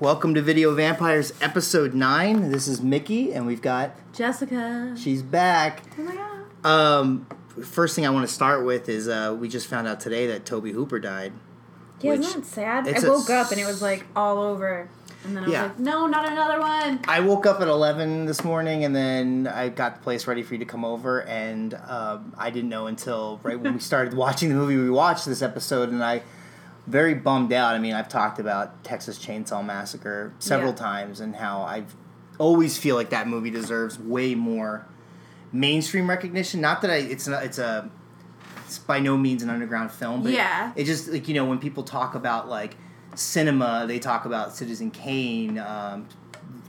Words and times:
Welcome 0.00 0.34
to 0.34 0.42
Video 0.42 0.74
Vampires 0.74 1.32
episode 1.42 1.92
9. 1.94 2.50
This 2.50 2.66
is 2.66 2.80
Mickey, 2.80 3.32
and 3.32 3.46
we've 3.46 3.60
got. 3.60 3.94
Jessica. 4.14 4.94
She's 4.96 5.22
back. 5.22 5.82
Oh 5.98 6.02
my 6.02 6.14
god. 6.14 6.66
Um, 6.66 7.26
first 7.62 7.94
thing 7.96 8.06
I 8.06 8.10
want 8.10 8.26
to 8.26 8.32
start 8.34 8.64
with 8.64 8.88
is 8.88 9.08
uh, 9.08 9.36
we 9.38 9.48
just 9.48 9.66
found 9.66 9.86
out 9.86 10.00
today 10.00 10.26
that 10.28 10.46
Tobe 10.46 10.68
Hooper 10.68 10.98
died. 10.98 11.32
Yeah, 12.00 12.12
Which- 12.12 12.20
isn't 12.20 12.44
that 12.44 12.46
sad? 12.46 12.88
I 12.88 12.92
a 12.92 13.10
woke 13.10 13.28
up 13.28 13.50
and 13.50 13.60
it 13.60 13.66
was 13.66 13.82
like 13.82 14.06
all 14.16 14.38
over. 14.38 14.88
And 15.24 15.36
then 15.36 15.42
I 15.44 15.46
was 15.46 15.52
Yeah. 15.52 15.62
like, 15.64 15.78
no, 15.78 16.06
not 16.06 16.26
another 16.26 16.60
one. 16.60 17.00
I 17.06 17.20
woke 17.20 17.44
up 17.44 17.60
at 17.60 17.68
11 17.68 18.24
this 18.24 18.42
morning, 18.42 18.84
and 18.84 18.96
then 18.96 19.46
I 19.46 19.68
got 19.68 19.96
the 19.96 20.02
place 20.02 20.26
ready 20.26 20.42
for 20.42 20.54
you 20.54 20.60
to 20.60 20.64
come 20.64 20.82
over, 20.82 21.20
and 21.24 21.74
um, 21.74 22.32
I 22.38 22.48
didn't 22.48 22.70
know 22.70 22.86
until 22.86 23.38
right 23.42 23.60
when 23.60 23.74
we 23.74 23.80
started 23.80 24.14
watching 24.14 24.48
the 24.48 24.54
movie 24.54 24.78
we 24.78 24.88
watched 24.88 25.26
this 25.26 25.42
episode, 25.42 25.90
and 25.90 26.02
I 26.02 26.22
very 26.90 27.14
bummed 27.14 27.52
out. 27.52 27.74
I 27.74 27.78
mean, 27.78 27.94
I've 27.94 28.08
talked 28.08 28.38
about 28.38 28.82
Texas 28.84 29.18
Chainsaw 29.18 29.64
Massacre 29.64 30.32
several 30.38 30.70
Yeah. 30.72 30.76
times, 30.76 31.20
and 31.20 31.36
how 31.36 31.60
I 31.62 31.84
always 32.38 32.76
feel 32.78 32.96
like 32.96 33.10
that 33.10 33.28
movie 33.28 33.50
deserves 33.50 33.98
way 33.98 34.34
more 34.34 34.86
mainstream 35.52 36.08
recognition. 36.08 36.60
Not 36.60 36.82
that 36.82 36.90
I, 36.90 36.96
it's 36.96 37.26
not, 37.26 37.44
it's 37.44 37.58
a, 37.58 37.90
it's 38.66 38.78
by 38.78 38.98
no 39.00 39.16
means 39.16 39.42
an 39.42 39.50
underground 39.50 39.90
film, 39.90 40.22
but 40.22 40.32
Yeah. 40.32 40.72
it 40.76 40.84
just 40.84 41.08
like 41.08 41.28
you 41.28 41.34
know 41.34 41.44
when 41.44 41.58
people 41.58 41.82
talk 41.82 42.14
about 42.14 42.48
like 42.48 42.76
cinema, 43.14 43.84
they 43.86 43.98
talk 43.98 44.24
about 44.24 44.54
Citizen 44.54 44.90
Kane, 44.90 45.58
um, 45.58 46.06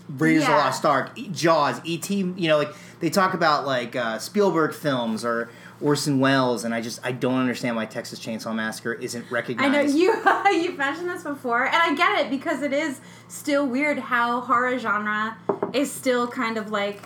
Raiders 0.09 0.43
of 0.43 0.49
the 0.49 0.55
Lost 0.55 0.83
Ark, 0.85 1.15
Jaws, 1.31 1.79
E.T. 1.85 2.15
You 2.35 2.47
know, 2.49 2.57
like 2.57 2.73
they 2.99 3.09
talk 3.09 3.33
about 3.33 3.65
like 3.65 3.95
uh, 3.95 4.17
Spielberg 4.19 4.73
films 4.73 5.23
or 5.23 5.49
Orson 5.81 6.19
Welles, 6.19 6.63
and 6.63 6.73
I 6.73 6.81
just 6.81 6.99
I 7.03 7.11
don't 7.11 7.39
understand 7.39 7.75
why 7.75 7.85
Texas 7.85 8.19
Chainsaw 8.19 8.53
Massacre 8.55 8.93
isn't 8.93 9.29
recognized. 9.31 9.75
I 9.75 9.83
know 9.83 9.89
you 9.89 10.61
you've 10.63 10.77
mentioned 10.77 11.09
this 11.09 11.23
before, 11.23 11.65
and 11.65 11.75
I 11.75 11.95
get 11.95 12.19
it 12.25 12.29
because 12.29 12.61
it 12.61 12.73
is 12.73 13.01
still 13.27 13.65
weird 13.65 13.99
how 13.99 14.41
horror 14.41 14.77
genre 14.79 15.37
is 15.73 15.91
still 15.91 16.27
kind 16.27 16.57
of 16.57 16.71
like 16.71 17.01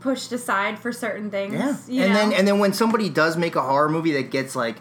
pushed 0.00 0.32
aside 0.32 0.78
for 0.78 0.92
certain 0.92 1.30
things. 1.30 1.54
Yeah, 1.54 1.76
you 1.88 2.02
and 2.04 2.12
know? 2.12 2.18
then 2.20 2.32
and 2.32 2.48
then 2.48 2.58
when 2.58 2.72
somebody 2.72 3.08
does 3.08 3.36
make 3.36 3.56
a 3.56 3.62
horror 3.62 3.88
movie 3.88 4.12
that 4.12 4.30
gets 4.30 4.54
like 4.56 4.76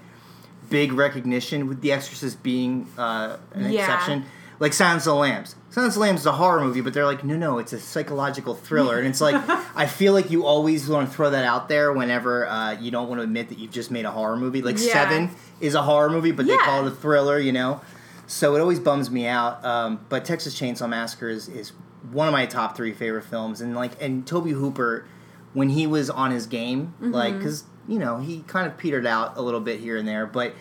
big 0.69 0.93
recognition, 0.93 1.67
with 1.67 1.81
The 1.81 1.91
Exorcist 1.91 2.43
being 2.43 2.87
uh, 2.97 3.37
an 3.53 3.71
Yeah. 3.71 3.81
exception, 3.81 4.25
like 4.59 4.73
Silence 4.73 5.05
of 5.07 5.13
the 5.13 5.19
Lambs. 5.19 5.55
Silence 5.71 5.93
of 5.95 5.99
the 5.99 5.99
Lambs 6.01 6.21
is 6.21 6.25
a 6.25 6.31
horror 6.33 6.61
movie, 6.61 6.81
but 6.81 6.93
they're 6.93 7.05
like, 7.05 7.23
no, 7.23 7.37
no, 7.37 7.59
it's 7.59 7.73
a 7.73 7.79
psychological 7.79 8.55
thriller, 8.55 8.97
and 8.97 9.07
it's 9.07 9.21
like 9.21 9.35
I 9.75 9.85
feel 9.85 10.13
like 10.13 10.31
you 10.31 10.45
always 10.45 10.87
want 10.89 11.09
to 11.09 11.15
throw 11.15 11.29
that 11.29 11.45
out 11.45 11.69
there 11.69 11.93
whenever 11.93 12.47
uh, 12.47 12.73
you 12.79 12.91
don't 12.91 13.07
want 13.07 13.19
to 13.19 13.23
admit 13.23 13.49
that 13.49 13.59
you've 13.59 13.71
just 13.71 13.91
made 13.91 14.05
a 14.05 14.11
horror 14.11 14.35
movie. 14.37 14.61
Like 14.61 14.77
Yeah. 14.79 14.93
Seven 14.93 15.29
is 15.61 15.75
a 15.75 15.81
horror 15.83 16.09
movie, 16.09 16.31
but 16.31 16.45
they 16.47 16.57
call 16.57 16.85
it 16.85 16.91
a 16.91 16.95
thriller, 16.95 17.37
you 17.39 17.51
know. 17.51 17.81
So 18.27 18.55
it 18.55 18.59
always 18.59 18.79
bums 18.79 19.09
me 19.09 19.25
out. 19.27 19.63
Um, 19.65 20.05
but 20.09 20.23
Texas 20.25 20.59
Chainsaw 20.59 20.87
Massacre 20.87 21.29
is, 21.29 21.47
is 21.47 21.71
one 22.11 22.27
of 22.27 22.31
my 22.31 22.45
top 22.45 22.75
three 22.77 22.93
favorite 22.93 23.23
films, 23.23 23.59
and 23.61 23.75
like 23.75 23.99
and 24.01 24.25
Tobe 24.27 24.47
Hooper, 24.49 25.05
when 25.53 25.69
he 25.69 25.87
was 25.87 26.09
on 26.09 26.31
his 26.31 26.45
game, 26.47 26.93
Mm-hmm. 27.01 27.11
like 27.11 27.37
because 27.37 27.63
you 27.87 27.97
know 27.99 28.17
he 28.19 28.41
kind 28.47 28.67
of 28.67 28.77
petered 28.77 29.05
out 29.07 29.35
a 29.37 29.41
little 29.41 29.59
bit 29.59 29.79
here 29.79 29.97
and 29.97 30.07
there, 30.07 30.25
but 30.27 30.53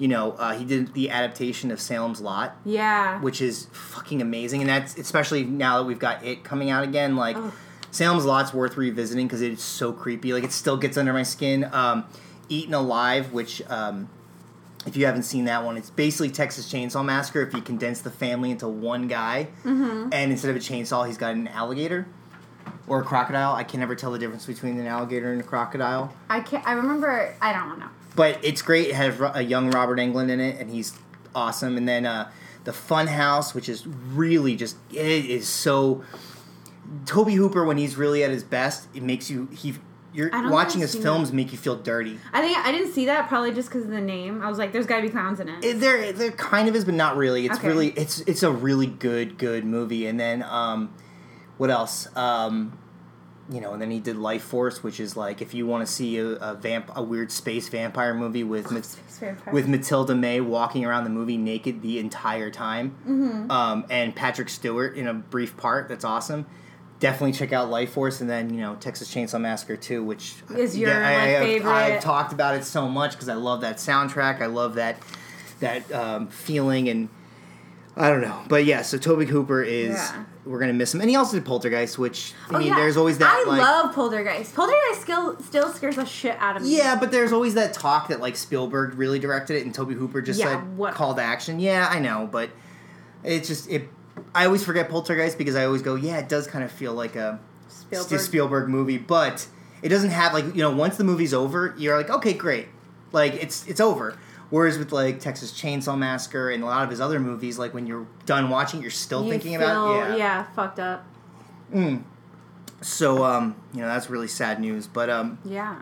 you 0.00 0.08
know 0.08 0.32
uh, 0.32 0.54
he 0.58 0.64
did 0.64 0.92
the 0.94 1.10
adaptation 1.10 1.70
of 1.70 1.80
Salem's 1.80 2.20
Lot, 2.20 2.56
yeah. 2.64 3.20
which 3.20 3.40
is 3.40 3.66
fucking 3.70 4.20
amazing, 4.20 4.60
and 4.62 4.68
that's 4.68 4.96
especially 4.98 5.44
now 5.44 5.78
that 5.78 5.84
we've 5.84 6.00
got 6.00 6.24
it 6.24 6.42
coming 6.42 6.70
out 6.70 6.82
again, 6.82 7.14
like. 7.14 7.36
Salem's 7.92 8.24
Lot's 8.24 8.54
worth 8.54 8.76
revisiting 8.76 9.26
because 9.26 9.42
it's 9.42 9.64
so 9.64 9.92
creepy. 9.92 10.32
Like 10.32 10.44
it 10.44 10.52
still 10.52 10.76
gets 10.76 10.96
under 10.96 11.12
my 11.12 11.24
skin. 11.24 11.68
Um, 11.72 12.04
Eaten 12.48 12.72
Alive, 12.72 13.32
which 13.32 13.62
um, 13.68 14.08
if 14.86 14.96
you 14.96 15.06
haven't 15.06 15.24
seen 15.24 15.46
that 15.46 15.64
one, 15.64 15.76
it's 15.76 15.90
basically 15.90 16.30
Texas 16.30 16.72
Chainsaw 16.72 17.04
Massacre. 17.04 17.40
If 17.42 17.52
you 17.52 17.60
condense 17.60 18.00
the 18.00 18.10
family 18.12 18.52
into 18.52 18.68
one 18.68 19.08
guy, 19.08 19.48
Mm-hmm. 19.64 20.10
and 20.12 20.30
instead 20.30 20.50
of 20.50 20.56
a 20.56 20.60
chainsaw, 20.60 21.04
he's 21.04 21.18
got 21.18 21.34
an 21.34 21.48
alligator 21.48 22.06
or 22.86 23.00
a 23.00 23.04
crocodile. 23.04 23.54
I 23.56 23.64
can 23.64 23.80
never 23.80 23.96
tell 23.96 24.12
the 24.12 24.20
difference 24.20 24.46
between 24.46 24.78
an 24.78 24.86
alligator 24.86 25.32
and 25.32 25.40
a 25.40 25.44
crocodile. 25.44 26.14
I 26.28 26.42
can't. 26.42 26.64
I 26.68 26.74
remember. 26.74 27.34
I 27.42 27.52
don't 27.52 27.80
know. 27.80 27.88
But 28.16 28.38
it's 28.44 28.62
great. 28.62 28.88
It 28.88 28.94
has 28.94 29.20
a 29.34 29.42
young 29.42 29.70
Robert 29.70 29.98
Englund 29.98 30.30
in 30.30 30.40
it, 30.40 30.60
and 30.60 30.70
he's 30.70 30.98
awesome. 31.34 31.76
And 31.76 31.88
then 31.88 32.06
uh, 32.06 32.30
the 32.64 32.72
Fun 32.72 33.06
House, 33.06 33.54
which 33.54 33.68
is 33.68 33.86
really 33.86 34.56
just 34.56 34.76
it 34.92 35.24
is 35.26 35.48
so. 35.48 36.02
Tobe 37.06 37.28
Hooper, 37.30 37.64
when 37.64 37.76
he's 37.78 37.96
really 37.96 38.24
at 38.24 38.30
his 38.30 38.42
best, 38.42 38.88
it 38.94 39.02
makes 39.02 39.30
you 39.30 39.46
he. 39.52 39.74
You're 40.12 40.28
watching 40.50 40.80
his 40.80 40.92
films 40.96 41.32
make 41.32 41.52
you 41.52 41.58
feel 41.58 41.76
dirty. 41.76 42.18
I 42.32 42.40
think 42.42 42.58
I 42.58 42.72
didn't 42.72 42.92
see 42.92 43.06
that 43.06 43.28
probably 43.28 43.52
just 43.52 43.68
because 43.68 43.84
of 43.84 43.90
the 43.90 44.00
name. 44.00 44.42
I 44.42 44.48
was 44.48 44.58
like, 44.58 44.72
"There's 44.72 44.86
got 44.86 44.96
to 44.96 45.02
be 45.02 45.08
clowns 45.08 45.38
in 45.38 45.48
it." 45.48 45.64
It, 45.64 45.78
there, 45.78 46.12
there 46.12 46.32
kind 46.32 46.68
of 46.68 46.74
is, 46.74 46.84
but 46.84 46.94
not 46.94 47.16
really. 47.16 47.46
It's 47.46 47.58
Okay. 47.58 47.68
really, 47.68 47.88
it's 47.90 48.18
it's 48.22 48.42
a 48.42 48.50
really 48.50 48.88
good, 48.88 49.38
good 49.38 49.64
movie. 49.64 50.06
And 50.08 50.18
then, 50.18 50.42
um, 50.42 50.92
what 51.58 51.70
else? 51.70 52.08
Um, 52.16 52.76
you 53.50 53.60
know, 53.60 53.72
and 53.72 53.82
then 53.82 53.90
he 53.90 53.98
did 54.00 54.16
Life 54.16 54.42
Force, 54.42 54.82
which 54.82 55.00
is 55.00 55.16
like 55.16 55.42
if 55.42 55.54
you 55.54 55.66
want 55.66 55.86
to 55.86 55.92
see 55.92 56.18
a, 56.18 56.26
a 56.26 56.54
vamp, 56.54 56.90
a 56.94 57.02
weird 57.02 57.32
space 57.32 57.68
vampire 57.68 58.14
movie 58.14 58.44
with 58.44 58.66
Space 58.68 58.96
vampire. 59.18 59.52
with 59.52 59.66
Mathilda 59.66 60.16
May 60.18 60.40
walking 60.40 60.84
around 60.84 61.04
the 61.04 61.10
movie 61.10 61.36
naked 61.36 61.82
the 61.82 61.98
entire 61.98 62.50
time, 62.50 62.94
Mm-hmm. 63.08 63.50
um, 63.50 63.84
and 63.90 64.14
Patrick 64.14 64.48
Stewart 64.48 64.96
in 64.96 65.06
a 65.06 65.14
brief 65.14 65.56
part. 65.56 65.88
That's 65.88 66.04
awesome. 66.04 66.46
Definitely 67.00 67.32
check 67.32 67.52
out 67.54 67.70
Life 67.70 67.92
Force, 67.92 68.20
and 68.20 68.28
then 68.28 68.52
you 68.52 68.60
know 68.60 68.76
Texas 68.76 69.12
Chainsaw 69.12 69.40
Massacre 69.40 69.76
too, 69.76 70.04
which 70.04 70.34
Is 70.54 70.76
your, 70.76 70.90
like, 70.92 71.02
I, 71.02 71.36
I, 71.36 71.40
favorite? 71.40 71.70
I've 71.72 72.02
talked 72.02 72.32
about 72.34 72.54
it 72.56 72.64
so 72.64 72.88
much 72.88 73.12
because 73.12 73.28
I 73.30 73.34
love 73.34 73.62
that 73.62 73.76
soundtrack. 73.78 74.42
I 74.42 74.46
love 74.46 74.74
that 74.74 74.98
that 75.60 75.90
um, 75.92 76.28
feeling, 76.28 76.88
and 76.90 77.08
I 77.96 78.08
don't 78.08 78.20
know, 78.20 78.40
but 78.48 78.64
yeah. 78.64 78.82
So 78.82 78.98
Tobe 78.98 79.26
Hooper 79.28 79.62
is 79.62 79.90
Yeah. 79.94 80.24
we're 80.46 80.60
gonna 80.60 80.72
miss 80.72 80.94
him, 80.94 81.00
and 81.00 81.10
he 81.10 81.16
also 81.16 81.36
did 81.36 81.44
Poltergeist, 81.44 81.98
which 81.98 82.34
I 82.48 82.54
Oh, 82.54 82.58
mean, 82.58 82.68
yeah. 82.68 82.76
there's 82.76 82.96
always 82.96 83.18
that. 83.18 83.44
I 83.46 83.48
like, 83.50 83.60
love 83.60 83.94
Poltergeist. 83.94 84.54
Poltergeist 84.54 85.02
still 85.02 85.36
still 85.42 85.72
scares 85.72 85.96
the 85.96 86.04
shit 86.06 86.36
out 86.38 86.56
of 86.56 86.62
me. 86.62 86.76
Yeah, 86.76 86.96
but 86.96 87.10
there's 87.10 87.32
always 87.32 87.54
that 87.54 87.74
talk 87.74 88.08
that 88.08 88.20
like 88.20 88.36
Spielberg 88.36 88.94
really 88.94 89.18
directed 89.18 89.56
it, 89.56 89.64
and 89.66 89.74
Tobe 89.74 89.92
Hooper 89.92 90.22
just 90.22 90.38
Yeah, 90.38 90.46
said 90.60 90.76
what- 90.76 90.94
call 90.94 91.14
to 91.14 91.22
action. 91.22 91.58
Yeah, 91.60 91.88
I 91.90 91.98
know, 91.98 92.28
but 92.30 92.50
it's 93.24 93.48
just 93.48 93.68
it. 93.68 93.88
I 94.34 94.46
always 94.46 94.62
forget 94.64 94.88
Poltergeist 94.88 95.36
because 95.36 95.56
I 95.56 95.64
always 95.64 95.82
go, 95.82 95.94
yeah, 95.96 96.18
it 96.18 96.28
does 96.28 96.46
kind 96.46 96.62
of 96.64 96.70
feel 96.70 96.92
like 96.94 97.16
a 97.16 97.38
Spielberg. 97.68 98.20
Spielberg 98.20 98.68
movie, 98.68 98.98
but 98.98 99.46
it 99.82 99.88
doesn't 99.88 100.10
have 100.10 100.32
like 100.32 100.44
you 100.54 100.62
know 100.62 100.70
once 100.70 100.96
the 100.96 101.04
movie's 101.04 101.34
over, 101.34 101.74
you're 101.76 101.96
like, 101.96 102.08
okay, 102.10 102.34
great, 102.34 102.68
like 103.12 103.34
it's 103.34 103.66
it's 103.66 103.80
over. 103.80 104.16
Whereas 104.50 104.78
with 104.78 104.90
like 104.92 105.20
Texas 105.20 105.52
Chainsaw 105.52 105.96
Massacre 105.96 106.50
and 106.50 106.62
a 106.62 106.66
lot 106.66 106.82
of 106.84 106.90
his 106.90 107.00
other 107.00 107.20
movies, 107.20 107.58
like 107.58 107.72
when 107.72 107.86
you're 107.86 108.06
done 108.26 108.50
watching, 108.50 108.82
you're 108.82 108.90
still 108.90 109.24
You 109.24 109.30
thinking 109.30 109.58
feel, 109.58 109.62
about 109.70 110.10
it. 110.12 110.18
yeah, 110.18 110.42
fucked 110.54 110.80
up. 110.80 111.04
So 112.82 113.24
um, 113.24 113.54
you 113.72 113.80
know 113.80 113.86
that's 113.86 114.10
really 114.10 114.28
sad 114.28 114.60
news. 114.60 114.86
But 114.86 115.10
um, 115.10 115.38
Yeah. 115.44 115.76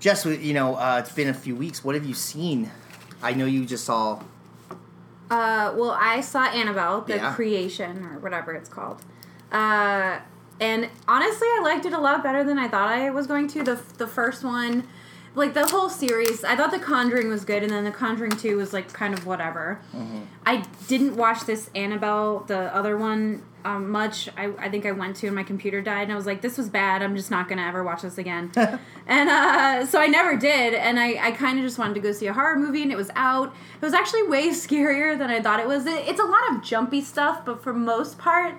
Jess, 0.00 0.24
you 0.24 0.54
know, 0.54 0.76
uh, 0.76 0.96
it's 1.04 1.12
been 1.12 1.28
a 1.28 1.34
few 1.34 1.54
weeks. 1.54 1.84
What 1.84 1.94
have 1.94 2.06
you 2.06 2.14
seen? 2.14 2.70
I 3.22 3.34
know 3.34 3.44
you 3.44 3.66
just 3.66 3.84
saw. 3.84 4.20
Uh, 5.30 5.72
well, 5.76 5.90
I 6.00 6.22
saw 6.22 6.44
Annabelle, 6.46 7.02
the 7.02 7.16
Yeah. 7.16 7.34
creation 7.34 8.04
or 8.06 8.18
whatever 8.18 8.52
it's 8.52 8.68
called. 8.70 9.02
Uh, 9.52 10.18
and 10.58 10.88
honestly, 11.06 11.46
I 11.48 11.60
liked 11.62 11.84
it 11.84 11.92
a 11.92 12.00
lot 12.00 12.22
better 12.22 12.42
than 12.42 12.58
I 12.58 12.66
thought 12.66 12.88
I 12.88 13.10
was 13.10 13.26
going 13.26 13.46
to. 13.48 13.62
The 13.62 13.78
the 13.98 14.06
first 14.06 14.42
one, 14.42 14.88
like 15.34 15.54
the 15.54 15.66
whole 15.66 15.88
series, 15.88 16.42
I 16.42 16.56
thought 16.56 16.72
The 16.72 16.78
Conjuring 16.78 17.28
was 17.28 17.44
good, 17.44 17.62
and 17.62 17.70
then 17.70 17.84
The 17.84 17.90
Conjuring 17.90 18.32
Two 18.32 18.56
was 18.56 18.72
like 18.72 18.92
kind 18.92 19.14
of 19.14 19.26
whatever. 19.26 19.80
I 20.44 20.64
didn't 20.88 21.16
watch 21.16 21.44
this 21.44 21.70
Annabelle, 21.74 22.40
the 22.40 22.74
other 22.74 22.96
one, 22.96 23.42
um, 23.64 23.90
much. 23.90 24.28
I, 24.36 24.52
I 24.58 24.68
think 24.68 24.86
I 24.86 24.92
went 24.92 25.16
to, 25.16 25.26
and 25.26 25.36
my 25.36 25.42
computer 25.42 25.80
died, 25.80 26.04
and 26.04 26.12
I 26.12 26.16
was 26.16 26.26
like, 26.26 26.40
this 26.40 26.58
was 26.58 26.68
bad. 26.68 27.02
I'm 27.02 27.14
just 27.14 27.30
not 27.30 27.48
gonna 27.48 27.62
ever 27.62 27.84
watch 27.84 28.02
this 28.02 28.18
again. 28.18 28.50
and 28.56 29.28
uh, 29.28 29.86
so 29.86 30.00
I 30.00 30.08
never 30.08 30.36
did, 30.36 30.74
and 30.74 30.98
I, 30.98 31.28
I 31.28 31.30
kind 31.32 31.58
of 31.58 31.64
just 31.64 31.78
wanted 31.78 31.94
to 31.94 32.00
go 32.00 32.12
see 32.12 32.26
a 32.26 32.32
horror 32.32 32.56
movie, 32.58 32.82
and 32.82 32.90
it 32.90 32.96
was 32.96 33.10
out. 33.14 33.54
It 33.80 33.84
was 33.84 33.94
actually 33.94 34.24
way 34.24 34.48
scarier 34.50 35.16
than 35.16 35.30
I 35.30 35.40
thought 35.40 35.60
it 35.60 35.68
was. 35.68 35.86
It, 35.86 36.08
it's 36.08 36.20
a 36.20 36.24
lot 36.24 36.50
of 36.50 36.62
jumpy 36.62 37.02
stuff, 37.02 37.44
but 37.44 37.62
for 37.62 37.72
most 37.72 38.18
part, 38.18 38.54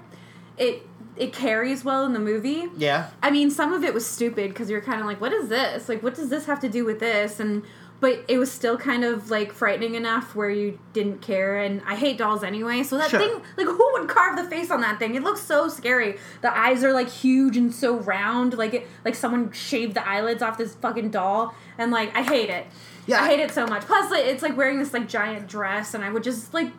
it 0.58 0.88
it 1.22 1.32
carries 1.34 1.84
well 1.86 2.04
in 2.06 2.14
the 2.14 2.20
movie. 2.20 2.66
Yeah. 2.76 3.12
I 3.22 3.30
mean, 3.32 3.52
some 3.52 3.72
of 3.74 3.84
it 3.84 3.94
was 3.94 4.06
stupid 4.06 4.50
because 4.50 4.70
you're 4.70 4.82
kind 4.82 5.00
of 5.00 5.06
like, 5.06 5.22
what 5.22 5.32
is 5.32 5.50
this? 5.50 5.88
Like, 5.88 6.02
what 6.02 6.16
does 6.16 6.30
this 6.30 6.46
have 6.48 6.60
to 6.62 6.70
do 6.70 6.84
with 6.84 7.00
this? 7.00 7.40
And 7.40 7.64
but 8.00 8.26
it 8.28 8.40
was 8.40 8.52
still 8.52 8.78
kind 8.80 9.04
of 9.04 9.30
like 9.30 9.54
frightening 9.54 9.94
enough 9.94 10.34
where 10.36 10.50
you 10.50 10.80
didn't 10.92 11.22
care. 11.22 11.60
And 11.62 11.84
I 11.86 11.96
hate 11.96 12.18
dolls 12.18 12.44
anyway, 12.44 12.82
so 12.82 12.98
that 12.98 13.12
Sure. 13.12 13.20
thing, 13.20 13.42
like, 13.58 13.68
who 13.68 13.90
would 13.94 14.10
carve 14.10 14.36
the 14.36 14.44
face 14.46 14.72
on 14.72 14.82
that 14.82 14.98
thing? 14.98 15.14
It 15.14 15.22
looks 15.22 15.42
so 15.42 15.68
scary. 15.68 16.18
The 16.42 16.52
eyes 16.58 16.84
are 16.84 16.92
like 16.94 17.10
huge 17.10 17.56
and 17.56 17.72
so 17.72 17.98
round, 17.98 18.58
like 18.58 18.74
it, 18.74 18.88
like 19.06 19.14
someone 19.14 19.52
shaved 19.52 19.94
the 19.94 20.08
eyelids 20.10 20.42
off 20.42 20.58
this 20.58 20.74
fucking 20.74 21.12
doll, 21.12 21.54
and 21.78 21.92
like 21.92 22.18
I 22.18 22.24
hate 22.24 22.50
it. 22.50 22.66
Yeah. 23.06 23.22
I 23.22 23.28
hate 23.28 23.40
it 23.40 23.52
so 23.52 23.68
much. 23.68 23.84
Plus, 23.84 24.10
like, 24.10 24.26
it's 24.26 24.42
like 24.42 24.58
wearing 24.58 24.80
this 24.80 24.94
like 24.94 25.08
giant 25.08 25.48
dress, 25.48 25.94
and 25.94 26.04
I 26.04 26.10
would 26.10 26.24
just 26.24 26.56
like. 26.56 26.72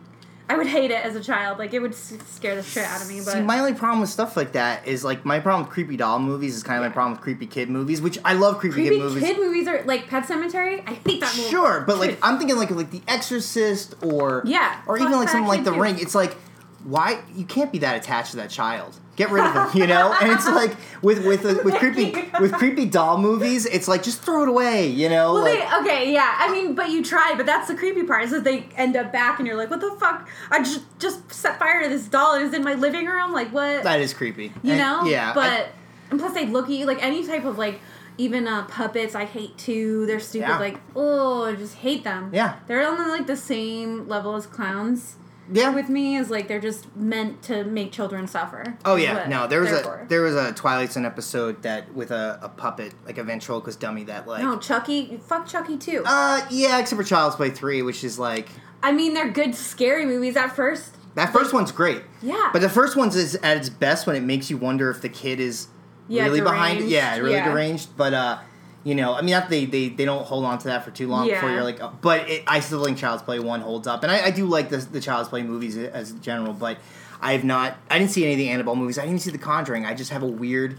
I 0.51 0.57
would 0.57 0.67
hate 0.67 0.91
it 0.91 1.03
as 1.05 1.17
a 1.17 1.21
child. 1.23 1.59
Like 1.59 1.73
it 1.73 1.79
would 1.81 1.95
scare 1.95 2.55
the 2.57 2.63
shit 2.63 2.85
out 2.85 3.01
of 3.01 3.09
me. 3.09 3.21
But 3.25 3.33
See, 3.33 3.41
my 3.41 3.59
only 3.59 3.75
problem 3.75 4.01
with 4.01 4.11
stuff 4.11 4.37
like 4.37 4.53
that 4.53 4.87
is 4.87 5.03
like 5.05 5.25
my 5.25 5.41
problem 5.41 5.65
with 5.65 5.73
creepy 5.73 5.97
doll 5.97 6.19
movies 6.19 6.55
is 6.57 6.63
kind 6.63 6.79
of 6.79 6.83
Yeah. 6.83 6.89
my 6.89 6.93
problem 6.93 7.13
with 7.13 7.21
creepy 7.23 7.47
kid 7.47 7.71
movies, 7.71 8.03
which 8.03 8.19
I 8.25 8.35
love 8.35 8.59
creepy, 8.59 8.75
creepy 8.75 8.91
kid 8.97 9.03
movies. 9.03 9.23
kid 9.23 9.39
movies 9.39 9.67
are 9.69 9.83
like 9.85 10.09
Pet 10.09 10.25
Sematary. 10.25 10.83
I 10.87 10.95
hate 10.95 11.21
that 11.21 11.35
movie. 11.37 11.49
Sure, 11.49 11.83
but 11.87 11.99
like 11.99 12.19
I'm 12.23 12.39
thinking 12.39 12.57
like 12.57 12.71
like 12.71 12.91
The 12.91 13.03
Exorcist 13.09 13.95
or 14.03 14.43
Yeah, 14.45 14.81
or 14.87 14.99
even 14.99 15.13
like 15.13 15.29
something 15.29 15.49
like 15.49 15.65
The 15.65 15.73
too. 15.73 15.81
Ring. 15.81 15.99
It's 15.99 16.15
like 16.15 16.37
why 16.85 17.23
you 17.35 17.45
can't 17.45 17.71
be 17.73 17.79
that 17.79 17.97
attached 17.97 18.31
to 18.33 18.37
that 18.39 18.51
child. 18.51 18.99
Get 19.15 19.31
rid 19.31 19.45
of 19.45 19.73
him, 19.73 19.81
you 19.81 19.87
know. 19.87 20.17
And 20.21 20.33
it's 20.33 20.47
like 20.47 20.75
with 21.03 21.25
with 21.27 21.45
with 21.65 21.75
creepy 21.75 22.13
with 22.41 22.53
creepy 22.55 22.87
doll 22.87 23.19
movies, 23.19 23.67
it's 23.67 23.87
like 23.87 24.03
just 24.03 24.23
throw 24.23 24.43
it 24.43 24.49
away, 24.49 24.87
you 24.87 25.09
know. 25.11 25.35
Well, 25.35 25.43
like, 25.45 25.59
they, 25.59 25.77
okay, 25.81 26.13
yeah. 26.13 26.35
I 26.39 26.51
mean, 26.51 26.75
but 26.75 26.89
you 26.91 27.05
try. 27.05 27.35
But 27.37 27.45
that's 27.45 27.69
the 27.69 27.75
creepy 27.75 28.05
part 28.05 28.25
is 28.25 28.31
that 28.31 28.43
they 28.45 28.67
end 28.75 28.97
up 28.97 29.13
back, 29.13 29.39
and 29.39 29.47
you're 29.47 29.57
like, 29.57 29.71
"What 29.71 29.81
the 29.81 29.91
fuck? 30.01 30.29
I 30.51 30.61
just 30.61 30.81
just 30.99 31.31
set 31.31 31.59
fire 31.59 31.83
to 31.83 31.89
this 31.91 32.07
doll, 32.09 32.35
and 32.37 32.47
it's 32.47 32.55
in 32.57 32.65
my 32.65 32.73
living 32.75 33.05
room. 33.07 33.33
Like 33.33 33.53
what? 33.53 33.83
that 33.83 34.01
is 34.01 34.15
creepy. 34.15 34.53
you 34.63 34.77
know? 34.77 35.05
yeah. 35.05 35.33
I- 35.33 35.35
But 35.35 35.69
and 36.11 36.19
plus, 36.19 36.33
they 36.33 36.47
look 36.47 36.65
at 36.67 36.73
you 36.73 36.87
like 36.87 37.03
any 37.03 37.27
type 37.27 37.45
of 37.45 37.59
like 37.59 37.81
even 38.17 38.49
uh, 38.49 38.65
puppets. 38.65 39.15
I 39.15 39.27
hate 39.27 39.59
too. 39.59 40.07
They're 40.07 40.21
stupid. 40.21 40.49
Yeah. 40.49 40.59
Like 40.59 40.81
oh, 40.97 41.45
I 41.45 41.55
just 41.55 41.75
hate 41.77 42.03
them. 42.05 42.31
Yeah. 42.33 42.57
they're 42.67 42.87
on 42.89 43.09
like 43.11 43.27
the 43.27 43.37
same 43.37 44.09
level 44.09 44.37
as 44.37 44.47
clowns. 44.47 45.17
Yeah. 45.53 45.71
With 45.75 45.89
me, 45.89 46.17
is 46.17 46.31
like 46.31 46.49
they're 46.49 46.61
just 46.61 46.95
meant 46.97 47.43
to 47.45 47.65
make 47.65 47.93
children 47.93 48.27
suffer. 48.27 48.77
Oh 48.85 48.97
yeah, 48.97 49.27
no. 49.29 49.47
There 49.47 49.61
was 49.61 49.73
a 49.73 49.83
for. 49.83 50.07
there 50.09 50.23
was 50.23 50.35
a 50.35 50.53
Twilight 50.53 50.93
Zone 50.93 51.05
episode 51.05 51.63
that 51.63 51.93
with 51.95 52.11
a, 52.11 52.39
a 52.43 52.49
puppet, 52.49 52.95
like 53.07 53.19
a 53.19 53.25
ventriloquist 53.25 53.79
dummy 53.81 54.05
that 54.05 54.27
like. 54.27 54.43
no 54.43 54.59
Chucky. 54.59 55.19
Fuck 55.27 55.47
Chucky 55.47 55.77
too. 55.77 56.03
Uh 56.07 56.47
yeah, 56.51 56.79
except 56.79 57.01
for 57.01 57.07
Child's 57.07 57.37
Play 57.37 57.51
three, 57.51 57.83
which 57.83 58.03
is 58.05 58.19
like 58.19 58.49
I 58.83 58.93
mean, 58.93 59.15
they're 59.15 59.31
good 59.31 59.55
scary 59.55 60.05
movies 60.07 60.37
at 60.37 60.57
first. 60.57 60.97
that 61.15 61.33
first 61.33 61.53
one's 61.53 61.71
great. 61.71 62.03
Yeah. 62.21 62.51
But 62.53 62.63
the 62.63 62.69
first 62.69 62.97
one's 62.97 63.15
is 63.15 63.37
at 63.37 63.57
its 63.57 63.69
best 63.69 64.07
when 64.07 64.17
it 64.17 64.23
makes 64.23 64.51
you 64.51 64.57
wonder 64.57 64.91
if 64.91 65.01
the 65.03 65.09
kid 65.09 65.39
is 65.39 65.69
Yeah, 66.09 66.25
really 66.25 66.41
behind 66.41 66.81
it. 66.81 66.89
Yeah, 66.89 67.17
really 67.19 67.33
Yeah. 67.35 67.49
deranged. 67.53 67.97
But 67.97 68.13
uh, 68.15 68.39
you 68.85 68.95
know, 68.95 69.15
I 69.15 69.23
mean, 69.23 69.31
not 69.31 69.49
they 69.49 69.65
they 69.65 69.89
they 69.89 70.05
don't 70.05 70.25
hold 70.25 70.45
on 70.45 70.59
to 70.59 70.69
that 70.69 70.85
for 70.85 70.91
too 70.91 71.09
long 71.09 71.29
before 71.29 71.51
you're 71.51 71.63
like. 71.63 71.81
oh, 71.81 71.97
but 72.01 72.29
it, 72.29 72.45
I 72.47 72.61
still 72.61 72.85
think 72.85 72.99
Child's 72.99 73.23
Play 73.23 73.39
one 73.39 73.61
holds 73.61 73.87
up, 73.87 74.03
and 74.03 74.11
I, 74.11 74.27
I 74.27 74.31
do 74.31 74.47
like 74.47 74.71
the 74.71 74.79
the 74.79 75.01
Child's 75.01 75.29
Play 75.29 75.43
movies 75.43 75.77
as 75.77 76.13
general. 76.13 76.53
But 76.53 76.79
I 77.21 77.33
have 77.33 77.45
not. 77.45 77.77
I 77.89 77.99
didn't 77.99 78.11
see 78.11 78.25
any 78.25 78.33
of 78.33 78.39
the 78.39 78.49
Annabelle 78.49 78.77
movies. 78.77 78.99
I 78.99 79.03
didn't 79.03 79.15
even 79.17 79.21
see 79.21 79.31
The 79.31 79.39
Conjuring. 79.39 79.87
I 79.87 79.95
just 79.95 80.11
have 80.11 80.23
a 80.23 80.29
weird. 80.29 80.79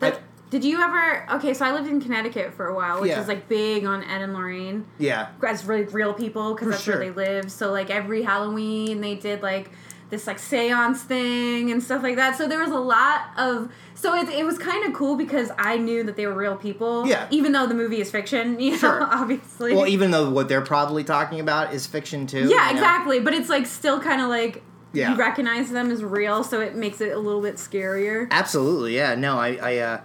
Like, 0.00 0.14
I- 0.14 0.20
did 0.50 0.64
you 0.64 0.80
ever? 0.80 1.26
Okay, 1.34 1.54
so 1.54 1.64
I 1.64 1.72
lived 1.72 1.88
in 1.88 2.00
Connecticut 2.00 2.54
for 2.54 2.66
a 2.66 2.74
while, 2.74 3.00
which 3.00 3.10
Yeah. 3.10 3.20
is 3.20 3.28
like 3.28 3.48
big 3.48 3.84
on 3.84 4.02
Ed 4.02 4.20
and 4.20 4.34
Lorraine 4.34 4.84
yeah. 4.98 5.28
as 5.46 5.64
really 5.64 5.84
real 5.84 6.12
people 6.12 6.54
because 6.54 6.70
that's 6.70 6.82
sure. 6.82 6.98
where 6.98 7.12
they 7.12 7.14
live. 7.14 7.52
So 7.52 7.70
like 7.70 7.88
every 7.88 8.22
Halloween 8.22 9.00
they 9.00 9.14
did 9.14 9.42
like 9.42 9.70
this 10.10 10.26
like 10.26 10.38
seance 10.38 11.02
thing 11.02 11.70
and 11.70 11.82
stuff 11.82 12.02
like 12.02 12.16
that. 12.16 12.36
So 12.36 12.46
there 12.48 12.58
was 12.60 12.70
a 12.70 12.78
lot 12.78 13.30
of 13.38 13.70
so 13.94 14.14
it, 14.14 14.28
it 14.30 14.44
was 14.44 14.58
kind 14.58 14.84
of 14.86 14.92
cool 14.94 15.16
because 15.16 15.50
I 15.58 15.76
knew 15.76 16.02
that 16.04 16.16
they 16.16 16.26
were 16.26 16.34
real 16.34 16.56
people. 16.56 17.06
Yeah. 17.06 17.26
Even 17.30 17.52
though 17.52 17.66
the 17.66 17.74
movie 17.74 18.00
is 18.00 18.10
fiction, 18.10 18.58
you 18.60 18.72
know, 18.72 18.76
Sure. 18.78 19.02
obviously. 19.02 19.74
Well, 19.74 19.86
even 19.86 20.10
though 20.10 20.30
what 20.30 20.48
they're 20.48 20.60
probably 20.62 21.04
talking 21.04 21.38
about 21.40 21.72
is 21.74 21.86
fiction 21.86 22.26
too. 22.26 22.40
yeah, 22.40 22.44
you 22.46 22.54
know? 22.56 22.70
exactly. 22.70 23.20
But 23.20 23.34
it's 23.34 23.48
like 23.48 23.66
still 23.66 24.00
kind 24.00 24.20
of 24.20 24.28
like 24.28 24.62
Yeah. 24.92 25.12
you 25.12 25.16
recognize 25.16 25.70
them 25.70 25.90
as 25.90 26.02
real, 26.02 26.42
so 26.44 26.60
it 26.60 26.74
makes 26.74 27.00
it 27.00 27.12
a 27.12 27.18
little 27.18 27.42
bit 27.42 27.56
scarier. 27.56 28.26
Absolutely, 28.30 28.96
yeah. 28.96 29.14
No, 29.14 29.38
I, 29.38 29.58
I, 29.62 29.76
uh, 29.78 30.00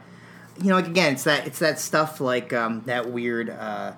you 0.62 0.70
know, 0.70 0.76
like 0.76 0.88
again, 0.88 1.14
it's 1.14 1.24
that, 1.24 1.48
it's 1.48 1.60
that 1.60 1.80
stuff 1.80 2.20
like 2.22 2.54
um, 2.54 2.82
that 2.86 3.10
weird, 3.10 3.50
uh, 3.50 3.94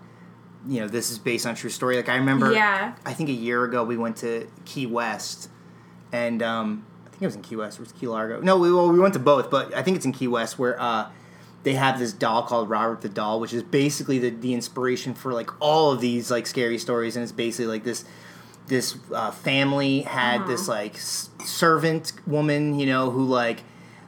you 0.68 0.80
know, 0.82 0.88
this 0.88 1.12
is 1.12 1.18
based 1.20 1.46
on 1.46 1.56
true 1.56 1.70
story. 1.70 1.96
Like 1.98 2.10
I 2.10 2.16
remember, 2.18 2.52
Yeah. 2.54 2.94
I 3.06 3.14
think 3.14 3.30
a 3.30 3.34
year 3.34 3.64
ago 3.64 3.84
we 3.84 3.98
went 3.98 4.18
to 4.18 4.48
Key 4.66 4.86
West, 4.86 5.50
and 6.12 6.42
um, 6.44 6.86
I 7.06 7.10
think 7.10 7.22
it 7.24 7.26
was 7.26 7.36
in 7.36 7.42
Key 7.42 7.56
West 7.56 7.80
or 7.80 7.84
it 7.84 7.86
was 7.86 7.92
Key 7.94 8.08
Largo. 8.08 8.42
No, 8.42 8.58
we 8.58 8.72
well, 8.74 8.90
we 8.90 9.00
went 9.00 9.14
to 9.16 9.20
both, 9.20 9.50
but 9.50 9.74
I 9.76 9.84
think 9.84 9.98
it's 9.98 10.06
in 10.06 10.12
Key 10.14 10.28
West 10.28 10.58
where 10.60 10.80
uh, 10.82 11.10
they 11.64 11.74
have 11.74 12.00
this 12.00 12.14
doll 12.14 12.44
called 12.44 12.70
Robert 12.70 13.02
the 13.02 13.10
Doll, 13.10 13.40
which 13.40 13.54
is 13.54 13.64
basically 13.64 14.20
the 14.20 14.30
the 14.30 14.54
inspiration 14.54 15.14
for 15.14 15.34
like 15.34 15.50
all 15.62 15.92
of 15.92 16.02
these 16.02 16.30
like 16.32 16.48
scary 16.48 16.78
stories, 16.78 17.16
and 17.16 17.24
it's 17.24 17.32
basically 17.32 17.68
like 17.68 17.84
this 17.84 18.06
this 18.68 18.98
uh, 19.14 19.32
family 19.32 20.02
had 20.02 20.42
Uh-huh. 20.42 20.48
this 20.52 20.68
like 20.68 20.96
s- 20.96 21.30
servant 21.46 22.12
woman, 22.28 22.78
you 22.80 22.86
know, 22.86 23.10
who 23.12 23.24
like 23.26 23.64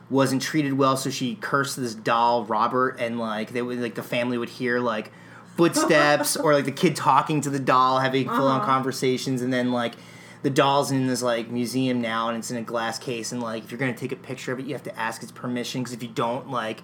wasn't 0.10 0.42
treated 0.42 0.74
well, 0.74 0.98
so 0.98 1.10
she 1.10 1.36
cursed 1.36 1.78
this 1.78 1.94
doll 1.96 2.44
Robert, 2.46 2.98
and 3.00 3.20
like 3.20 3.52
they 3.52 3.62
would 3.62 3.80
like 3.80 3.96
the 3.96 4.04
family 4.04 4.38
would 4.38 4.50
hear 4.50 4.80
like 4.80 5.12
footsteps 5.56 6.36
or 6.44 6.54
like 6.54 6.66
the 6.66 6.72
kid 6.72 6.96
talking 6.96 7.42
to 7.42 7.50
the 7.50 7.60
doll, 7.60 8.00
having 8.00 8.26
full 8.28 8.48
on 8.48 8.58
Uh-huh. 8.62 8.66
conversations, 8.66 9.42
and 9.42 9.52
then 9.54 9.72
like 9.72 9.94
the 10.42 10.50
doll's 10.50 10.92
in 10.92 11.08
this 11.08 11.22
like 11.22 11.50
museum 11.50 12.02
now, 12.02 12.30
and 12.30 12.38
it's 12.38 12.52
in 12.52 12.58
a 12.58 12.62
glass 12.62 12.98
case, 13.00 13.32
and 13.32 13.42
like 13.42 13.64
if 13.66 13.72
you're 13.72 13.80
gonna 13.80 13.94
take 13.94 14.12
a 14.12 14.16
picture 14.18 14.52
of 14.54 14.60
it, 14.60 14.66
you 14.66 14.74
have 14.74 14.84
to 14.84 15.00
ask 15.00 15.22
its 15.24 15.32
permission, 15.32 15.82
because 15.82 15.94
if 15.94 16.02
you 16.04 16.10
don't, 16.10 16.50
like 16.50 16.82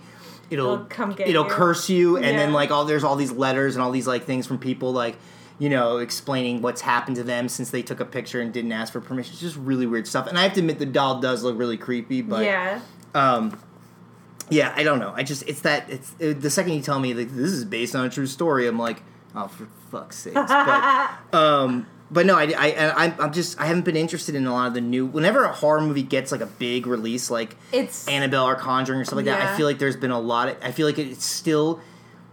it'll 0.50 0.74
It'll 0.74 0.86
come 0.86 1.12
get 1.14 1.28
it'll 1.28 1.46
you. 1.46 1.50
curse 1.50 1.90
you, 1.90 2.18
and 2.18 2.38
then 2.38 2.54
like 2.54 2.72
all 2.72 2.86
there's 2.86 3.04
all 3.04 3.16
these 3.16 3.32
letters 3.32 3.76
and 3.76 3.84
all 3.84 3.92
these 3.92 4.08
like 4.08 4.26
things 4.26 4.46
from 4.46 4.60
people 4.60 4.92
like 4.92 5.16
you 5.58 5.70
know 5.70 5.98
explaining 5.98 6.62
what's 6.62 6.82
happened 6.82 7.16
to 7.16 7.24
them 7.24 7.48
since 7.48 7.70
they 7.72 7.82
took 7.82 8.00
a 8.02 8.06
picture 8.06 8.42
and 8.42 8.52
didn't 8.54 8.72
ask 8.72 8.92
for 8.92 9.00
permission. 9.02 9.32
It's 9.32 9.42
just 9.42 9.56
really 9.56 9.86
weird 9.86 10.06
stuff, 10.08 10.28
and 10.28 10.38
I 10.38 10.44
have 10.44 10.54
to 10.54 10.60
admit 10.60 10.80
the 10.80 10.86
doll 10.86 11.22
does 11.22 11.44
look 11.44 11.58
really 11.58 11.78
creepy, 11.78 12.22
but 12.22 12.44
yeah. 12.44 12.82
um, 13.14 13.58
yeah, 14.50 14.74
I 14.76 14.84
don't 14.84 15.00
know. 15.00 15.14
I 15.16 15.24
just 15.24 15.48
it's 15.48 15.62
that 15.62 15.90
it's 15.90 16.14
it, 16.20 16.42
the 16.42 16.50
second 16.50 16.74
you 16.74 16.82
tell 16.82 17.00
me 17.00 17.14
like 17.14 17.30
this 17.30 17.52
is 17.52 17.64
based 17.66 17.96
on 17.96 18.06
a 18.06 18.10
true 18.10 18.28
story, 18.28 18.68
I'm 18.68 18.78
like, 18.78 19.02
oh 19.34 19.48
for 19.48 19.66
fuck's 19.90 20.18
sakes. 20.18 20.36
But 20.36 21.12
um, 21.34 21.88
but 22.12 22.26
no, 22.26 22.36
I 22.36 22.54
I 22.58 23.06
I'm, 23.06 23.16
I'm 23.20 23.34
just 23.34 23.60
I 23.60 23.66
haven't 23.66 23.86
been 23.86 23.96
interested 23.96 24.36
in 24.36 24.46
a 24.46 24.54
lot 24.54 24.68
of 24.68 24.74
the 24.74 24.82
new. 24.82 25.06
Whenever 25.06 25.44
a 25.44 25.52
horror 25.52 25.82
movie 25.82 26.04
gets 26.04 26.32
like 26.32 26.42
a 26.42 26.46
big 26.46 26.88
release, 26.88 27.32
like 27.32 27.56
It's 27.72 28.08
Annabelle 28.08 28.46
or 28.46 28.56
Conjuring 28.56 29.00
or 29.00 29.06
stuff 29.06 29.18
like 29.18 29.26
that, 29.26 29.42
I 29.42 29.58
feel 29.58 29.66
like 29.66 29.80
there's 29.80 29.96
been 29.96 30.12
a 30.12 30.20
lot. 30.20 30.50
Of, 30.50 30.58
I 30.62 30.72
feel 30.72 30.86
like 30.86 31.00
it's 31.00 31.26
still 31.26 31.82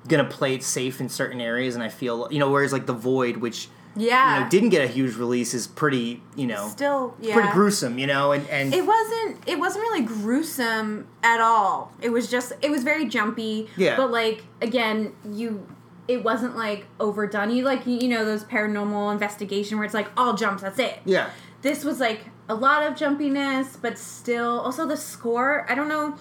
gonna 0.09 0.25
play 0.25 0.55
it 0.55 0.63
safe 0.63 1.01
in 1.01 1.09
certain 1.09 1.41
areas, 1.41 1.75
and 1.75 1.83
I 1.83 1.89
feel 1.89 2.29
you 2.31 2.39
know 2.39 2.51
whereas 2.51 2.73
like 2.73 2.87
the 2.87 2.93
Void, 2.93 3.39
which 3.39 3.69
yeah. 3.97 4.39
you 4.39 4.45
know 4.45 4.51
didn't 4.51 4.71
get 4.71 4.85
a 4.85 4.89
huge 4.89 5.17
release, 5.17 5.55
is 5.55 5.67
pretty 5.67 6.23
you 6.37 6.47
know 6.47 6.69
Still, 6.69 7.17
yeah. 7.21 7.35
pretty 7.35 7.51
gruesome, 7.53 7.99
you 7.99 8.07
know, 8.07 8.33
and 8.33 8.47
and 8.49 8.75
It 8.75 8.85
wasn't. 8.85 9.49
It 9.49 9.59
wasn't 9.59 9.83
really 9.83 10.03
gruesome 10.03 11.07
at 11.23 11.41
all. 11.41 11.93
It 12.01 12.11
was 12.11 12.31
just. 12.31 12.53
It 12.63 12.71
was 12.71 12.83
very 12.83 13.07
jumpy. 13.07 13.69
Yeah. 13.77 13.97
But 13.97 14.11
like 14.11 14.45
again, 14.61 15.15
you. 15.31 15.67
It 16.09 16.25
wasn't 16.25 16.57
like 16.57 16.87
overdone. 16.99 17.51
You 17.51 17.65
like 17.65 17.87
you 17.87 18.09
know 18.09 18.25
those 18.25 18.45
paranormal 18.45 19.13
investigation 19.13 19.79
where 19.79 19.85
it's 19.85 19.95
like 19.95 20.09
all 20.17 20.35
jumps. 20.35 20.63
That's 20.63 20.79
it. 20.79 21.01
yeah. 21.05 21.31
This 21.63 21.85
was 21.85 22.01
like 22.01 22.23
a 22.49 22.55
lot 22.57 22.83
of 22.83 22.95
jumpiness, 22.95 23.77
but 23.81 23.97
still. 23.99 24.61
Also 24.61 24.87
the 24.87 24.97
score. 24.97 25.65
I 25.71 25.75
don't 25.77 25.89
know. 25.89 26.17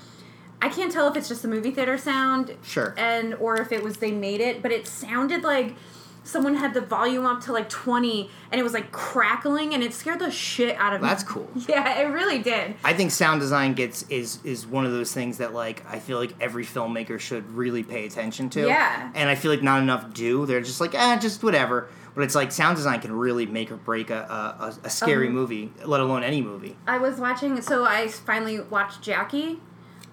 I 0.61 0.69
can't 0.69 0.91
tell 0.91 1.07
if 1.07 1.17
it's 1.17 1.27
just 1.27 1.41
the 1.41 1.47
movie 1.47 1.71
theater 1.71 1.97
sound. 1.97 2.55
Sure. 2.61 2.93
And 2.95 3.33
or 3.35 3.59
if 3.59 3.71
it 3.71 3.81
was 3.83 3.97
they 3.97 4.11
made 4.11 4.39
it, 4.41 4.61
but 4.61 4.71
it 4.71 4.87
sounded 4.87 5.41
like 5.43 5.75
someone 6.23 6.55
had 6.55 6.73
the 6.73 6.81
volume 6.81 7.25
up 7.25 7.41
to 7.41 7.51
like 7.51 7.67
20 7.67 8.29
and 8.51 8.59
it 8.59 8.63
was 8.63 8.73
like 8.73 8.91
crackling 8.91 9.73
and 9.73 9.81
it 9.83 9.93
scared 9.93 10.19
the 10.19 10.29
shit 10.31 10.75
out 10.77 10.93
of 10.93 11.01
me. 11.01 11.07
That's 11.07 11.23
cool. 11.23 11.49
Yeah, 11.67 11.99
it 11.99 12.05
really 12.11 12.39
did. 12.39 12.75
I 12.83 12.93
think 12.93 13.11
sound 13.11 13.39
design 13.41 13.73
gets 13.73 14.03
is 14.09 14.39
is 14.43 14.65
one 14.67 14.85
of 14.85 14.91
those 14.91 15.13
things 15.13 15.37
that 15.39 15.53
like 15.53 15.83
I 15.89 15.99
feel 15.99 16.17
like 16.19 16.33
every 16.39 16.65
filmmaker 16.65 17.19
should 17.19 17.49
really 17.51 17.83
pay 17.83 18.05
attention 18.05 18.49
to. 18.51 18.67
Yeah. 18.67 19.11
And 19.15 19.29
I 19.29 19.35
feel 19.35 19.51
like 19.51 19.63
not 19.63 19.81
enough 19.81 20.13
do. 20.13 20.45
They're 20.45 20.61
just 20.61 20.79
like, 20.81 20.93
ah, 20.95 21.17
just 21.19 21.43
whatever. 21.43 21.89
But 22.13 22.23
it's 22.25 22.35
like 22.35 22.51
sound 22.51 22.75
design 22.75 22.99
can 22.99 23.13
really 23.13 23.45
make 23.45 23.71
or 23.71 23.77
break 23.77 24.09
a 24.09 24.19
a, 24.59 24.65
a- 24.65 24.77
a 24.87 24.89
scary 24.89 25.27
Um, 25.27 25.33
movie, 25.33 25.71
let 25.85 26.01
alone 26.01 26.23
any 26.23 26.41
movie. 26.41 26.75
I 26.85 26.97
was 26.97 27.17
watching, 27.19 27.61
so 27.61 27.85
I 27.85 28.07
finally 28.09 28.59
watched 28.59 29.01
Jackie, 29.01 29.59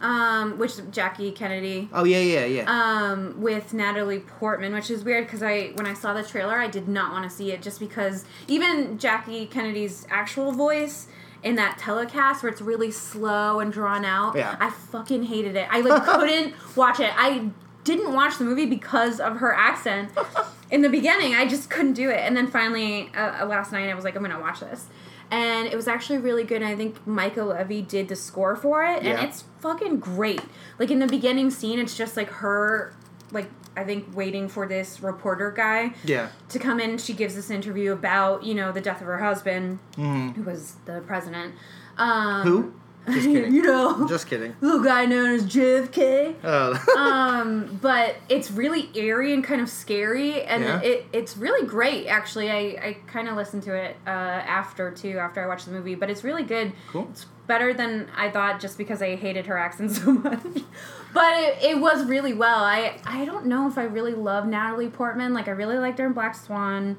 um, 0.00 0.58
which 0.58 0.74
Jackie 0.90 1.32
Kennedy, 1.32 1.88
Oh 1.92 2.04
yeah, 2.04 2.20
yeah, 2.20 2.44
yeah. 2.44 2.64
um, 2.66 3.40
with 3.40 3.72
Natalie 3.74 4.20
Portman, 4.20 4.72
which 4.72 4.90
is 4.90 5.04
weird 5.04 5.26
because 5.26 5.42
I 5.42 5.72
when 5.74 5.86
I 5.86 5.94
saw 5.94 6.12
the 6.14 6.22
trailer, 6.22 6.58
I 6.58 6.68
did 6.68 6.88
not 6.88 7.12
want 7.12 7.24
to 7.28 7.30
see 7.30 7.50
it 7.52 7.62
just 7.62 7.80
because 7.80 8.24
even 8.46 8.98
Jackie 8.98 9.46
Kennedy's 9.46 10.06
actual 10.10 10.52
voice 10.52 11.08
in 11.42 11.54
that 11.56 11.78
telecast 11.78 12.42
where 12.42 12.50
it's 12.50 12.60
really 12.60 12.90
slow 12.90 13.60
and 13.60 13.72
drawn 13.72 14.04
out, 14.04 14.34
Yeah. 14.36 14.56
I 14.58 14.70
fucking 14.70 15.24
hated 15.24 15.54
it. 15.56 15.68
I 15.70 15.80
like 15.80 16.04
couldn't 16.06 16.54
watch 16.76 17.00
it. 17.00 17.12
I 17.16 17.50
didn't 17.84 18.12
watch 18.12 18.38
the 18.38 18.44
movie 18.44 18.66
because 18.66 19.18
of 19.20 19.36
her 19.38 19.54
accent. 19.54 20.10
In 20.70 20.82
the 20.82 20.90
beginning, 20.90 21.34
I 21.34 21.46
just 21.48 21.70
couldn't 21.70 21.94
do 21.94 22.10
it, 22.10 22.18
and 22.18 22.36
then 22.36 22.46
finally 22.46 23.10
uh, 23.16 23.40
uh, 23.42 23.46
last 23.46 23.72
night 23.72 23.88
I 23.88 23.94
was 23.94 24.04
like, 24.04 24.14
I'm 24.16 24.22
gonna 24.22 24.38
watch 24.38 24.60
this. 24.60 24.86
And 25.30 25.66
it 25.66 25.76
was 25.76 25.86
actually 25.88 26.18
really 26.18 26.44
good. 26.44 26.62
And 26.62 26.70
I 26.70 26.74
think 26.76 27.06
Mica 27.06 27.42
Levi 27.44 27.80
did 27.82 28.08
the 28.08 28.16
score 28.16 28.56
for 28.56 28.82
it, 28.84 29.02
Yeah. 29.02 29.12
and 29.20 29.28
it's 29.28 29.44
fucking 29.60 29.98
great. 30.00 30.40
Like 30.78 30.90
in 30.90 30.98
the 31.00 31.06
beginning 31.06 31.50
scene, 31.50 31.78
it's 31.78 31.96
just 31.96 32.16
like 32.16 32.28
her 32.30 32.94
like 33.30 33.50
I 33.76 33.84
think 33.84 34.06
waiting 34.16 34.48
for 34.48 34.66
this 34.66 35.02
reporter 35.02 35.50
guy 35.52 35.92
Yeah. 36.02 36.28
to 36.48 36.58
come 36.58 36.80
in. 36.80 36.96
She 36.98 37.12
gives 37.12 37.34
this 37.34 37.50
interview 37.50 37.92
about 37.92 38.42
you 38.42 38.54
know 38.54 38.72
the 38.72 38.80
death 38.80 39.00
of 39.02 39.06
her 39.06 39.18
husband, 39.18 39.78
Mhm. 39.96 40.34
who 40.34 40.42
was 40.42 40.76
the 40.86 41.02
president. 41.06 41.54
Um, 41.98 42.42
Who? 42.42 42.72
Just 43.12 43.26
kidding. 43.26 43.52
you 43.54 43.62
know, 43.62 44.06
Just 44.08 44.26
kidding. 44.26 44.54
little 44.60 44.82
guy 44.82 45.06
known 45.06 45.30
as 45.34 45.44
JFK. 45.44 46.34
Oh. 46.44 46.78
um, 46.96 47.78
but 47.82 48.16
it's 48.28 48.50
really 48.50 48.90
airy 48.94 49.32
and 49.34 49.42
kind 49.44 49.60
of 49.60 49.68
scary, 49.68 50.42
and 50.42 50.62
Yeah. 50.62 50.80
it 50.82 51.06
it's 51.12 51.36
really 51.36 51.66
great. 51.66 52.06
Actually, 52.06 52.50
I 52.50 52.56
I 52.88 52.96
kind 53.06 53.28
of 53.28 53.36
listened 53.36 53.62
to 53.64 53.74
it 53.74 53.96
uh, 54.06 54.10
after 54.10 54.90
too 54.90 55.18
after 55.18 55.42
I 55.42 55.46
watched 55.46 55.66
the 55.66 55.72
movie, 55.72 55.94
but 55.94 56.10
it's 56.10 56.24
really 56.24 56.42
good. 56.44 56.72
Cool. 56.88 57.08
It's 57.10 57.26
better 57.46 57.72
than 57.72 58.08
I 58.16 58.30
thought, 58.30 58.60
just 58.60 58.76
because 58.76 59.00
I 59.02 59.16
hated 59.16 59.46
her 59.46 59.56
accent 59.56 59.90
so 60.00 60.12
much. 60.12 60.42
but 61.14 61.34
it, 61.38 61.58
it 61.62 61.78
was 61.80 62.04
really 62.04 62.34
well. 62.34 62.62
I 62.62 62.98
I 63.04 63.24
don't 63.24 63.46
know 63.46 63.66
if 63.68 63.78
I 63.78 63.84
really 63.84 64.14
love 64.14 64.46
Natalie 64.46 64.88
Portman. 64.90 65.32
Like 65.34 65.48
I 65.48 65.52
really 65.52 65.78
liked 65.78 65.98
her 65.98 66.06
in 66.06 66.12
Black 66.12 66.34
Swan. 66.34 66.96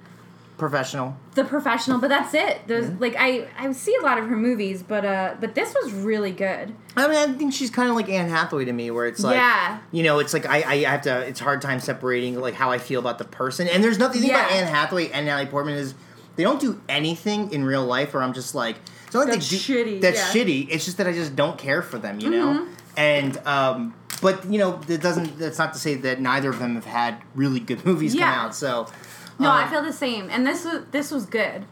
Professional. 0.60 1.16
The 1.34 1.44
Professional, 1.44 1.98
but 2.00 2.10
that's 2.10 2.34
it. 2.36 2.60
There's 2.68 2.86
Mm-hmm. 2.86 3.02
like 3.02 3.16
I 3.18 3.48
I 3.58 3.72
see 3.72 3.96
a 3.96 4.04
lot 4.04 4.18
of 4.20 4.28
her 4.28 4.36
movies, 4.38 4.84
but 4.84 5.04
uh 5.06 5.36
but 5.40 5.56
this 5.56 5.74
was 5.82 5.92
really 5.94 6.32
good. 6.32 6.76
I 6.96 7.08
mean, 7.08 7.18
I 7.18 7.34
think 7.34 7.54
she's 7.54 7.70
kind 7.72 7.90
of 7.90 7.96
like 7.96 8.10
Anne 8.10 8.30
Hathaway 8.30 8.66
to 8.66 8.74
me, 8.74 8.92
where 8.92 9.08
it's 9.08 9.24
like, 9.24 9.36
Yeah. 9.38 9.80
you 9.92 10.04
know, 10.04 10.20
it's 10.20 10.34
like 10.34 10.46
I, 10.46 10.58
I 10.64 10.76
have 10.84 11.02
to. 11.04 11.20
It's 11.26 11.40
hard 11.40 11.62
time 11.62 11.80
separating 11.80 12.40
like 12.40 12.54
how 12.54 12.70
I 12.72 12.78
feel 12.78 13.00
about 13.00 13.18
the 13.18 13.26
person. 13.26 13.68
And 13.68 13.84
there's 13.84 13.98
nothing 13.98 14.22
the 14.22 14.28
thing 14.28 14.36
about 14.36 14.52
Anne 14.52 14.68
Hathaway 14.68 15.10
and 15.10 15.26
Natalie 15.26 15.50
Portman 15.50 15.76
is 15.76 15.96
they 16.36 16.44
don't 16.44 16.62
do 16.62 16.80
anything 16.88 17.52
in 17.52 17.64
real 17.66 17.86
life 17.86 18.14
where 18.14 18.22
I'm 18.24 18.34
just 18.34 18.54
like, 18.56 18.78
it's 19.06 19.14
not 19.16 19.22
like 19.26 19.34
That's 19.36 19.50
do, 19.50 19.56
shitty, 19.58 20.02
That's 20.02 20.18
yeah. 20.36 20.42
Mm-hmm. 20.42 20.50
shitty. 20.50 20.68
It's 20.72 20.86
just 20.86 20.98
that 20.98 21.08
I 21.08 21.14
just 21.14 21.36
don't 21.36 21.58
care 21.58 21.82
for 21.82 21.98
them, 21.98 22.20
you 22.20 22.30
know. 22.30 22.68
And 22.98 23.38
um, 23.48 23.94
but 24.22 24.46
you 24.52 24.60
know, 24.60 24.78
that 24.88 25.02
doesn't. 25.02 25.38
That's 25.40 25.58
not 25.58 25.74
to 25.74 25.80
say 25.80 25.96
that 25.96 26.20
neither 26.20 26.50
of 26.50 26.60
them 26.60 26.76
have 26.76 26.86
had 26.86 27.22
really 27.36 27.60
good 27.62 27.86
movies 27.86 28.14
Yeah. 28.14 28.30
come 28.34 28.46
out. 28.48 28.56
So 28.56 28.88
No, 29.40 29.50
I 29.50 29.64
um, 29.64 29.70
feel 29.70 29.82
the 29.82 29.94
same, 29.94 30.30
and 30.30 30.46
this 30.46 30.66
was 30.66 30.84
this 30.92 31.12
was 31.12 31.26
good. 31.26 31.66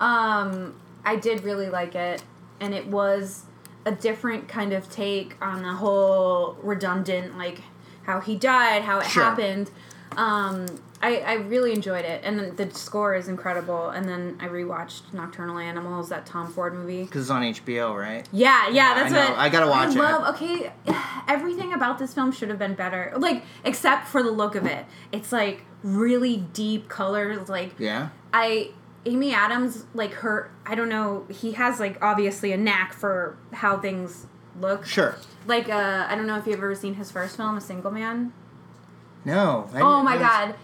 Um, 0.00 0.74
I 1.04 1.16
did 1.16 1.44
really 1.44 1.68
like 1.68 1.94
it, 1.94 2.22
and 2.60 2.74
it 2.74 2.86
was 2.88 3.44
a 3.84 3.92
different 3.92 4.48
kind 4.48 4.72
of 4.72 4.90
take 4.90 5.36
on 5.40 5.62
the 5.62 5.74
whole 5.74 6.56
redundant, 6.62 7.36
like 7.38 7.60
how 8.04 8.20
he 8.20 8.36
died, 8.36 8.82
how 8.82 8.98
it 8.98 9.06
Sure. 9.06 9.24
happened. 9.24 9.70
Um, 10.16 10.66
I, 11.02 11.16
I 11.16 11.32
really 11.34 11.72
enjoyed 11.72 12.04
it, 12.04 12.22
and 12.24 12.56
the 12.56 12.70
score 12.72 13.14
is 13.16 13.26
incredible. 13.26 13.88
And 13.90 14.08
then 14.08 14.38
I 14.40 14.46
rewatched 14.46 15.12
Nocturnal 15.12 15.58
Animals, 15.58 16.08
that 16.10 16.26
Tom 16.26 16.52
Ford 16.52 16.74
movie. 16.74 17.02
because 17.02 17.22
it's 17.22 17.30
on 17.30 17.42
HBO, 17.42 17.98
right? 17.98 18.26
Yeah, 18.32 18.68
yeah, 18.68 18.94
that's 18.94 19.12
I 19.12 19.16
know. 19.16 19.30
what 19.30 19.38
I 19.38 19.48
gotta 19.48 19.66
watch 19.66 19.88
I 19.88 19.92
it. 19.92 19.96
love. 19.98 20.34
Okay, 20.36 20.72
everything 21.28 21.72
about 21.72 21.98
this 21.98 22.14
film 22.14 22.30
should 22.30 22.50
have 22.50 22.58
been 22.58 22.74
better. 22.74 23.12
Like, 23.16 23.42
except 23.64 24.06
for 24.08 24.22
the 24.22 24.30
look 24.30 24.54
of 24.54 24.64
it. 24.64 24.86
It's 25.10 25.32
like 25.32 25.64
really 25.82 26.36
deep 26.36 26.88
colors. 26.88 27.48
Like, 27.48 27.74
Yeah. 27.80 28.10
I 28.32 28.70
Amy 29.04 29.34
Adams, 29.34 29.84
like 29.94 30.12
her. 30.12 30.52
I 30.64 30.76
don't 30.76 30.88
know. 30.88 31.26
He 31.28 31.52
has 31.52 31.80
like 31.80 31.98
obviously 32.00 32.52
a 32.52 32.56
knack 32.56 32.92
for 32.92 33.36
how 33.52 33.76
things 33.80 34.26
look. 34.60 34.86
Sure. 34.86 35.16
Like, 35.48 35.68
uh, 35.68 36.06
I 36.08 36.14
don't 36.14 36.28
know 36.28 36.36
if 36.38 36.46
you've 36.46 36.58
ever 36.58 36.76
seen 36.76 36.94
his 36.94 37.10
first 37.10 37.36
film, 37.36 37.56
A 37.56 37.60
Single 37.60 37.90
Man. 37.90 38.32
No. 39.24 39.68
I- 39.74 39.80
Oh 39.80 40.02
my 40.02 40.16
god, 40.16 40.54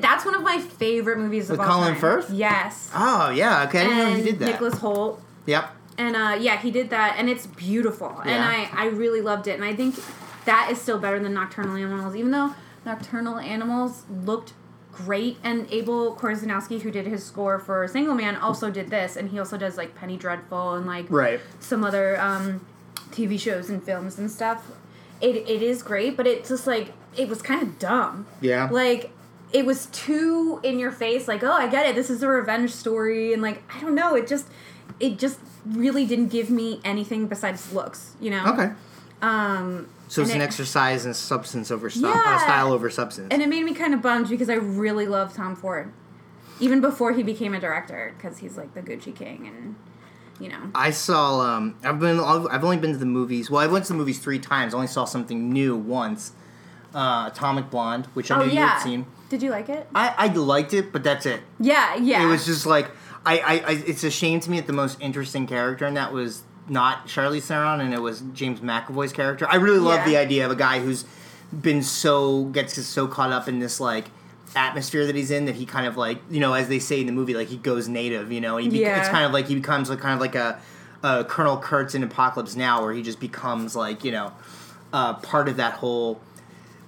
that's 0.00 0.24
one 0.24 0.34
of 0.34 0.42
my 0.42 0.58
favorite 0.58 1.18
movies 1.18 1.48
With 1.50 1.60
of 1.60 1.66
all 1.66 1.72
Colin 1.78 1.92
time. 1.92 2.00
Firth? 2.00 2.30
Yes. 2.30 2.90
Oh 2.94 3.30
yeah. 3.30 3.64
Okay. 3.68 3.80
I 3.80 3.84
didn't 3.84 3.98
know 3.98 4.14
he 4.16 4.22
did 4.22 4.38
that. 4.40 4.46
Nicholas 4.46 4.74
Hoult. 4.76 5.20
Yep. 5.46 5.70
And 5.98 6.16
uh, 6.16 6.36
yeah, 6.40 6.56
he 6.58 6.70
did 6.70 6.90
that, 6.90 7.16
and 7.18 7.28
it's 7.28 7.46
beautiful, 7.46 8.20
and 8.24 8.42
I 8.42 8.70
I 8.72 8.86
really 8.86 9.20
loved 9.20 9.46
it, 9.48 9.52
and 9.56 9.64
I 9.64 9.74
think 9.74 9.96
that 10.46 10.68
is 10.70 10.80
still 10.80 10.98
better 10.98 11.18
than 11.20 11.34
Nocturnal 11.34 11.76
Animals, 11.76 12.16
even 12.16 12.30
though 12.30 12.54
Nocturnal 12.86 13.38
Animals 13.38 14.04
looked 14.10 14.54
great, 14.92 15.36
and 15.44 15.66
Abel 15.70 16.16
Korzeniowski, 16.16 16.80
who 16.80 16.90
did 16.90 17.06
his 17.06 17.22
score 17.24 17.58
for 17.58 17.86
Single 17.86 18.14
Man, 18.14 18.36
also 18.36 18.70
did 18.70 18.88
this, 18.88 19.14
and 19.16 19.28
he 19.30 19.38
also 19.38 19.58
does 19.58 19.76
like 19.76 19.94
Penny 19.94 20.16
Dreadful 20.16 20.72
and 20.74 20.86
like 20.86 21.04
Right. 21.10 21.40
some 21.58 21.84
other 21.84 22.18
um, 22.18 22.64
TV 23.10 23.38
shows 23.38 23.68
and 23.68 23.82
films 23.82 24.18
and 24.18 24.30
stuff. 24.30 24.70
It 25.20 25.36
it 25.36 25.62
is 25.62 25.82
great, 25.82 26.16
but 26.16 26.26
it's 26.26 26.48
just 26.48 26.66
like 26.66 26.92
it 27.14 27.28
was 27.28 27.42
kind 27.42 27.60
of 27.62 27.78
dumb. 27.78 28.26
Yeah. 28.40 28.70
Like 28.70 29.10
it 29.52 29.66
was 29.66 29.86
too 29.86 30.60
in 30.62 30.78
your 30.78 30.90
face. 30.92 31.26
Like 31.28 31.42
oh, 31.42 31.52
I 31.52 31.68
get 31.68 31.86
it. 31.86 31.94
This 31.94 32.10
is 32.10 32.22
a 32.22 32.28
revenge 32.28 32.70
story, 32.72 33.32
and 33.32 33.42
like 33.42 33.62
I 33.74 33.80
don't 33.80 33.94
know. 33.94 34.14
It 34.14 34.26
just 34.26 34.46
it 34.98 35.18
just 35.18 35.38
really 35.66 36.06
didn't 36.06 36.28
give 36.28 36.50
me 36.50 36.80
anything 36.84 37.26
besides 37.26 37.72
looks. 37.72 38.14
You 38.20 38.30
know. 38.30 38.46
Okay. 38.52 38.70
Um. 39.22 39.88
So 40.08 40.22
it's 40.22 40.32
an 40.32 40.40
it- 40.40 40.44
exercise 40.44 41.06
in 41.06 41.14
substance 41.14 41.70
over 41.70 41.88
style, 41.88 42.10
Yeah. 42.10 42.22
uh, 42.36 42.38
style 42.40 42.72
over 42.72 42.90
substance. 42.90 43.28
And 43.30 43.42
it 43.42 43.48
made 43.48 43.64
me 43.64 43.74
kind 43.74 43.94
of 43.94 44.02
bummed 44.02 44.28
because 44.28 44.50
I 44.50 44.54
really 44.54 45.06
love 45.06 45.34
Tom 45.34 45.54
Ford, 45.54 45.92
even 46.58 46.80
before 46.80 47.12
he 47.12 47.22
became 47.22 47.54
a 47.54 47.60
director, 47.60 48.12
because 48.16 48.38
he's 48.38 48.56
like 48.56 48.74
the 48.74 48.82
Gucci 48.82 49.14
King, 49.14 49.46
and 49.46 49.76
you 50.40 50.48
know. 50.48 50.70
I 50.74 50.90
saw. 50.90 51.40
Um, 51.40 51.76
I've 51.84 52.00
been. 52.00 52.18
I've 52.18 52.64
only 52.64 52.78
been 52.78 52.92
to 52.92 52.98
the 52.98 53.06
movies. 53.06 53.50
Well, 53.50 53.60
I 53.60 53.66
went 53.68 53.84
to 53.84 53.92
the 53.92 53.98
movies 53.98 54.18
three 54.18 54.38
times. 54.40 54.74
I 54.74 54.78
only 54.78 54.88
saw 54.88 55.04
something 55.04 55.52
new 55.52 55.76
once. 55.76 56.32
Uh, 56.92 57.30
Atomic 57.32 57.70
Blonde, 57.70 58.06
which 58.14 58.32
I 58.32 58.40
Oh 58.40 58.44
knew 58.44 58.50
you 58.52 58.58
had 58.58 58.80
seen. 58.80 59.06
Did 59.30 59.42
you 59.42 59.50
like 59.50 59.70
it? 59.70 59.88
I, 59.94 60.14
I 60.18 60.26
liked 60.26 60.74
it, 60.74 60.92
but 60.92 61.02
that's 61.02 61.24
it. 61.24 61.40
Yeah. 61.58 61.94
Yeah. 61.96 62.22
It 62.22 62.26
was 62.26 62.44
just 62.44 62.66
like 62.66 62.90
I, 63.24 63.38
I, 63.38 63.52
I. 63.66 63.72
It's 63.86 64.04
a 64.04 64.10
shame 64.10 64.40
to 64.40 64.50
me 64.50 64.58
that 64.60 64.66
the 64.66 64.72
most 64.74 65.00
interesting 65.00 65.46
character 65.46 65.86
in 65.86 65.94
that 65.94 66.12
was 66.12 66.42
not 66.68 67.06
Charlize 67.06 67.42
Theron, 67.44 67.80
and 67.80 67.94
it 67.94 68.00
was 68.00 68.20
James 68.34 68.60
McAvoy's 68.60 69.12
character. 69.12 69.46
I 69.48 69.56
really 69.56 69.78
love 69.78 70.00
Yeah. 70.00 70.04
the 70.04 70.16
idea 70.18 70.44
of 70.44 70.50
a 70.52 70.56
guy 70.56 70.80
who's 70.80 71.04
been 71.58 71.82
so 71.82 72.44
gets 72.44 72.74
so 72.86 73.06
caught 73.08 73.32
up 73.32 73.48
in 73.48 73.58
this 73.58 73.80
like 73.80 74.06
atmosphere 74.54 75.06
that 75.06 75.14
he's 75.16 75.30
in 75.30 75.44
that 75.46 75.54
he 75.54 75.64
kind 75.66 75.86
of 75.86 75.96
like 75.96 76.18
you 76.30 76.40
know 76.40 76.54
as 76.54 76.68
they 76.68 76.78
say 76.80 77.00
in 77.00 77.06
the 77.06 77.12
movie 77.12 77.34
like 77.34 77.46
he 77.48 77.56
goes 77.56 77.88
native 77.88 78.32
you 78.32 78.40
know 78.40 78.56
he 78.56 78.68
be- 78.68 78.78
Yeah. 78.78 78.98
it's 79.00 79.08
kind 79.08 79.24
of 79.24 79.30
like 79.32 79.46
he 79.46 79.54
becomes 79.54 79.88
like 79.90 80.00
kind 80.00 80.14
of 80.14 80.20
like 80.20 80.34
a, 80.34 80.60
a 81.04 81.24
Colonel 81.24 81.56
Kurtz 81.56 81.94
in 81.94 82.02
Apocalypse 82.02 82.56
Now 82.56 82.82
where 82.82 82.92
he 82.92 83.00
just 83.02 83.20
becomes 83.20 83.76
like 83.76 84.02
you 84.04 84.10
know 84.12 84.32
uh, 84.92 85.14
part 85.14 85.48
of 85.48 85.56
that 85.58 85.74
whole 85.74 86.20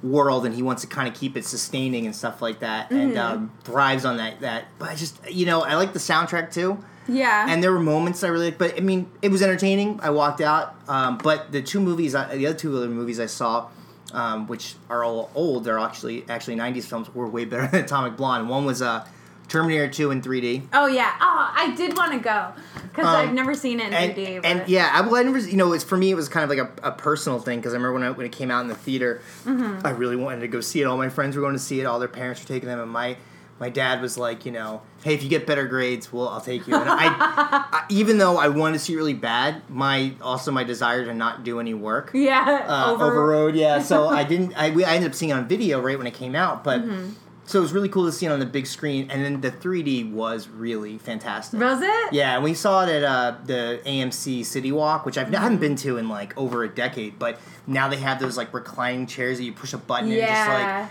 world 0.03 0.45
and 0.47 0.55
he 0.55 0.63
wants 0.63 0.83
to 0.83 0.89
kind 0.89 1.07
of 1.09 1.15
keep 1.15 1.37
it 1.37 1.45
sustaining 1.45 2.07
and 2.07 2.15
stuff 2.17 2.43
like 2.43 2.59
that 2.61 2.91
and 2.91 3.13
Mm-hmm. 3.13 3.19
um, 3.21 3.53
thrives 3.65 4.05
on 4.05 4.17
that 4.17 4.41
that 4.41 4.65
but 4.79 4.91
I 4.91 4.95
just 4.97 5.19
you 5.31 5.47
know 5.47 5.63
I 5.63 5.75
like 5.77 5.93
the 5.93 5.99
soundtrack 6.01 6.53
too 6.53 6.83
yeah. 7.09 7.47
and 7.49 7.63
there 7.63 7.73
were 7.73 7.81
moments 7.81 8.23
I 8.25 8.29
really 8.29 8.51
but 8.51 8.77
I 8.77 8.81
mean, 8.81 9.11
it 9.23 9.31
was 9.31 9.43
entertaining. 9.43 9.99
I 10.03 10.11
walked 10.11 10.41
out, 10.41 10.75
um, 10.89 11.19
but 11.19 11.51
the 11.51 11.61
two 11.61 11.81
movies, 11.81 12.15
I, 12.15 12.37
the 12.37 12.47
other 12.47 12.57
two 12.57 12.77
other 12.77 12.89
movies 12.89 13.19
I 13.19 13.27
saw, 13.27 13.69
um, 14.13 14.47
which 14.47 14.75
are 14.89 15.03
all 15.03 15.31
old, 15.35 15.65
they're 15.65 15.81
actually 15.81 16.25
actually 16.29 16.55
'90s 16.55 16.85
films, 16.85 17.13
were 17.15 17.27
way 17.29 17.45
better 17.45 17.67
than 17.73 17.85
Atomic 17.85 18.17
Blonde. 18.17 18.49
One 18.49 18.65
was 18.65 18.83
uh, 18.83 19.05
Terminator 19.49 19.89
2 19.89 20.11
in 20.11 20.23
3D, 20.23 20.63
Oh 20.73 20.87
yeah. 20.87 21.13
Oh, 21.21 21.53
I 21.55 21.75
did 21.77 21.97
want 21.97 22.13
to 22.13 22.19
go 22.19 22.53
because 22.85 23.07
Um, 23.07 23.17
I've 23.29 23.35
never 23.35 23.55
seen 23.55 23.81
it 23.81 23.89
in 23.89 23.93
and 23.95 24.15
3D. 24.15 24.37
But 24.43 24.45
and 24.47 24.69
yeah, 24.69 24.91
I, 24.93 25.01
well, 25.03 25.17
I 25.17 25.23
never, 25.23 25.39
you 25.39 25.57
know, 25.57 25.73
it's 25.73 25.85
for 25.85 25.97
me, 25.97 26.11
it 26.11 26.15
was 26.15 26.29
kind 26.29 26.45
of 26.51 26.57
like 26.57 26.67
a, 26.83 26.89
a 26.89 26.93
personal 26.93 27.39
thing 27.39 27.59
because 27.59 27.73
I 27.73 27.77
remember 27.77 27.95
when 27.95 28.03
I, 28.03 28.11
when 28.11 28.27
it 28.27 28.33
came 28.33 28.51
out 28.51 28.61
in 28.63 28.69
the 28.69 28.75
theater, 28.75 29.21
Mm-hmm. 29.45 29.87
I 29.87 29.91
really 29.91 30.17
wanted 30.17 30.41
to 30.41 30.49
go 30.49 30.61
see 30.61 30.81
it. 30.81 30.85
All 30.85 30.97
my 30.97 31.09
friends 31.09 31.37
were 31.37 31.43
going 31.43 31.55
to 31.55 31.59
see 31.59 31.81
it. 31.81 31.85
All 31.85 31.99
their 31.99 32.09
parents 32.09 32.41
were 32.43 32.49
taking 32.49 32.69
them, 32.69 32.81
and 32.81 32.91
my 32.91 33.17
my 33.61 33.69
dad 33.69 34.01
was 34.03 34.19
like, 34.19 34.45
you 34.45 34.51
know, 34.51 34.83
hey, 35.05 35.15
if 35.15 35.23
you 35.23 35.29
get 35.29 35.47
better 35.47 35.67
grades, 35.69 36.13
well, 36.13 36.29
I'll 36.29 36.41
take 36.41 36.67
you. 36.67 36.75
And 36.75 36.89
I, 36.89 37.07
I 37.73 37.85
even 37.91 38.19
though 38.19 38.37
I 38.37 38.49
wanted 38.49 38.75
to 38.75 38.79
see 38.81 38.95
it 38.95 38.97
really 38.97 39.15
bad, 39.15 39.63
my 39.69 40.15
also 40.21 40.51
my 40.51 40.65
desire 40.65 41.05
to 41.05 41.15
not 41.15 41.45
do 41.45 41.61
any 41.61 41.73
work. 41.75 42.11
yeah, 42.15 42.65
Uh, 42.69 42.93
over. 42.93 43.05
Overrode, 43.05 43.55
yeah. 43.55 43.81
So 43.81 44.09
I 44.21 44.25
didn't. 44.25 44.55
I, 44.57 44.71
we, 44.71 44.85
I 44.85 44.95
ended 44.95 45.11
up 45.11 45.15
seeing 45.15 45.31
it 45.31 45.35
on 45.35 45.47
video 45.47 45.81
right 45.81 45.97
when 45.99 46.07
it 46.07 46.15
came 46.15 46.35
out, 46.35 46.65
but 46.65 46.81
Mm-hmm. 46.83 47.11
So 47.45 47.59
it 47.59 47.63
was 47.63 47.73
really 47.73 47.89
cool 47.89 48.07
to 48.07 48.13
see 48.13 48.27
it 48.27 48.31
on 48.31 48.39
the 48.41 48.47
big 48.47 48.67
screen, 48.67 49.11
and 49.11 49.25
then 49.25 49.41
the 49.41 49.51
3D 49.51 50.11
was 50.13 50.49
really 50.49 50.99
fantastic. 50.99 51.59
Was 51.61 51.81
it? 51.83 52.13
Yeah, 52.13 52.35
and 52.37 52.45
we 52.45 52.55
saw 52.55 52.85
it 52.85 52.89
at 52.89 53.03
uh, 53.05 53.37
the 53.45 53.81
AMC 53.85 54.45
City 54.45 54.71
Walk, 54.73 55.05
which 55.05 55.19
I've, 55.19 55.35
I 55.35 55.39
haven't 55.41 55.59
been 55.59 55.77
to 55.77 55.99
in 55.99 56.09
like 56.09 56.37
over 56.39 56.63
a 56.65 56.69
decade. 56.69 57.19
But 57.19 57.39
now 57.67 57.89
they 57.89 57.97
have 57.97 58.21
those 58.21 58.37
like 58.37 58.55
reclining 58.55 59.07
chairs 59.07 59.39
that 59.39 59.45
you 59.45 59.53
push 59.53 59.73
a 59.73 59.79
button 59.79 60.11
and 60.11 60.21
just 60.21 60.49
like 60.49 60.89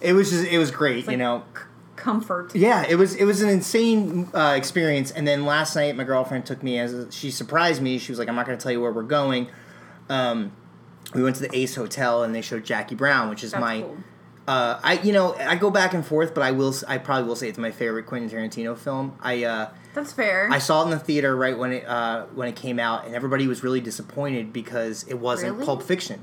it 0.00 0.12
was 0.12 0.30
just 0.30 0.46
it 0.46 0.58
was 0.58 0.70
great, 0.70 1.04
you 1.04 1.08
like- 1.12 1.18
know. 1.18 1.44
Comfort. 1.96 2.54
Yeah, 2.56 2.84
it 2.86 2.96
was 2.96 3.14
it 3.14 3.24
was 3.24 3.40
an 3.40 3.48
insane 3.48 4.28
uh, 4.34 4.54
experience. 4.56 5.12
And 5.12 5.26
then 5.28 5.46
last 5.46 5.76
night, 5.76 5.96
my 5.96 6.02
girlfriend 6.04 6.44
took 6.44 6.60
me 6.62 6.78
as 6.78 7.06
she 7.14 7.30
surprised 7.30 7.80
me. 7.80 7.98
She 7.98 8.10
was 8.10 8.18
like, 8.18 8.28
"I'm 8.28 8.34
not 8.34 8.46
going 8.46 8.58
to 8.58 8.62
tell 8.62 8.72
you 8.72 8.80
where 8.80 8.92
we're 8.92 9.04
going." 9.04 9.48
Um, 10.08 10.52
we 11.14 11.22
went 11.22 11.36
to 11.36 11.42
the 11.42 11.56
Ace 11.56 11.76
Hotel 11.76 12.24
and 12.24 12.34
they 12.34 12.42
showed 12.42 12.64
Jackie 12.64 12.96
Brown, 12.96 13.30
which 13.30 13.44
is 13.44 13.52
That's 13.52 13.60
my. 13.60 13.80
cool. 13.82 13.96
Uh, 14.46 14.78
I 14.82 14.94
you 15.02 15.12
know 15.12 15.34
I 15.34 15.56
go 15.56 15.70
back 15.70 15.94
and 15.94 16.04
forth, 16.04 16.34
but 16.34 16.42
I 16.42 16.50
will 16.52 16.74
I 16.86 16.98
probably 16.98 17.26
will 17.26 17.36
say 17.36 17.48
it's 17.48 17.58
my 17.58 17.70
favorite 17.70 18.04
Quentin 18.06 18.28
Tarantino 18.30 18.76
film. 18.76 19.16
I 19.22 19.44
uh, 19.44 19.70
That's 19.94 20.12
fair. 20.12 20.48
I 20.52 20.58
saw 20.58 20.82
it 20.82 20.84
in 20.84 20.90
the 20.90 20.98
theater 20.98 21.34
right 21.34 21.56
when 21.56 21.72
it 21.72 21.86
uh, 21.86 22.24
when 22.34 22.48
it 22.48 22.56
came 22.56 22.78
out, 22.78 23.06
and 23.06 23.14
everybody 23.14 23.46
was 23.46 23.62
really 23.62 23.80
disappointed 23.80 24.52
because 24.52 25.04
it 25.04 25.14
wasn't 25.14 25.52
Really? 25.54 25.64
Pulp 25.64 25.82
Fiction. 25.82 26.22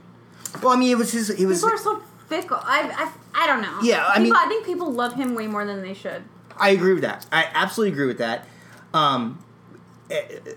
Well, 0.62 0.72
I 0.72 0.76
mean, 0.76 0.92
it 0.92 0.98
was 0.98 1.12
his. 1.12 1.30
It 1.32 1.46
was. 1.48 1.60
people 1.62 1.74
are 1.74 1.78
so 1.78 2.02
fickle. 2.28 2.58
I, 2.62 3.12
I, 3.36 3.44
I 3.44 3.48
don't 3.48 3.62
know. 3.62 3.80
Yeah, 3.82 4.06
I 4.08 4.18
People- 4.20 4.24
mean- 4.24 4.34
I 4.36 4.46
think 4.48 4.66
people 4.66 4.92
love 4.92 5.14
him 5.14 5.34
way 5.34 5.48
more 5.48 5.66
than 5.66 5.82
they 5.82 5.94
should. 5.96 6.24
I 6.58 6.70
agree 6.70 6.94
with 6.94 7.02
that. 7.02 7.26
I 7.32 7.48
absolutely 7.54 7.94
agree 7.94 8.06
with 8.08 8.20
that. 8.20 8.46
Um, 8.94 9.44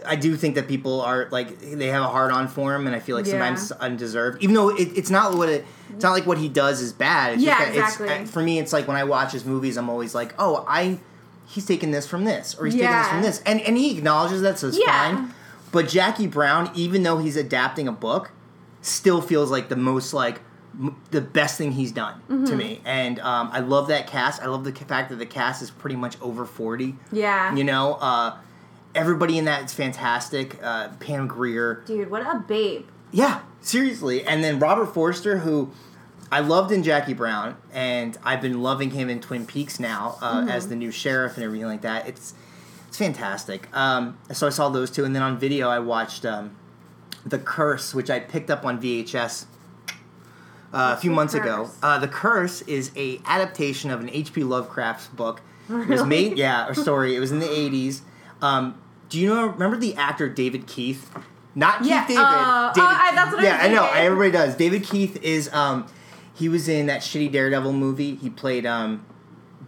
I 0.06 0.16
do 0.16 0.36
think 0.36 0.54
that 0.56 0.66
people 0.68 1.00
are 1.00 1.28
like 1.30 1.58
they 1.60 1.86
have 1.88 2.02
a 2.02 2.08
hard 2.08 2.32
on 2.32 2.48
for 2.48 2.74
him, 2.74 2.86
and 2.86 2.94
I 2.94 3.00
feel 3.00 3.16
like 3.16 3.26
Yeah. 3.26 3.32
sometimes 3.32 3.62
it's 3.70 3.80
undeserved. 3.80 4.42
Even 4.42 4.54
though 4.54 4.70
it, 4.70 4.88
it's 4.96 5.10
not 5.10 5.34
what 5.36 5.48
it, 5.48 5.64
it's 5.90 6.02
not 6.02 6.12
like 6.12 6.26
what 6.26 6.38
he 6.38 6.48
does 6.48 6.80
is 6.80 6.92
bad. 6.92 7.34
It's 7.34 7.42
Yeah, 7.42 7.62
exactly. 7.64 8.08
uh, 8.08 8.24
for 8.26 8.42
me, 8.42 8.58
it's 8.58 8.72
like 8.72 8.86
when 8.88 8.96
I 8.96 9.04
watch 9.04 9.32
his 9.32 9.44
movies, 9.44 9.76
I'm 9.76 9.88
always 9.88 10.14
like, 10.14 10.34
oh, 10.38 10.64
I, 10.68 10.98
he's 11.46 11.66
taking 11.66 11.90
this 11.90 12.06
from 12.06 12.24
this, 12.24 12.54
or 12.58 12.66
he's 12.66 12.74
taking 12.74 12.90
this 12.90 13.08
from 13.08 13.22
this, 13.22 13.42
and 13.46 13.60
and 13.60 13.76
he 13.76 13.96
acknowledges 13.96 14.42
that, 14.42 14.58
so 14.58 14.68
it's 14.68 14.78
Yeah. 14.78 15.14
fine. 15.16 15.34
But 15.72 15.88
Jackie 15.88 16.26
Brown, 16.28 16.70
even 16.74 17.02
though 17.02 17.18
he's 17.18 17.36
adapting 17.36 17.88
a 17.88 17.92
book, 17.92 18.30
still 18.82 19.20
feels 19.20 19.50
like 19.50 19.68
the 19.68 19.76
most 19.76 20.12
like 20.14 20.40
m- 20.78 20.96
the 21.10 21.20
best 21.20 21.58
thing 21.58 21.72
he's 21.72 21.90
done 21.92 22.14
Mm-hmm. 22.30 22.44
to 22.46 22.56
me, 22.56 22.80
and 22.84 23.18
um, 23.20 23.50
I 23.52 23.60
love 23.60 23.88
that 23.88 24.06
cast. 24.06 24.42
I 24.42 24.46
love 24.46 24.64
the 24.64 24.72
fact 24.72 25.10
that 25.10 25.16
the 25.16 25.26
cast 25.26 25.62
is 25.62 25.70
pretty 25.70 25.96
much 25.96 26.16
over 26.20 26.44
forty. 26.44 26.96
Yeah. 27.12 27.54
You 27.54 27.64
know, 27.64 27.94
uh, 27.94 28.36
everybody 28.94 29.38
in 29.38 29.44
that 29.46 29.64
is 29.64 29.72
fantastic. 29.74 30.58
Uh, 30.62 30.88
Pam 31.00 31.26
Grier. 31.26 31.82
Dude, 31.86 32.10
what 32.10 32.22
a 32.22 32.38
babe. 32.46 32.86
Yeah, 33.12 33.40
seriously. 33.60 34.24
And 34.24 34.42
then 34.42 34.58
Robert 34.58 34.86
Forster, 34.86 35.38
who 35.38 35.70
I 36.32 36.40
loved 36.40 36.72
in 36.72 36.82
Jackie 36.82 37.12
Brown, 37.14 37.56
and 37.72 38.16
I've 38.24 38.40
been 38.40 38.60
loving 38.62 38.90
him 38.90 39.08
in 39.08 39.20
Twin 39.20 39.46
Peaks 39.46 39.78
now 39.78 40.16
uh, 40.20 40.40
Mm-hmm. 40.40 40.48
as 40.48 40.68
the 40.68 40.76
new 40.76 40.90
sheriff 40.90 41.36
and 41.36 41.44
everything 41.44 41.66
like 41.68 41.82
that. 41.82 42.08
It's 42.08 42.34
it's 42.88 42.98
fantastic. 42.98 43.68
Um, 43.76 44.18
so 44.32 44.46
I 44.46 44.50
saw 44.50 44.68
those 44.68 44.90
two, 44.90 45.04
and 45.04 45.14
then 45.14 45.22
on 45.22 45.38
video 45.38 45.68
I 45.68 45.80
watched 45.80 46.24
um, 46.24 46.56
The 47.26 47.38
Curse, 47.38 47.92
which 47.94 48.08
I 48.10 48.20
picked 48.20 48.50
up 48.50 48.64
on 48.64 48.80
VHS. 48.80 49.46
Uh, 50.72 50.94
a 50.96 51.00
few 51.00 51.12
months 51.12 51.34
ago, 51.34 51.70
uh, 51.84 51.98
The 52.00 52.08
Curse 52.08 52.62
is 52.62 52.90
a 52.96 53.20
adaptation 53.26 53.92
of 53.92 54.00
an 54.00 54.10
H.P. 54.10 54.42
Lovecraft's 54.42 55.06
book. 55.06 55.40
It 55.68 55.72
was 55.72 55.86
Really? 55.88 56.08
made, 56.08 56.36
yeah, 56.38 56.66
or 56.68 56.74
story. 56.74 57.14
It 57.14 57.20
was 57.20 57.30
in 57.30 57.38
the 57.38 57.46
'80s. 57.46 58.00
Um, 58.42 58.74
do 59.14 59.20
you 59.20 59.28
know? 59.28 59.46
Remember 59.46 59.76
the 59.76 59.94
actor 59.94 60.28
David 60.28 60.66
Keith? 60.66 61.08
Not 61.54 61.78
Keith 61.78 61.88
Yeah, 61.90 62.06
David. 62.08 62.20
uh, 62.22 62.72
David 62.72 62.88
I- 62.88 63.12
that's 63.14 63.32
what 63.32 63.42
yeah, 63.44 63.56
was 63.62 63.66
I 63.70 63.72
know. 63.72 63.88
Everybody 63.92 64.30
does. 64.32 64.56
David 64.56 64.82
Keith 64.82 65.22
is. 65.22 65.52
Um, 65.52 65.86
he 66.34 66.48
was 66.48 66.68
in 66.68 66.86
that 66.86 67.00
shitty 67.02 67.30
Daredevil 67.30 67.72
movie. 67.72 68.16
He 68.16 68.28
played 68.28 68.66
um, 68.66 69.06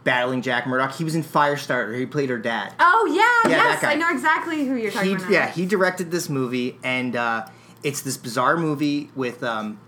battling 0.02 0.42
Jack 0.42 0.66
Murdock. 0.66 0.96
He 0.96 1.04
was 1.04 1.14
in 1.14 1.22
Firestarter. 1.22 1.96
He 1.96 2.06
played 2.06 2.28
her 2.28 2.38
dad. 2.38 2.74
Oh 2.80 3.06
yeah, 3.44 3.50
Yeah, 3.52 3.62
yes. 3.70 3.84
I 3.84 3.94
know 3.94 4.10
exactly 4.10 4.66
who 4.66 4.74
you're 4.74 4.90
talking 4.90 5.10
He, 5.10 5.14
about. 5.14 5.30
yeah, 5.30 5.48
he 5.48 5.64
directed 5.64 6.10
this 6.10 6.28
movie, 6.28 6.76
and 6.82 7.14
uh, 7.14 7.46
it's 7.84 8.02
this 8.02 8.16
bizarre 8.16 8.56
movie 8.56 9.10
with 9.14 9.44
um, 9.44 9.78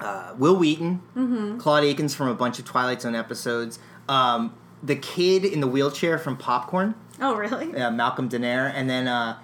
uh, 0.00 0.34
Wil 0.38 0.56
Wheaton, 0.56 1.02
Mm-hmm. 1.16 1.58
Claude 1.58 1.82
Akins 1.84 2.14
from 2.14 2.28
a 2.28 2.34
bunch 2.34 2.60
of 2.60 2.64
Twilight 2.64 3.02
Zone 3.02 3.16
episodes, 3.16 3.80
um, 4.08 4.54
the 4.84 4.94
kid 4.96 5.44
in 5.44 5.60
the 5.60 5.66
wheelchair 5.68 6.16
from 6.18 6.36
Popcorn, 6.36 6.94
Oh 7.20 7.34
really? 7.34 7.74
uh, 7.76 7.90
Malcolm 7.90 8.28
Danare, 8.28 8.72
and 8.74 8.88
then 8.88 9.06
uh, 9.08 9.38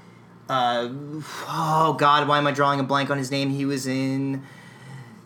uh, 0.48 0.88
oh 1.48 1.96
god, 1.98 2.26
why 2.28 2.38
am 2.38 2.46
I 2.46 2.52
drawing 2.52 2.80
a 2.80 2.82
blank 2.84 3.10
on 3.10 3.18
his 3.18 3.30
name? 3.30 3.50
He 3.50 3.64
was 3.64 3.87
in 3.87 4.42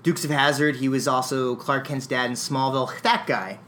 Dukes 0.02 0.24
of 0.24 0.30
Hazzard. 0.30 0.76
He 0.76 0.88
was 0.88 1.06
also 1.08 1.54
Clark 1.56 1.86
Kent's 1.86 2.06
dad 2.06 2.26
in 2.26 2.32
Smallville. 2.32 3.00
That 3.02 3.26
guy, 3.26 3.58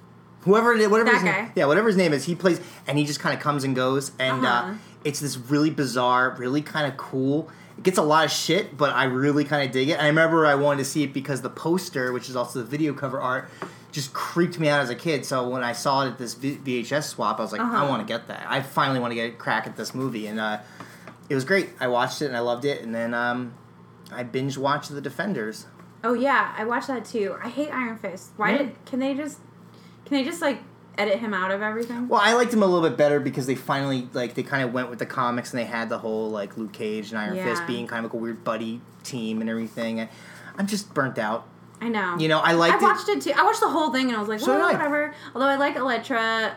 whoever 0.42 0.72
it 0.74 0.80
is, 0.80 0.88
whatever 0.88 1.10
That 1.10 1.22
his 1.22 1.30
guy. 1.30 1.40
name, 1.42 1.52
yeah, 1.54 1.66
whatever 1.66 1.86
his 1.88 1.96
name 1.96 2.12
is, 2.12 2.24
he 2.24 2.34
plays, 2.34 2.60
and 2.86 2.98
he 2.98 3.04
just 3.04 3.20
kind 3.20 3.34
of 3.36 3.40
comes 3.40 3.64
and 3.64 3.74
goes, 3.76 4.12
and 4.18 4.44
uh 4.44 4.48
Uh-huh. 4.48 4.74
it's 5.04 5.20
this 5.20 5.36
really 5.38 5.70
bizarre, 5.70 6.34
really 6.38 6.62
kind 6.62 6.86
of 6.90 6.96
cool. 6.96 7.48
It 7.78 7.82
gets 7.84 7.98
a 7.98 8.02
lot 8.02 8.24
of 8.24 8.30
shit, 8.30 8.76
but 8.76 8.92
I 8.94 9.04
really 9.04 9.44
kind 9.44 9.66
of 9.66 9.72
dig 9.72 9.88
it. 9.88 9.92
And 9.94 10.02
I 10.02 10.06
remember 10.06 10.46
I 10.46 10.54
wanted 10.54 10.78
to 10.78 10.84
see 10.84 11.02
it 11.02 11.12
because 11.12 11.42
the 11.42 11.50
poster, 11.50 12.12
which 12.12 12.28
is 12.28 12.36
also 12.36 12.60
the 12.60 12.64
video 12.64 12.92
cover 12.94 13.20
art, 13.20 13.48
just 13.94 14.12
creeped 14.12 14.58
me 14.58 14.68
out 14.68 14.80
as 14.80 14.90
a 14.90 14.94
kid. 14.96 15.24
So 15.24 15.48
when 15.48 15.62
I 15.62 15.72
saw 15.72 16.02
it 16.04 16.08
at 16.08 16.18
this 16.18 16.34
V- 16.34 16.56
VHS 16.56 17.04
swap, 17.04 17.38
I 17.38 17.42
was 17.42 17.52
like, 17.52 17.60
I 17.60 17.64
Uh-huh. 17.64 17.86
want 17.88 18.06
to 18.06 18.12
get 18.12 18.26
that. 18.26 18.44
I 18.48 18.60
finally 18.60 18.98
want 18.98 19.12
to 19.12 19.14
get 19.14 19.28
a 19.32 19.36
crack 19.36 19.66
at 19.68 19.76
this 19.76 19.94
movie, 19.94 20.26
and 20.26 20.40
uh, 20.40 20.58
it 21.28 21.34
was 21.36 21.44
great. 21.44 21.70
I 21.80 21.86
watched 21.86 22.20
it 22.20 22.26
and 22.26 22.36
I 22.36 22.40
loved 22.40 22.64
it, 22.64 22.82
and 22.82 22.92
then 22.94 23.14
um, 23.14 23.54
I 24.12 24.24
binge 24.24 24.58
watched 24.58 24.90
The 24.92 25.00
Defenders. 25.00 25.66
Oh 26.02 26.12
yeah, 26.12 26.52
I 26.58 26.64
watched 26.64 26.88
that 26.88 27.04
too. 27.04 27.36
I 27.42 27.48
hate 27.48 27.70
Iron 27.70 27.96
Fist. 27.96 28.32
Why 28.36 28.50
Yeah. 28.52 28.58
did? 28.58 28.84
Can 28.84 28.98
they 28.98 29.14
just? 29.14 29.38
Can 30.04 30.18
they 30.18 30.24
just 30.24 30.42
like 30.42 30.58
edit 30.98 31.18
him 31.20 31.32
out 31.32 31.50
of 31.50 31.62
everything? 31.62 32.08
Well, 32.08 32.20
I 32.22 32.34
liked 32.34 32.52
him 32.52 32.62
a 32.62 32.66
little 32.66 32.86
bit 32.86 32.98
better 32.98 33.20
because 33.20 33.46
they 33.46 33.54
finally 33.54 34.08
like 34.12 34.34
they 34.34 34.42
kind 34.42 34.64
of 34.64 34.74
went 34.74 34.90
with 34.90 34.98
the 34.98 35.06
comics 35.06 35.52
and 35.52 35.60
they 35.60 35.64
had 35.64 35.88
the 35.88 35.98
whole 35.98 36.30
like 36.30 36.58
Luke 36.58 36.72
Cage 36.72 37.10
and 37.10 37.18
Iron 37.18 37.36
Fist 37.36 37.66
being 37.66 37.86
kind 37.86 38.04
of 38.04 38.10
like 38.12 38.20
a 38.20 38.22
weird 38.22 38.44
buddy 38.44 38.80
team 39.04 39.40
and 39.40 39.48
everything. 39.48 40.00
I- 40.00 40.08
I'm 40.58 40.66
just 40.66 40.92
burnt 40.94 41.18
out. 41.18 41.46
I 41.84 41.88
know. 41.88 42.16
You 42.18 42.28
know, 42.28 42.38
I 42.40 42.52
liked 42.52 42.82
I 42.82 42.86
watched 42.86 43.08
it. 43.08 43.20
too. 43.20 43.32
I 43.36 43.42
watched 43.44 43.60
the 43.60 43.68
whole 43.68 43.92
thing 43.92 44.08
and 44.08 44.16
I 44.16 44.20
was 44.20 44.28
like, 44.28 44.40
So 44.40 44.56
well, 44.56 44.68
did 44.68 44.74
I. 44.76 44.78
whatever. 44.78 45.14
Although 45.34 45.46
I 45.48 45.56
like 45.56 45.76
Elektra. 45.76 46.56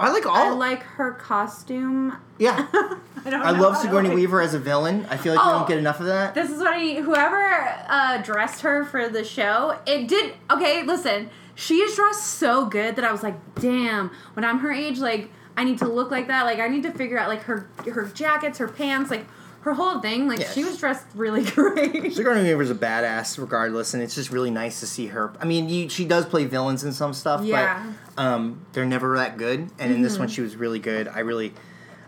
I 0.00 0.12
like 0.12 0.26
all. 0.26 0.36
I 0.36 0.50
like 0.50 0.82
her 0.82 1.12
costume. 1.12 2.16
yeah, 2.38 2.68
I 2.72 3.30
don't. 3.30 3.42
I 3.42 3.50
know 3.52 3.60
love 3.62 3.72
how 3.74 3.80
to 3.80 3.86
Sigourney 3.86 4.08
like- 4.10 4.16
Weaver 4.16 4.40
as 4.42 4.54
a 4.54 4.58
villain. 4.60 5.06
I 5.10 5.16
feel 5.16 5.34
like 5.34 5.44
we 5.44 5.50
Oh. 5.50 5.58
don't 5.58 5.68
get 5.68 5.78
enough 5.78 5.98
of 6.00 6.06
that. 6.06 6.34
This 6.34 6.50
is 6.50 6.58
what 6.58 6.68
I 6.68 7.00
whoever 7.00 7.74
uh, 7.88 8.18
dressed 8.18 8.60
her 8.62 8.84
for 8.84 9.08
the 9.08 9.24
show. 9.24 9.78
It 9.86 10.06
did 10.06 10.34
okay. 10.50 10.84
Listen, 10.84 11.30
she 11.56 11.76
is 11.78 11.96
dressed 11.96 12.24
so 12.24 12.66
good 12.66 12.94
that 12.96 13.04
I 13.04 13.10
was 13.10 13.22
like, 13.24 13.36
damn. 13.56 14.10
When 14.34 14.44
I'm 14.44 14.58
her 14.60 14.70
age, 14.70 14.98
like 15.00 15.30
I 15.56 15.64
need 15.64 15.78
to 15.78 15.88
look 15.88 16.12
like 16.12 16.28
that. 16.28 16.44
Like 16.44 16.60
I 16.60 16.68
need 16.68 16.84
to 16.84 16.92
figure 16.92 17.18
out 17.18 17.28
like 17.28 17.42
her 17.44 17.68
her 17.90 18.04
jackets, 18.06 18.58
her 18.58 18.68
pants, 18.68 19.10
like 19.10 19.26
her 19.68 19.74
whole 19.74 20.00
thing. 20.00 20.26
Like 20.28 20.40
Yeah, 20.40 20.50
she 20.50 20.64
was 20.64 20.78
dressed 20.78 21.06
really 21.14 21.44
great. 21.50 22.14
Sigourney 22.14 22.42
Weaver's 22.42 22.70
a 22.70 22.74
badass, 22.74 23.38
regardless, 23.38 23.94
and 23.94 24.02
it's 24.02 24.14
just 24.14 24.30
really 24.30 24.50
nice 24.50 24.80
to 24.80 24.86
see 24.86 25.06
her. 25.08 25.32
I 25.40 25.44
mean, 25.44 25.68
you, 25.68 25.88
she 25.88 26.04
does 26.04 26.26
play 26.26 26.44
villains 26.44 26.84
in 26.84 26.92
some 26.92 27.12
stuff, 27.14 27.42
Yeah. 27.44 27.92
but 28.16 28.22
um, 28.22 28.64
they're 28.72 28.86
never 28.86 29.16
that 29.16 29.36
good. 29.36 29.70
And 29.78 29.92
in 29.92 30.02
this 30.02 30.14
Mm-hmm. 30.14 30.22
one, 30.22 30.28
she 30.28 30.40
was 30.40 30.56
really 30.56 30.78
good. 30.78 31.08
I 31.08 31.20
really, 31.20 31.52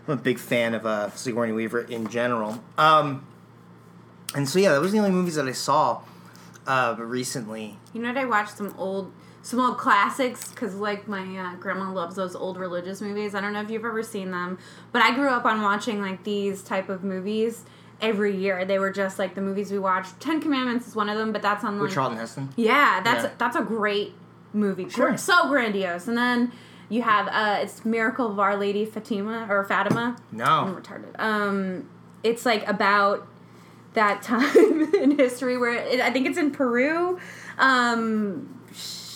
I'm 0.07 0.13
a 0.13 0.21
big 0.21 0.39
fan 0.39 0.73
of 0.73 0.85
uh, 0.85 1.11
Sigourney 1.11 1.51
Weaver 1.53 1.81
in 1.81 2.07
general. 2.07 2.63
Um, 2.77 3.25
and 4.35 4.47
so 4.49 4.59
yeah, 4.59 4.71
that 4.71 4.81
was 4.81 4.91
the 4.91 4.97
only 4.97 5.11
movies 5.11 5.35
that 5.35 5.47
I 5.47 5.51
saw 5.51 6.01
uh, 6.67 6.95
recently. 6.97 7.77
You 7.93 8.01
know 8.01 8.09
what? 8.09 8.17
I 8.17 8.25
watched 8.25 8.57
some 8.57 8.73
old 8.77 9.11
some 9.43 9.59
old 9.59 9.77
classics 9.77 10.49
because 10.49 10.75
like 10.75 11.07
my 11.07 11.21
uh, 11.37 11.55
grandma 11.55 11.91
loves 11.91 12.15
those 12.15 12.35
old 12.35 12.57
religious 12.57 13.01
movies. 13.01 13.33
I 13.35 13.41
don't 13.41 13.53
know 13.53 13.61
if 13.61 13.69
you've 13.71 13.83
ever 13.85 14.03
seen 14.03 14.31
them, 14.31 14.59
but 14.91 15.01
I 15.01 15.13
grew 15.15 15.29
up 15.29 15.45
on 15.45 15.61
watching 15.61 16.01
like 16.01 16.23
these 16.23 16.61
type 16.61 16.89
of 16.89 17.03
movies 17.03 17.63
every 18.01 18.35
year. 18.35 18.65
They 18.65 18.77
were 18.79 18.91
just 18.91 19.17
like 19.19 19.35
the 19.35 19.41
movies 19.41 19.71
we 19.71 19.79
watched. 19.79 20.19
Ten 20.19 20.39
Commandments 20.41 20.87
is 20.87 20.95
one 20.95 21.09
of 21.09 21.17
them, 21.17 21.31
but 21.31 21.41
that's 21.41 21.63
on 21.63 21.73
With 21.79 21.89
like 21.89 21.93
Charlton 21.95 22.17
Heston. 22.17 22.49
yeah, 22.55 23.01
that's 23.03 23.23
Yeah. 23.25 23.31
that's 23.37 23.55
a 23.55 23.61
great 23.63 24.13
movie. 24.53 24.89
Sure. 24.89 25.17
so 25.17 25.47
grandiose. 25.47 26.07
And 26.07 26.17
then 26.17 26.51
you 26.89 27.01
have 27.03 27.27
uh, 27.29 27.61
it's 27.63 27.83
Miracle 27.85 28.29
of 28.31 28.39
Our 28.39 28.55
Lady 28.57 28.85
Fatima 28.85 29.47
or 29.49 29.63
Fatima. 29.63 30.17
no 30.31 30.43
I'm 30.45 30.75
retarded. 30.75 31.19
Um, 31.19 31.89
it's 32.23 32.45
like 32.45 32.67
about 32.67 33.27
that 33.93 34.21
time 34.23 34.93
in 34.93 35.17
history 35.17 35.57
where 35.57 35.73
it, 35.73 35.99
I 35.99 36.11
think 36.11 36.27
it's 36.27 36.37
in 36.37 36.51
Peru, 36.51 37.17
um, 37.57 38.61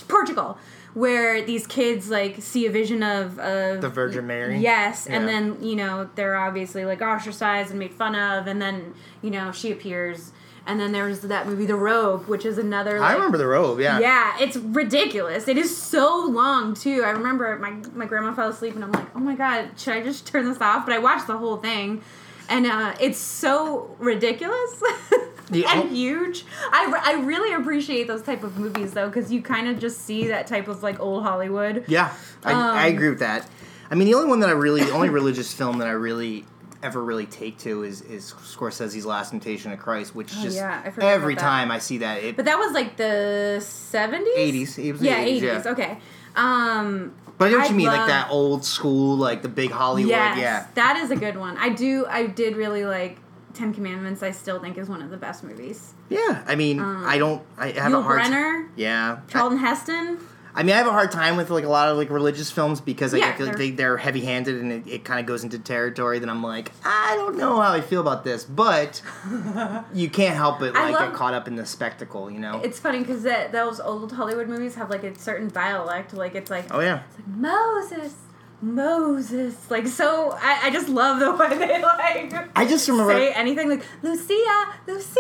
Portugal, 0.06 0.58
where 0.94 1.42
these 1.44 1.68
kids 1.68 2.10
like 2.10 2.42
see 2.42 2.66
a 2.66 2.72
vision 2.72 3.04
of, 3.04 3.38
of 3.40 3.82
The 3.82 3.90
Virgin 3.90 4.28
Mary? 4.28 4.60
Yes, 4.60 5.08
and 5.08 5.28
then 5.28 5.64
you 5.64 5.76
know 5.76 6.10
they're 6.16 6.36
obviously 6.36 6.86
like 6.86 7.02
ostracized 7.02 7.70
and 7.70 7.80
made 7.80 7.94
fun 7.94 8.16
of, 8.16 8.48
and 8.48 8.62
then 8.62 8.94
you 9.22 9.30
know 9.30 9.52
she 9.52 9.72
appears, 9.72 10.32
and 10.66 10.80
then 10.80 10.92
there's 10.92 11.20
that 11.22 11.48
movie 11.48 11.66
The 11.66 11.76
Robe, 11.76 12.28
which 12.28 12.46
is 12.46 12.58
another. 12.58 13.02
I 13.02 13.14
remember 13.14 13.38
the 13.38 13.48
robe. 13.48 13.80
Yeah. 13.80 14.00
yeah, 14.00 14.38
it's 14.40 14.58
ridiculous. 14.58 15.48
It 15.48 15.58
is 15.58 15.76
so 15.76 16.26
long 16.26 16.74
too. 16.74 17.04
I 17.04 17.10
remember 17.10 17.58
my 17.60 17.72
my 17.94 18.06
grandma 18.06 18.34
fell 18.34 18.50
asleep 18.50 18.76
and 18.76 18.84
I'm 18.84 18.92
like, 18.92 19.16
oh 19.16 19.20
my 19.20 19.36
god, 19.36 19.72
should 19.78 19.94
I 19.94 20.02
just 20.02 20.26
turn 20.28 20.46
this 20.46 20.62
off? 20.62 20.86
But 20.86 20.96
I 20.96 21.00
watched 21.00 21.28
the 21.28 21.38
whole 21.38 21.58
thing, 21.58 22.02
and 22.48 22.66
uh, 22.66 22.96
it's 23.00 23.18
so 23.20 23.96
ridiculous 24.00 24.82
The- 25.50 25.66
and 25.66 25.90
huge. 25.92 26.46
I, 26.72 26.92
I 27.04 27.22
really 27.24 27.54
appreciate 27.54 28.08
those 28.08 28.22
type 28.24 28.44
of 28.44 28.58
movies 28.58 28.94
though, 28.94 29.08
because 29.08 29.32
you 29.32 29.42
kind 29.42 29.68
of 29.68 29.80
just 29.80 30.02
see 30.02 30.28
that 30.28 30.48
type 30.48 30.68
of 30.68 30.82
like 30.84 31.00
old 31.00 31.24
Hollywood. 31.24 31.86
Yeah, 31.88 32.14
I, 32.44 32.52
I 32.54 32.88
Um, 32.90 32.96
agree 32.96 33.10
with 33.10 33.20
that. 33.20 33.48
I 33.92 33.96
mean, 33.96 34.08
the 34.08 34.16
only 34.16 34.28
one 34.28 34.40
that 34.40 34.50
I 34.50 34.54
really, 34.54 34.84
the 34.84 34.92
only 34.94 35.10
religious 35.10 35.54
film 35.54 35.78
that 35.78 35.88
I 35.88 35.92
really 35.92 36.46
ever 36.84 37.04
really 37.04 37.26
take 37.26 37.58
to 37.60 37.84
is 37.84 38.02
is 38.02 38.34
Scorsese's 38.34 39.06
Last 39.06 39.30
Temptation 39.32 39.72
of 39.72 39.80
Christ, 39.80 40.16
which 40.16 40.32
Oh, 40.38 40.44
just 40.44 40.56
yeah, 40.58 40.82
I 40.84 41.02
every 41.06 41.36
time 41.36 41.72
I 41.72 41.80
see 41.80 42.00
that, 42.00 42.24
it. 42.24 42.36
But 42.36 42.46
that 42.46 42.58
was 42.58 42.74
like 42.74 42.98
the 42.98 43.60
seventies, 43.62 44.36
80s. 44.76 44.84
It 44.84 44.92
was 44.94 45.02
yeah, 45.02 45.24
80s, 45.26 45.42
yeah. 45.42 45.72
Okay. 45.72 45.98
Um, 46.36 47.14
but 47.38 47.46
I 47.48 47.52
know 47.52 47.58
what 47.58 47.66
I 47.66 47.70
you 47.70 47.76
mean, 47.76 47.88
like 47.88 48.08
that 48.08 48.30
old 48.30 48.64
school, 48.66 49.16
like 49.18 49.42
the 49.42 49.50
big 49.50 49.72
Hollywood. 49.72 50.10
Yes, 50.12 50.38
Yeah, 50.38 50.68
that 50.76 50.98
is 50.98 51.12
a 51.12 51.16
good 51.16 51.38
one. 51.38 51.58
I 51.58 51.70
do. 51.70 52.06
I 52.08 52.28
did 52.28 52.56
really 52.56 52.86
like 52.86 53.18
Ten 53.56 53.74
Commandments. 53.74 54.22
I 54.22 54.32
still 54.32 54.60
think 54.60 54.78
is 54.78 54.88
one 54.90 55.02
of 55.02 55.10
the 55.10 55.18
best 55.18 55.44
movies. 55.44 55.94
yeah. 56.10 56.44
I 56.46 56.56
mean, 56.56 56.80
um, 56.80 57.04
I 57.06 57.18
don't. 57.18 57.42
I 57.58 57.72
have 57.72 57.92
Yul 57.92 58.00
a 58.00 58.02
hard. 58.04 58.22
Brynner, 58.22 58.70
yeah. 58.76 59.20
Charlton 59.28 59.58
Heston. 59.60 60.20
I 60.58 60.64
mean, 60.64 60.74
I 60.74 60.78
have 60.78 60.88
a 60.88 60.92
hard 60.94 61.12
time 61.12 61.36
with 61.36 61.50
like 61.50 61.66
a 61.66 61.68
lot 61.68 61.90
of 61.90 61.98
like 61.98 62.10
religious 62.10 62.50
films 62.50 62.80
because 62.80 63.12
like, 63.12 63.22
Yeah, 63.22 63.28
I 63.28 63.34
feel 63.34 63.48
like 63.48 63.58
they're- 63.58 63.66
they, 63.66 63.72
they're 63.72 63.98
heavy 63.98 64.22
handed 64.22 64.62
and 64.62 64.72
it, 64.72 64.88
it 64.88 65.04
kind 65.04 65.20
of 65.20 65.26
goes 65.26 65.44
into 65.44 65.60
territory 65.60 66.20
that 66.20 66.30
I'm 66.30 66.42
like, 66.42 66.72
I 66.86 67.14
don't 67.18 67.36
know 67.38 67.60
how 67.60 67.74
I 67.74 67.82
feel 67.82 68.00
about 68.00 68.24
this, 68.24 68.46
but 68.46 69.02
you 69.94 70.10
can't 70.10 70.36
help 70.38 70.60
but 70.60 70.74
like 70.74 70.94
love- 70.94 71.10
get 71.10 71.14
caught 71.14 71.34
up 71.34 71.50
in 71.50 71.58
the 71.58 71.66
spectacle, 71.66 72.32
you 72.32 72.40
know? 72.40 72.62
It's 72.64 72.80
funny 72.80 73.00
because 73.00 73.24
those 73.52 73.82
old 73.82 74.14
Hollywood 74.14 74.48
movies 74.48 74.76
have 74.76 74.90
like 74.90 75.04
a 75.04 75.18
certain 75.20 75.50
dialect. 75.50 76.14
Like 76.14 76.36
it's 76.36 76.50
like, 76.50 76.74
oh 76.74 76.80
yeah. 76.80 77.02
it's 77.10 77.18
like 77.18 77.28
Moses, 77.28 78.14
Moses. 78.62 79.70
Like 79.70 79.88
so 79.88 80.32
I, 80.42 80.62
I 80.64 80.70
just 80.72 80.90
love 80.90 81.20
the 81.20 81.32
way 81.36 81.58
they 81.58 81.82
like 81.82 82.50
I 82.58 82.66
just 82.66 82.88
remember 82.88 83.14
say 83.14 83.32
anything 83.34 83.70
like 83.70 83.84
Lucia, 84.02 84.74
Lucia. 84.88 85.20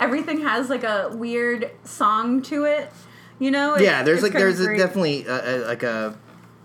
Everything 0.00 0.40
has 0.40 0.70
like 0.70 0.84
a 0.84 1.10
weird 1.14 1.70
song 1.84 2.42
to 2.42 2.64
it. 2.64 2.92
You 3.38 3.50
know? 3.50 3.74
It- 3.74 3.82
yeah, 3.82 4.02
there's 4.02 4.22
like 4.22 4.32
there's 4.32 4.60
a, 4.60 4.76
definitely 4.76 5.26
a, 5.26 5.56
a, 5.56 5.66
like 5.66 5.82
a 5.82 6.18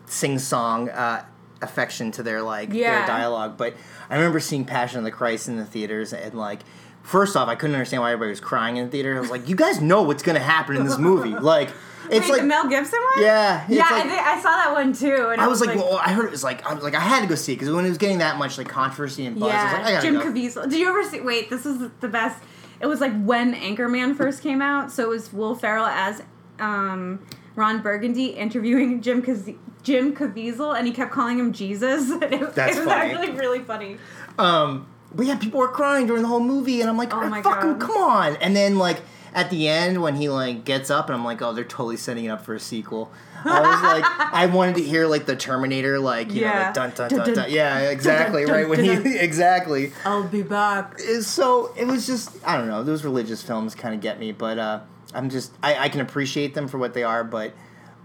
sing 0.05 0.39
song 0.39 0.89
uh, 0.89 1.25
affection 1.61 2.11
to 2.11 2.23
their 2.23 2.41
like 2.41 2.69
their 2.71 3.05
dialogue. 3.05 3.57
But 3.57 3.75
I 4.09 4.15
remember 4.15 4.39
seeing 4.39 4.65
Passion 4.65 4.99
of 4.99 5.03
the 5.03 5.11
Christ 5.11 5.47
in 5.47 5.57
the 5.57 5.65
theaters 5.65 6.13
and 6.13 6.33
like. 6.33 6.61
First 7.03 7.35
off, 7.35 7.49
I 7.49 7.55
couldn't 7.55 7.75
understand 7.75 8.01
why 8.01 8.13
everybody 8.13 8.29
was 8.29 8.39
crying 8.39 8.77
in 8.77 8.85
the 8.85 8.89
theater. 8.91 9.17
I 9.17 9.19
was 9.19 9.29
like, 9.29 9.49
"You 9.49 9.57
guys 9.57 9.81
know 9.81 10.03
what's 10.03 10.23
gonna 10.23 10.39
happen 10.39 10.77
in 10.77 10.85
this 10.85 10.97
movie." 10.97 11.31
Like, 11.41 11.69
it's 12.09 12.21
Wait, 12.21 12.29
like, 12.29 12.41
the 12.41 12.47
Mel 12.47 12.67
Gibson 12.69 12.99
one? 13.15 13.23
yeah, 13.23 13.65
Yeah, 13.69 13.81
like- 13.83 13.91
I, 13.91 14.01
think, 14.01 14.21
I 14.21 14.41
saw 14.41 14.49
that 14.49 14.71
one 14.73 14.93
too. 14.93 15.29
And 15.31 15.41
I 15.41 15.47
was 15.47 15.61
like, 15.61 15.75
well, 15.75 15.97
I 15.97 16.11
heard 16.13 16.25
it 16.25 16.31
was 16.31 16.43
like, 16.43 16.65
I 16.65 16.73
was 16.73 16.83
like, 16.83 16.95
I 16.95 16.99
had 16.99 17.21
to 17.21 17.27
go 17.27 17.35
see 17.35 17.53
it 17.53 17.55
because 17.57 17.71
when 17.73 17.85
it 17.85 17.89
was 17.89 17.97
getting 17.97 18.19
that 18.19 18.37
much 18.37 18.57
like 18.57 18.67
controversy 18.67 19.25
and 19.25 19.39
buzz, 19.39 19.51
I 19.51 19.63
was 19.63 19.71
yeah, 19.73 19.83
like, 19.85 19.95
I 19.95 20.01
Jim 20.01 20.13
go. 20.15 20.21
Caviezel. 20.21 20.69
Did 20.69 20.79
you 20.79 20.89
ever 20.89 21.03
see? 21.03 21.21
Wait, 21.21 21.49
this 21.49 21.65
is 21.65 21.89
the 21.99 22.07
best. 22.07 22.41
It 22.79 22.87
was 22.87 22.99
like 23.01 23.13
when 23.23 23.53
Anchorman 23.55 24.15
first 24.17 24.41
came 24.43 24.61
out, 24.61 24.91
so 24.91 25.03
it 25.03 25.09
was 25.09 25.31
Will 25.31 25.55
Ferrell 25.55 25.85
as 25.85 26.21
um, 26.59 27.25
Ron 27.55 27.81
Burgundy 27.81 28.27
interviewing 28.27 29.01
Jim 29.01 29.21
Caz- 29.21 29.49
Jim 29.83 30.15
Caviezel, 30.15 30.77
and 30.77 30.87
he 30.87 30.93
kept 30.93 31.11
calling 31.11 31.37
him 31.39 31.53
Jesus. 31.53 32.09
And 32.21 32.23
it, 32.23 32.53
That's 32.55 32.75
it 32.77 32.79
was 32.79 32.87
funny. 32.87 33.11
actually 33.13 33.31
really 33.31 33.59
funny. 33.59 33.97
Um, 34.37 34.87
but 35.15 35.25
yeah, 35.25 35.37
people 35.37 35.59
were 35.59 35.67
crying 35.67 36.07
during 36.07 36.23
the 36.23 36.27
whole 36.27 36.39
movie, 36.39 36.81
and 36.81 36.89
I'm 36.89 36.97
like, 36.97 37.13
Oh 37.13 37.21
oh 37.23 37.29
my 37.29 37.41
fucking 37.41 37.77
God. 37.77 37.81
come 37.81 37.97
on! 37.97 38.35
And 38.37 38.55
then 38.55 38.77
like 38.77 39.01
at 39.33 39.49
the 39.49 39.67
end 39.67 40.01
when 40.01 40.15
he 40.15 40.29
like 40.29 40.65
gets 40.65 40.89
up, 40.89 41.07
and 41.07 41.15
I'm 41.15 41.25
like, 41.25 41.41
oh, 41.41 41.53
they're 41.53 41.63
totally 41.63 41.97
setting 41.97 42.25
it 42.25 42.29
up 42.29 42.43
for 42.45 42.53
a 42.55 42.59
sequel. 42.59 43.11
I 43.45 43.59
was 43.59 43.81
like, 43.83 44.03
I 44.33 44.45
wanted 44.45 44.75
to 44.75 44.83
hear 44.83 45.05
like 45.05 45.25
the 45.25 45.35
Terminator, 45.35 45.99
like 45.99 46.31
you 46.33 46.41
know, 46.41 46.47
Yeah. 46.47 46.65
like, 46.67 46.73
dun 46.73 46.91
dun 46.95 47.09
Dun, 47.09 47.25
dun 47.25 47.35
dun. 47.35 47.51
Yeah, 47.51 47.89
exactly. 47.89 48.45
right 48.45 48.67
when 48.69 48.83
he 48.83 48.91
exactly. 49.19 49.91
I'll 50.05 50.23
be 50.23 50.43
back. 50.43 50.97
So 51.21 51.73
it 51.77 51.85
was 51.85 52.07
just 52.07 52.31
I 52.47 52.57
don't 52.57 52.67
know. 52.67 52.83
Those 52.83 53.03
religious 53.03 53.41
films 53.41 53.75
kind 53.75 53.93
of 53.93 54.01
get 54.01 54.19
me, 54.19 54.31
but 54.31 54.57
uh, 54.59 54.79
I'm 55.13 55.29
just 55.29 55.51
I, 55.61 55.75
I 55.77 55.89
can 55.89 55.99
appreciate 56.01 56.53
them 56.53 56.67
for 56.69 56.77
what 56.77 56.93
they 56.93 57.03
are, 57.03 57.23
but 57.25 57.53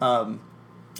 um, 0.00 0.40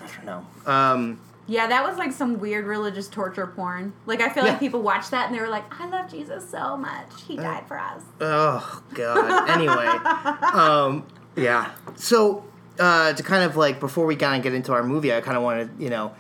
I 0.01 0.07
don't 0.07 0.25
know. 0.25 0.47
Um, 0.73 1.21
Yeah, 1.51 1.67
that 1.67 1.83
was 1.89 1.97
like 1.97 2.13
some 2.13 2.39
weird 2.41 2.67
religious 2.67 3.09
torture 3.09 3.47
porn. 3.47 3.95
Like 4.07 4.21
I 4.21 4.29
feel 4.29 4.45
Yeah. 4.45 4.51
like 4.51 4.61
people 4.61 4.83
watched 4.83 5.11
that 5.13 5.27
and 5.27 5.35
they 5.35 5.41
were 5.41 5.49
like, 5.49 5.65
"I 5.81 5.87
love 5.89 6.11
Jesus 6.11 6.49
so 6.49 6.77
much. 6.77 7.23
He 7.27 7.37
died 7.37 7.67
for 7.67 7.79
us." 7.79 8.03
Oh 8.21 8.83
God. 8.95 9.49
Anyway, 9.49 9.87
um, 10.53 11.07
yeah. 11.37 11.71
So 11.97 12.45
uh, 12.79 13.15
to 13.15 13.23
kind 13.23 13.43
of 13.45 13.57
like 13.57 13.81
before 13.81 14.05
we 14.07 14.15
kind 14.15 14.37
of 14.37 14.43
get 14.43 14.53
into 14.53 14.73
our 14.73 14.83
movie, 14.83 15.13
I 15.13 15.21
kind 15.23 15.37
of 15.39 15.43
wanted 15.43 15.71
you 15.79 15.89
know. 15.91 16.13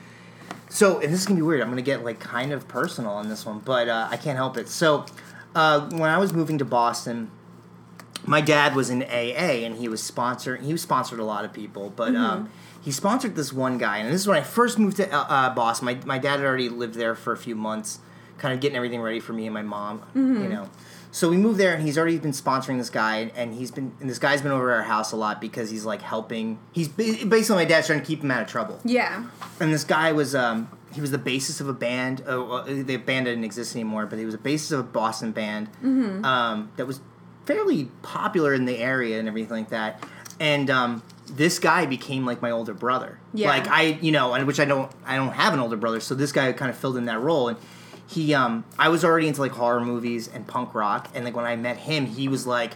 So 0.70 0.98
and 1.00 1.12
this 1.12 1.20
is 1.20 1.26
gonna 1.26 1.36
be 1.36 1.42
weird. 1.42 1.60
I'm 1.60 1.68
gonna 1.68 1.82
get 1.82 2.04
like 2.04 2.20
kind 2.20 2.52
of 2.52 2.66
personal 2.66 3.10
on 3.12 3.28
this 3.28 3.44
one, 3.44 3.58
but 3.58 3.88
uh, 3.88 4.08
I 4.10 4.16
can't 4.16 4.36
help 4.36 4.56
it. 4.56 4.68
So 4.68 5.04
uh, 5.54 5.88
when 5.90 6.08
I 6.10 6.16
was 6.18 6.32
moving 6.32 6.56
to 6.58 6.64
Boston, 6.64 7.30
my 8.24 8.40
dad 8.40 8.74
was 8.74 8.88
in 8.90 9.02
AA 9.02 9.64
and 9.64 9.76
he 9.76 9.88
was 9.88 10.00
sponsoring. 10.02 10.62
He 10.62 10.72
was 10.72 10.82
sponsored 10.82 11.18
a 11.20 11.24
lot 11.24 11.44
of 11.44 11.52
people, 11.52 11.90
but 11.94 12.14
um, 12.16 12.50
he 12.88 12.92
sponsored 12.92 13.36
this 13.36 13.52
one 13.52 13.76
guy. 13.76 13.98
And 13.98 14.08
this 14.08 14.22
is 14.22 14.26
when 14.26 14.38
I 14.38 14.42
first 14.42 14.78
moved 14.78 14.96
to 14.96 15.14
uh, 15.14 15.24
uh, 15.28 15.54
Boston. 15.54 15.84
My 15.84 15.98
my 16.06 16.18
dad 16.18 16.38
had 16.40 16.46
already 16.46 16.70
lived 16.70 16.94
there 16.94 17.14
for 17.14 17.34
a 17.34 17.36
few 17.36 17.54
months, 17.54 17.98
kind 18.38 18.54
of 18.54 18.60
getting 18.60 18.76
everything 18.76 19.02
ready 19.02 19.20
for 19.20 19.34
me 19.34 19.44
and 19.46 19.52
my 19.52 19.60
mom. 19.60 20.02
You 20.14 20.48
know, 20.48 20.70
so 21.10 21.28
we 21.28 21.36
moved 21.36 21.60
there 21.60 21.74
and 21.74 21.82
he's 21.82 21.98
already 21.98 22.16
been 22.18 22.32
sponsoring 22.32 22.78
this 22.78 22.88
guy, 22.88 23.30
and, 23.36 23.52
he's 23.52 23.70
been 23.70 23.92
and 24.00 24.08
this 24.08 24.18
guy's 24.18 24.40
been 24.40 24.52
over 24.52 24.70
at 24.72 24.78
our 24.78 24.82
house 24.84 25.12
a 25.12 25.16
lot 25.16 25.38
because 25.38 25.68
he's 25.68 25.84
like 25.84 26.00
helping. 26.00 26.58
He's 26.72 26.88
basically 26.88 27.56
my 27.56 27.66
dad's 27.66 27.88
trying 27.88 28.00
to 28.00 28.06
keep 28.06 28.22
him 28.24 28.30
out 28.30 28.40
of 28.40 28.48
trouble 28.48 28.80
Yeah. 28.86 29.26
and 29.60 29.70
this 29.70 29.84
guy 29.84 30.12
was 30.12 30.34
um 30.34 30.68
he 30.94 31.02
was 31.02 31.10
the 31.10 31.18
bassist 31.18 31.60
of 31.60 31.68
a 31.68 31.74
band. 31.74 32.22
Well, 32.26 32.64
the 32.64 32.96
band 32.96 33.26
didn't 33.26 33.44
exist 33.44 33.76
anymore, 33.76 34.06
but 34.06 34.18
he 34.18 34.24
was 34.24 34.34
a 34.34 34.38
bassist 34.38 34.72
of 34.72 34.78
a 34.80 34.82
Boston 35.00 35.32
band 35.32 35.68
um, 36.24 36.70
that 36.76 36.86
was 36.86 37.00
fairly 37.44 37.90
popular 38.00 38.54
in 38.54 38.64
the 38.64 38.78
area 38.78 39.18
and 39.18 39.28
everything 39.28 39.58
like 39.58 39.68
that. 39.68 40.02
And 40.40 40.70
um, 40.70 41.02
this 41.28 41.58
guy 41.58 41.86
became 41.86 42.24
like 42.26 42.40
my 42.42 42.50
older 42.50 42.74
brother. 42.74 43.18
Yeah. 43.34 43.48
Like 43.48 43.68
I, 43.68 43.82
you 44.00 44.12
know, 44.12 44.34
and 44.34 44.46
which 44.46 44.60
I 44.60 44.64
don't, 44.64 44.90
I 45.06 45.16
don't 45.16 45.32
have 45.32 45.54
an 45.54 45.60
older 45.60 45.76
brother, 45.76 46.00
so 46.00 46.14
this 46.14 46.32
guy 46.32 46.52
kind 46.52 46.70
of 46.70 46.76
filled 46.76 46.96
in 46.96 47.04
that 47.06 47.20
role. 47.20 47.48
And 47.48 47.58
he, 48.06 48.34
um, 48.34 48.64
I 48.78 48.88
was 48.88 49.04
already 49.04 49.28
into 49.28 49.40
like 49.40 49.52
horror 49.52 49.80
movies 49.80 50.28
and 50.28 50.46
punk 50.46 50.74
rock, 50.74 51.08
and 51.14 51.24
like 51.24 51.36
when 51.36 51.44
I 51.44 51.56
met 51.56 51.76
him, 51.78 52.06
he 52.06 52.28
was 52.28 52.46
like 52.46 52.74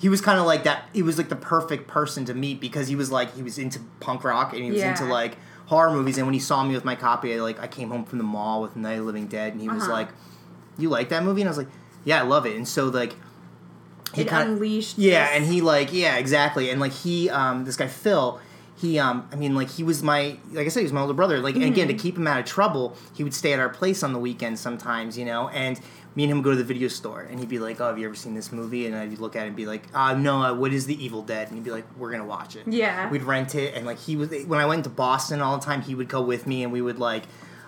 he 0.00 0.08
was 0.08 0.20
kind 0.20 0.40
of 0.40 0.46
like 0.46 0.64
that. 0.64 0.88
He 0.92 1.02
was 1.02 1.16
like 1.18 1.28
the 1.28 1.36
perfect 1.36 1.86
person 1.86 2.24
to 2.24 2.34
meet 2.34 2.60
because 2.60 2.88
he 2.88 2.96
was 2.96 3.12
like 3.12 3.34
he 3.36 3.42
was 3.42 3.56
into 3.58 3.78
punk 4.00 4.24
rock 4.24 4.52
and 4.52 4.64
he 4.64 4.70
was 4.72 4.80
Yeah. 4.80 4.90
into 4.90 5.04
like 5.04 5.36
horror 5.66 5.92
movies. 5.92 6.18
And 6.18 6.26
when 6.26 6.34
he 6.34 6.40
saw 6.40 6.64
me 6.64 6.74
with 6.74 6.84
my 6.84 6.96
copy, 6.96 7.32
I 7.34 7.36
like 7.38 7.60
I 7.60 7.66
came 7.68 7.90
home 7.90 8.04
from 8.04 8.18
the 8.18 8.24
mall 8.24 8.62
with 8.62 8.74
Night 8.74 8.92
of 8.94 8.98
the 9.00 9.04
Living 9.04 9.26
Dead, 9.28 9.52
and 9.52 9.60
he 9.60 9.68
was 9.68 9.84
Uh-huh. 9.84 9.92
like, 9.92 10.08
"You 10.78 10.88
like 10.88 11.08
that 11.10 11.22
movie?" 11.22 11.42
And 11.42 11.48
I 11.48 11.50
was 11.50 11.58
like, 11.58 11.68
"Yeah, 12.04 12.18
I 12.20 12.22
love 12.26 12.46
it." 12.46 12.56
And 12.56 12.66
so 12.66 12.86
like 12.88 13.14
It 14.16 14.28
kinda- 14.28 14.42
unleashed. 14.52 14.98
yeah, 14.98 15.26
this- 15.26 15.36
and 15.36 15.44
he 15.46 15.60
like 15.60 15.92
yeah 15.92 16.16
exactly, 16.16 16.70
and 16.70 16.80
like 16.80 16.92
he 16.92 17.30
um 17.30 17.64
this 17.64 17.76
guy 17.76 17.86
Phil. 17.88 18.40
He, 18.74 18.98
um, 18.98 19.28
I 19.30 19.36
mean, 19.36 19.54
like 19.54 19.70
he 19.70 19.84
was 19.84 20.02
my, 20.02 20.38
like 20.50 20.66
I 20.66 20.68
said, 20.68 20.80
he 20.80 20.84
was 20.84 20.92
my 20.92 21.02
older 21.02 21.12
brother. 21.14 21.38
Like, 21.38 21.54
and 21.54 21.62
again, 21.62 21.86
Mm-hmm. 21.86 21.96
to 21.98 22.02
keep 22.02 22.18
him 22.18 22.26
out 22.26 22.40
of 22.40 22.46
trouble, 22.46 22.96
he 23.14 23.22
would 23.22 23.34
stay 23.34 23.52
at 23.52 23.60
our 23.60 23.68
place 23.68 24.02
on 24.02 24.12
the 24.12 24.18
weekends 24.18 24.60
sometimes, 24.60 25.16
you 25.16 25.24
know. 25.24 25.48
And 25.50 25.78
me 26.16 26.24
and 26.24 26.32
him 26.32 26.38
would 26.38 26.44
go 26.44 26.50
to 26.50 26.56
the 26.56 26.64
video 26.64 26.88
store, 26.88 27.20
and 27.20 27.38
he'd 27.38 27.48
be 27.48 27.60
like, 27.60 27.80
"Oh, 27.80 27.86
have 27.86 27.98
you 27.98 28.06
ever 28.06 28.16
seen 28.16 28.34
this 28.34 28.50
movie?" 28.50 28.86
And 28.88 28.96
I'd 28.96 29.20
look 29.20 29.36
at 29.36 29.44
it 29.44 29.48
and 29.48 29.56
be 29.56 29.66
like, 29.66 29.84
"Uh, 29.94 30.14
no, 30.14 30.42
uh, 30.42 30.52
what 30.54 30.72
is 30.72 30.86
The 30.86 31.00
Evil 31.04 31.22
Dead?" 31.22 31.46
And 31.46 31.56
he'd 31.56 31.62
be 31.64 31.70
like, 31.70 31.84
"We're 31.96 32.10
gonna 32.10 32.24
watch 32.24 32.56
it." 32.56 32.66
Yeah. 32.66 33.08
We'd 33.08 33.22
rent 33.22 33.54
it, 33.54 33.74
and 33.76 33.86
like 33.86 34.00
he 34.00 34.16
was 34.16 34.30
when 34.48 34.58
I 34.58 34.66
went 34.66 34.82
to 34.82 34.90
Boston 34.90 35.40
all 35.40 35.56
the 35.58 35.64
time, 35.64 35.82
he 35.82 35.94
would 35.94 36.08
go 36.08 36.20
with 36.20 36.48
me, 36.48 36.64
and 36.64 36.72
we 36.72 36.82
would 36.82 36.98
like 36.98 37.24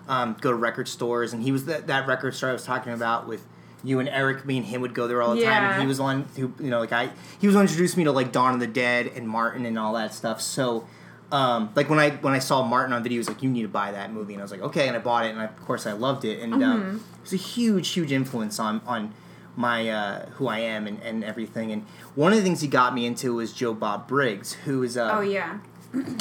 um, 0.08 0.34
go 0.40 0.50
to 0.50 0.56
record 0.56 0.88
stores, 0.88 1.32
and 1.32 1.44
he 1.44 1.52
was 1.52 1.66
that 1.66 1.86
that 1.86 2.08
record 2.08 2.34
store 2.34 2.50
I 2.50 2.54
was 2.54 2.64
talking 2.64 2.92
about 2.92 3.28
with 3.28 3.44
you 3.84 4.00
and 4.00 4.08
Eric. 4.08 4.44
Me 4.46 4.56
and 4.56 4.66
him 4.66 4.80
would 4.80 4.94
go 4.94 5.06
there 5.06 5.20
all 5.22 5.34
the 5.34 5.42
time. 5.44 5.64
And 5.72 5.80
he 5.82 5.86
was 5.86 6.00
on 6.00 6.22
who 6.36 6.52
you 6.58 6.70
know 6.70 6.80
like 6.80 6.92
I 6.92 7.10
he 7.40 7.46
was 7.46 7.54
the 7.54 7.58
one 7.58 7.66
who 7.66 7.70
introduced 7.72 7.96
me 7.96 8.04
to 8.04 8.12
like 8.12 8.32
Dawn 8.32 8.54
of 8.54 8.60
the 8.60 8.66
Dead 8.66 9.06
and 9.14 9.28
Martin 9.28 9.66
and 9.66 9.78
all 9.78 9.92
that 9.94 10.14
stuff. 10.14 10.40
So. 10.40 10.86
Um, 11.32 11.70
like 11.74 11.90
when 11.90 11.98
I 11.98 12.10
when 12.10 12.32
I 12.32 12.38
saw 12.38 12.62
Martin 12.62 12.92
on 12.92 13.02
video, 13.02 13.14
he 13.16 13.18
was 13.18 13.28
like, 13.28 13.42
"You 13.42 13.50
need 13.50 13.62
to 13.62 13.68
buy 13.68 13.90
that 13.90 14.12
movie," 14.12 14.34
and 14.34 14.42
I 14.42 14.44
was 14.44 14.52
like, 14.52 14.60
"Okay," 14.60 14.86
and 14.86 14.96
I 14.96 15.00
bought 15.00 15.24
it, 15.26 15.30
and 15.30 15.40
I, 15.40 15.46
of 15.46 15.64
course 15.64 15.84
I 15.84 15.92
loved 15.92 16.24
it, 16.24 16.38
and 16.40 16.52
Mm-hmm. 16.52 16.62
um, 16.62 17.04
it 17.16 17.22
was 17.22 17.32
a 17.32 17.36
huge, 17.36 17.88
huge 17.88 18.12
influence 18.12 18.60
on 18.60 18.82
on 18.86 19.12
my 19.56 19.88
uh, 19.88 20.26
who 20.32 20.46
I 20.46 20.58
am 20.60 20.86
and, 20.86 21.00
and 21.02 21.24
everything. 21.24 21.72
And 21.72 21.86
one 22.14 22.30
of 22.30 22.38
the 22.38 22.44
things 22.44 22.60
he 22.60 22.68
got 22.68 22.94
me 22.94 23.04
into 23.04 23.34
was 23.34 23.52
Joe 23.52 23.74
Bob 23.74 24.06
Briggs, 24.06 24.52
who 24.52 24.84
is 24.84 24.96
uh, 24.96 25.10
Oh 25.12 25.22
yeah. 25.22 25.58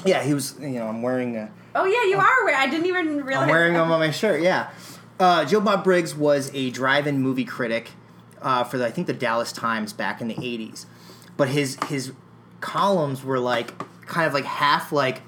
yeah, 0.06 0.24
he 0.24 0.34
was 0.34 0.56
you 0.60 0.70
know 0.80 0.88
I'm 0.88 1.04
wearing 1.04 1.36
a 1.36 1.52
Oh 1.76 1.86
yeah, 1.86 2.10
you 2.10 2.18
are 2.18 2.46
wearing. 2.46 2.60
I 2.60 2.68
didn't 2.68 2.88
even 2.88 3.24
realize. 3.24 3.44
I'm 3.44 3.50
wearing 3.50 3.74
them 3.74 3.92
on 3.92 4.00
my 4.00 4.10
shirt. 4.10 4.42
Yeah, 4.42 4.72
uh, 5.24 5.46
Joe 5.46 5.62
Bob 5.62 5.84
Briggs 5.84 6.14
was 6.14 6.52
a 6.54 6.70
drive-in 6.72 7.22
movie 7.22 7.46
critic 7.46 7.92
uh, 8.42 8.64
for 8.64 8.78
the, 8.78 8.86
I 8.86 8.92
think 8.92 9.08
the 9.08 9.14
Dallas 9.14 9.52
Times 9.52 9.94
back 9.94 10.20
in 10.22 10.28
the 10.28 10.36
'80s, 10.36 10.86
but 11.38 11.48
his 11.48 11.78
his 11.88 12.12
columns 12.60 13.24
were 13.24 13.40
like 13.40 13.74
kind 14.06 14.28
of 14.28 14.34
like 14.34 14.46
half 14.46 14.92
like. 14.92 15.22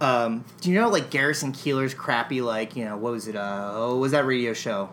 Um, 0.00 0.44
do 0.60 0.70
you 0.70 0.78
know 0.78 0.90
like 0.90 1.08
Garrison 1.10 1.52
Keillor's 1.52 1.94
crappy 1.94 2.42
like 2.42 2.76
you 2.76 2.84
know 2.84 2.96
what 2.96 3.12
was 3.12 3.26
it? 3.26 3.36
Uh, 3.36 3.70
oh, 3.74 3.96
was 3.96 4.12
that 4.12 4.26
radio 4.26 4.52
show? 4.52 4.90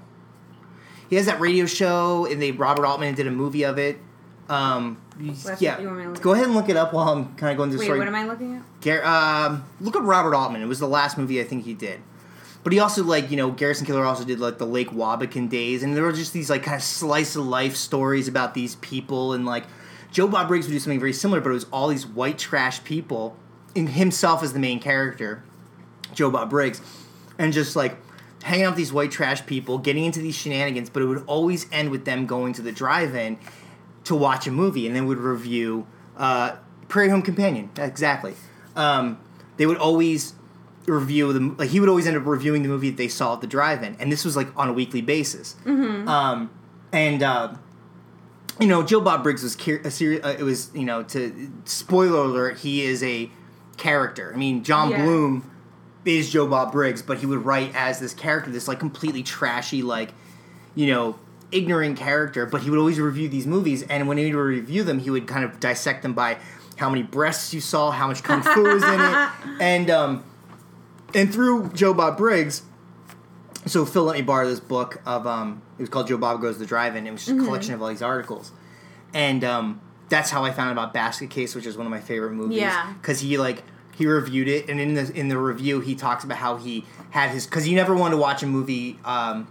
He 1.09 1.17
has 1.17 1.25
that 1.25 1.41
radio 1.41 1.65
show, 1.65 2.25
and 2.25 2.41
they 2.41 2.51
Robert 2.51 2.85
Altman 2.85 3.15
did 3.15 3.27
a 3.27 3.31
movie 3.31 3.63
of 3.63 3.77
it. 3.77 3.97
Um, 4.47 5.01
yeah, 5.59 5.79
you 5.79 5.87
want 5.87 5.97
me 5.97 6.03
to 6.03 6.09
look 6.11 6.21
go 6.21 6.33
ahead 6.33 6.45
and 6.45 6.55
look 6.55 6.69
it 6.69 6.77
up 6.77 6.93
while 6.93 7.09
I'm 7.09 7.35
kind 7.35 7.51
of 7.51 7.57
going 7.57 7.69
through 7.69 7.79
the 7.79 7.81
Wait, 7.81 7.85
story. 7.85 7.99
what 7.99 8.07
am 8.07 8.15
I 8.15 8.25
looking 8.25 8.55
at? 8.55 8.81
Gar- 8.81 9.05
um, 9.05 9.65
look 9.81 9.95
up 9.95 10.03
Robert 10.03 10.33
Altman. 10.35 10.61
It 10.61 10.67
was 10.67 10.79
the 10.79 10.87
last 10.87 11.17
movie 11.17 11.41
I 11.41 11.43
think 11.43 11.65
he 11.65 11.73
did. 11.73 11.99
But 12.63 12.73
he 12.73 12.79
also 12.79 13.03
like 13.03 13.31
you 13.31 13.37
know 13.37 13.51
Garrison 13.51 13.87
Keillor 13.87 14.05
also 14.05 14.23
did 14.23 14.39
like 14.39 14.57
the 14.57 14.65
Lake 14.65 14.89
Wobegon 14.89 15.49
days, 15.49 15.83
and 15.83 15.95
there 15.95 16.03
were 16.03 16.11
just 16.11 16.33
these 16.33 16.49
like 16.49 16.63
kind 16.63 16.77
of 16.77 16.83
slice 16.83 17.35
of 17.35 17.45
life 17.45 17.75
stories 17.75 18.27
about 18.27 18.53
these 18.53 18.75
people, 18.75 19.33
and 19.33 19.45
like 19.45 19.65
Joe 20.11 20.27
Bob 20.27 20.47
Briggs 20.47 20.67
would 20.67 20.73
do 20.73 20.79
something 20.79 20.99
very 20.99 21.13
similar, 21.13 21.41
but 21.41 21.49
it 21.49 21.53
was 21.53 21.65
all 21.71 21.87
these 21.87 22.05
white 22.05 22.37
trash 22.37 22.83
people, 22.83 23.35
and 23.75 23.89
himself 23.89 24.43
as 24.43 24.53
the 24.53 24.59
main 24.59 24.79
character, 24.79 25.43
Joe 26.13 26.29
Bob 26.29 26.49
Briggs, 26.49 26.81
and 27.39 27.51
just 27.51 27.75
like 27.75 27.97
hanging 28.43 28.65
out 28.65 28.71
with 28.71 28.77
these 28.77 28.93
white 28.93 29.11
trash 29.11 29.45
people, 29.45 29.77
getting 29.77 30.05
into 30.05 30.19
these 30.19 30.35
shenanigans, 30.35 30.89
but 30.89 31.01
it 31.01 31.05
would 31.05 31.23
always 31.27 31.67
end 31.71 31.89
with 31.91 32.05
them 32.05 32.25
going 32.25 32.53
to 32.53 32.61
the 32.61 32.71
drive-in 32.71 33.37
to 34.03 34.15
watch 34.15 34.47
a 34.47 34.51
movie, 34.51 34.85
and 34.85 34.95
then 34.95 35.05
would 35.05 35.19
review 35.19 35.87
uh, 36.17 36.55
Prairie 36.87 37.09
Home 37.09 37.21
Companion. 37.21 37.69
Exactly. 37.77 38.33
Um, 38.75 39.19
they 39.57 39.65
would 39.65 39.77
always 39.77 40.33
review 40.87 41.31
the 41.33 41.39
like 41.57 41.69
he 41.69 41.79
would 41.79 41.89
always 41.89 42.07
end 42.07 42.17
up 42.17 42.25
reviewing 42.25 42.63
the 42.63 42.69
movie 42.69 42.89
that 42.89 42.97
they 42.97 43.07
saw 43.07 43.33
at 43.35 43.41
the 43.41 43.47
drive-in, 43.47 43.95
and 43.99 44.11
this 44.11 44.25
was 44.25 44.35
like 44.35 44.47
on 44.57 44.69
a 44.69 44.73
weekly 44.73 45.01
basis. 45.01 45.55
Um, 45.65 46.49
and 46.91 47.23
uh, 47.23 47.53
you 48.59 48.67
know, 48.67 48.83
Joe 48.83 49.01
Bob 49.01 49.23
Briggs 49.23 49.43
was 49.43 49.55
cur- 49.55 49.81
a 49.83 49.91
serious. 49.91 50.23
Uh, 50.25 50.35
it 50.37 50.43
was 50.43 50.71
you 50.73 50.85
know 50.85 51.03
to 51.03 51.51
spoiler 51.65 52.23
alert, 52.25 52.59
he 52.59 52.81
is 52.83 53.03
a 53.03 53.29
character. 53.77 54.31
I 54.33 54.37
mean, 54.37 54.63
John 54.63 54.89
Yeah. 54.91 55.03
Bloom 55.03 55.49
is 56.05 56.31
Joe 56.31 56.47
Bob 56.47 56.71
Briggs, 56.71 57.01
but 57.01 57.19
he 57.19 57.25
would 57.25 57.45
write 57.45 57.71
as 57.75 57.99
this 57.99 58.13
character, 58.13 58.49
this 58.51 58.67
like 58.67 58.79
completely 58.79 59.23
trashy, 59.23 59.81
like 59.83 60.13
you 60.75 60.87
know, 60.87 61.17
ignorant 61.51 61.97
character. 61.97 62.45
But 62.45 62.61
he 62.61 62.69
would 62.69 62.79
always 62.79 62.99
review 62.99 63.29
these 63.29 63.45
movies, 63.47 63.83
and 63.83 64.07
when 64.07 64.17
he 64.17 64.33
would 64.33 64.39
review 64.41 64.83
them, 64.83 64.99
he 64.99 65.09
would 65.09 65.27
kind 65.27 65.45
of 65.45 65.59
dissect 65.59 66.01
them 66.03 66.13
by 66.13 66.37
how 66.77 66.89
many 66.89 67.03
breasts 67.03 67.53
you 67.53 67.61
saw, 67.61 67.91
how 67.91 68.07
much 68.07 68.23
kung 68.23 68.41
fu 68.41 68.63
was 68.63 68.83
in 68.83 68.99
it, 68.99 69.29
and 69.61 69.89
um, 69.91 70.23
and 71.13 71.33
through 71.33 71.69
Joe 71.73 71.93
Bob 71.93 72.17
Briggs, 72.17 72.63
so 73.65 73.85
Phil 73.85 74.03
let 74.03 74.15
me 74.15 74.21
borrow 74.21 74.47
this 74.47 74.59
book 74.59 75.01
of 75.05 75.27
um, 75.27 75.61
it 75.77 75.81
was 75.81 75.89
called 75.89 76.07
Joe 76.07 76.17
Bob 76.17 76.41
Goes 76.41 76.55
to 76.55 76.59
the 76.59 76.65
Drive-In. 76.65 77.05
It 77.05 77.11
was 77.11 77.25
just 77.25 77.37
a 77.37 77.43
collection 77.43 77.73
of 77.73 77.81
all 77.81 77.89
these 77.89 78.01
articles, 78.01 78.51
and 79.13 79.43
um, 79.43 79.81
that's 80.09 80.29
how 80.29 80.43
I 80.43 80.51
found 80.51 80.69
out 80.69 80.73
about 80.73 80.93
Basket 80.93 81.29
Case, 81.29 81.55
which 81.55 81.65
is 81.65 81.77
one 81.77 81.85
of 81.85 81.91
my 81.91 82.01
favorite 82.01 82.31
movies. 82.31 82.57
Yeah. 82.59 82.93
because 82.93 83.19
he 83.19 83.37
like 83.37 83.63
he 83.95 84.07
reviewed 84.07 84.47
it, 84.47 84.69
and 84.69 84.79
in 84.79 84.93
the 84.95 85.11
in 85.13 85.27
the 85.27 85.37
review 85.37 85.79
he 85.79 85.95
talks 85.95 86.23
about 86.23 86.37
how 86.37 86.57
he 86.57 86.85
had 87.11 87.29
his 87.29 87.45
because 87.45 87.65
he 87.65 87.75
never 87.75 87.95
wanted 87.95 88.15
to 88.15 88.21
watch 88.21 88.41
a 88.43 88.47
movie 88.47 88.99
um, 89.05 89.47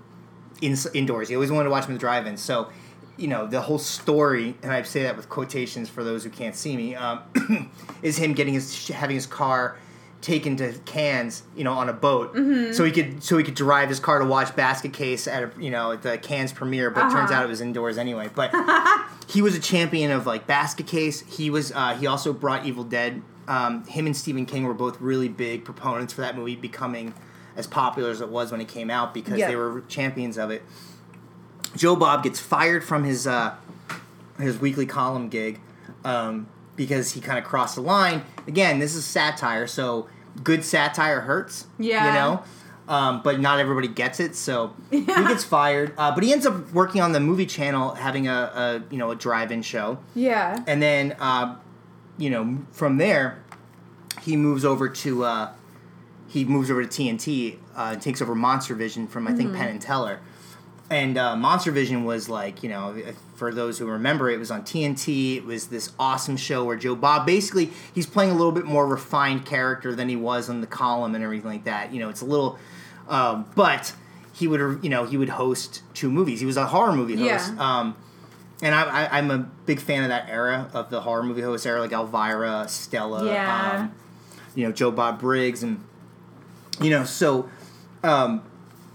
in, 0.60 0.76
indoors. 0.94 1.28
He 1.28 1.34
always 1.34 1.50
wanted 1.50 1.64
to 1.64 1.70
watch 1.70 1.84
them 1.84 1.92
in 1.92 1.96
the 1.96 2.00
drive-in. 2.00 2.36
So. 2.36 2.70
You 3.16 3.28
know 3.28 3.46
the 3.46 3.60
whole 3.60 3.78
story, 3.78 4.54
and 4.62 4.72
I 4.72 4.80
say 4.80 5.02
that 5.02 5.14
with 5.14 5.28
quotations 5.28 5.90
for 5.90 6.02
those 6.02 6.24
who 6.24 6.30
can't 6.30 6.56
see 6.56 6.74
me, 6.74 6.94
um, 6.94 7.20
is 8.02 8.16
him 8.16 8.32
getting 8.32 8.54
his 8.54 8.88
having 8.88 9.14
his 9.14 9.26
car 9.26 9.76
taken 10.20 10.56
to 10.56 10.72
Cannes, 10.84 11.42
you 11.56 11.64
know, 11.64 11.72
on 11.72 11.88
a 11.88 11.92
boat, 11.92 12.34
so 12.74 12.84
he 12.84 12.90
could 12.92 13.22
so 13.24 13.38
he 13.38 13.44
could 13.44 13.54
drive 13.54 13.88
his 13.88 13.98
car 14.00 14.18
to 14.18 14.24
watch 14.24 14.54
Basket 14.54 14.92
Case 14.92 15.26
at 15.26 15.42
a, 15.44 15.50
you 15.58 15.70
know 15.70 15.92
at 15.92 16.02
the 16.02 16.18
Cannes 16.18 16.52
premiere. 16.52 16.90
But 16.90 17.10
turns 17.10 17.30
Uh-huh. 17.30 17.40
out 17.40 17.44
it 17.44 17.48
was 17.48 17.60
indoors 17.60 17.96
anyway. 17.98 18.28
But 18.34 18.52
he 19.28 19.40
was 19.42 19.54
a 19.54 19.60
champion 19.60 20.10
of 20.10 20.26
like 20.26 20.46
Basket 20.46 20.86
Case. 20.86 21.20
He 21.22 21.48
was 21.50 21.72
uh, 21.72 21.94
he 21.94 22.06
also 22.06 22.32
brought 22.32 22.66
Evil 22.66 22.84
Dead. 22.84 23.22
Um, 23.48 23.84
him 23.86 24.06
and 24.06 24.16
Stephen 24.16 24.46
King 24.46 24.64
were 24.64 24.74
both 24.74 25.00
really 25.00 25.28
big 25.28 25.64
proponents 25.64 26.12
for 26.12 26.20
that 26.20 26.36
movie 26.36 26.54
becoming 26.54 27.14
as 27.56 27.66
popular 27.66 28.10
as 28.10 28.20
it 28.20 28.28
was 28.28 28.52
when 28.52 28.60
it 28.60 28.68
came 28.68 28.90
out 28.90 29.12
because 29.12 29.38
Yeah. 29.38 29.48
they 29.48 29.56
were 29.56 29.82
champions 29.88 30.38
of 30.38 30.50
it. 30.50 30.62
Joe 31.76 31.96
Bob 31.96 32.22
gets 32.22 32.38
fired 32.38 32.84
from 32.84 33.04
his 33.04 33.26
uh, 33.26 33.54
his 34.38 34.58
weekly 34.58 34.86
column 34.86 35.28
gig 35.28 35.60
um, 36.04 36.46
because 36.86 37.12
he 37.12 37.20
kind 37.20 37.38
of 37.38 37.44
crossed 37.44 37.74
the 37.74 37.82
line. 37.82 38.22
Again, 38.46 38.78
this 38.78 38.94
is 38.94 39.04
satire, 39.04 39.66
so 39.66 40.08
good 40.42 40.64
satire 40.64 41.20
hurts. 41.20 41.66
Yeah. 41.78 42.06
you 42.06 42.12
know. 42.14 42.42
Um, 42.88 43.20
but 43.22 43.38
not 43.38 43.60
everybody 43.60 43.86
gets 43.86 44.18
it, 44.18 44.34
so 44.34 44.74
he 44.90 45.02
gets 45.04 45.44
fired. 45.44 45.92
Uh, 45.98 46.12
but 46.12 46.24
he 46.24 46.32
ends 46.32 46.46
up 46.46 46.72
working 46.72 47.00
on 47.02 47.12
the 47.12 47.20
movie 47.20 47.44
channel, 47.46 47.94
having 47.94 48.26
a, 48.26 48.32
a 48.32 48.82
you 48.90 48.96
know 48.98 49.10
a 49.10 49.14
drive-in 49.14 49.60
show, 49.62 49.98
Yeah. 50.14 50.64
and 50.66 50.82
then 50.82 51.14
uh, 51.20 51.56
you 52.18 52.30
know 52.30 52.58
from 52.72 52.96
there 52.96 53.44
he 54.22 54.36
moves 54.36 54.64
over 54.64 54.88
to 54.88 55.24
uh, 55.24 55.52
he 56.26 56.44
moves 56.46 56.70
over 56.70 56.84
to 56.84 56.88
TNT 56.88 57.58
uh, 57.76 57.90
and 57.92 58.02
takes 58.02 58.20
over 58.22 58.34
Monster 58.34 58.74
Vision 58.74 59.06
from 59.06 59.28
I 59.28 59.34
think 59.34 59.54
Penn 59.54 59.68
and 59.68 59.80
Teller. 59.82 60.18
And 60.90 61.16
uh, 61.16 61.36
Monster 61.36 61.70
Vision 61.70 62.04
was 62.04 62.28
like, 62.28 62.64
you 62.64 62.68
know, 62.68 63.00
for 63.36 63.54
those 63.54 63.78
who 63.78 63.86
remember, 63.86 64.28
it 64.28 64.38
was 64.40 64.50
on 64.50 64.62
TNT. 64.62 65.36
It 65.36 65.44
was 65.44 65.68
this 65.68 65.92
awesome 66.00 66.36
show 66.36 66.64
where 66.64 66.76
Joe 66.76 66.96
Bob 66.96 67.26
basically 67.26 67.70
he's 67.94 68.06
playing 68.06 68.32
a 68.32 68.34
little 68.34 68.50
bit 68.50 68.64
more 68.64 68.86
refined 68.88 69.46
character 69.46 69.94
than 69.94 70.08
he 70.08 70.16
was 70.16 70.50
on 70.50 70.60
the 70.60 70.66
column 70.66 71.14
and 71.14 71.22
everything 71.22 71.48
like 71.48 71.64
that. 71.64 71.92
You 71.92 72.00
know, 72.00 72.08
it's 72.08 72.22
a 72.22 72.24
little, 72.24 72.58
um, 73.08 73.46
but 73.54 73.92
he 74.32 74.48
would, 74.48 74.80
you 74.82 74.90
know, 74.90 75.04
he 75.04 75.16
would 75.16 75.28
host 75.28 75.82
two 75.94 76.10
movies. 76.10 76.40
He 76.40 76.46
was 76.46 76.56
a 76.56 76.66
horror 76.66 76.92
movie 76.92 77.14
host. 77.16 77.52
Yeah. 77.54 77.78
Um, 77.80 77.96
and 78.60 78.74
I, 78.74 78.82
I, 79.06 79.18
I'm 79.18 79.30
a 79.30 79.38
big 79.66 79.78
fan 79.80 80.02
of 80.02 80.08
that 80.08 80.28
era 80.28 80.68
of 80.74 80.90
the 80.90 81.02
horror 81.02 81.22
movie 81.22 81.40
host 81.42 81.64
era, 81.66 81.80
like 81.80 81.92
Elvira, 81.92 82.66
Stella, 82.68 83.26
Yeah. 83.26 83.78
um, 83.82 83.92
you 84.56 84.66
know, 84.66 84.72
Joe 84.72 84.90
Bob 84.90 85.20
Briggs, 85.20 85.62
and 85.62 85.84
you 86.80 86.90
know, 86.90 87.04
so 87.04 87.48
um, 88.02 88.42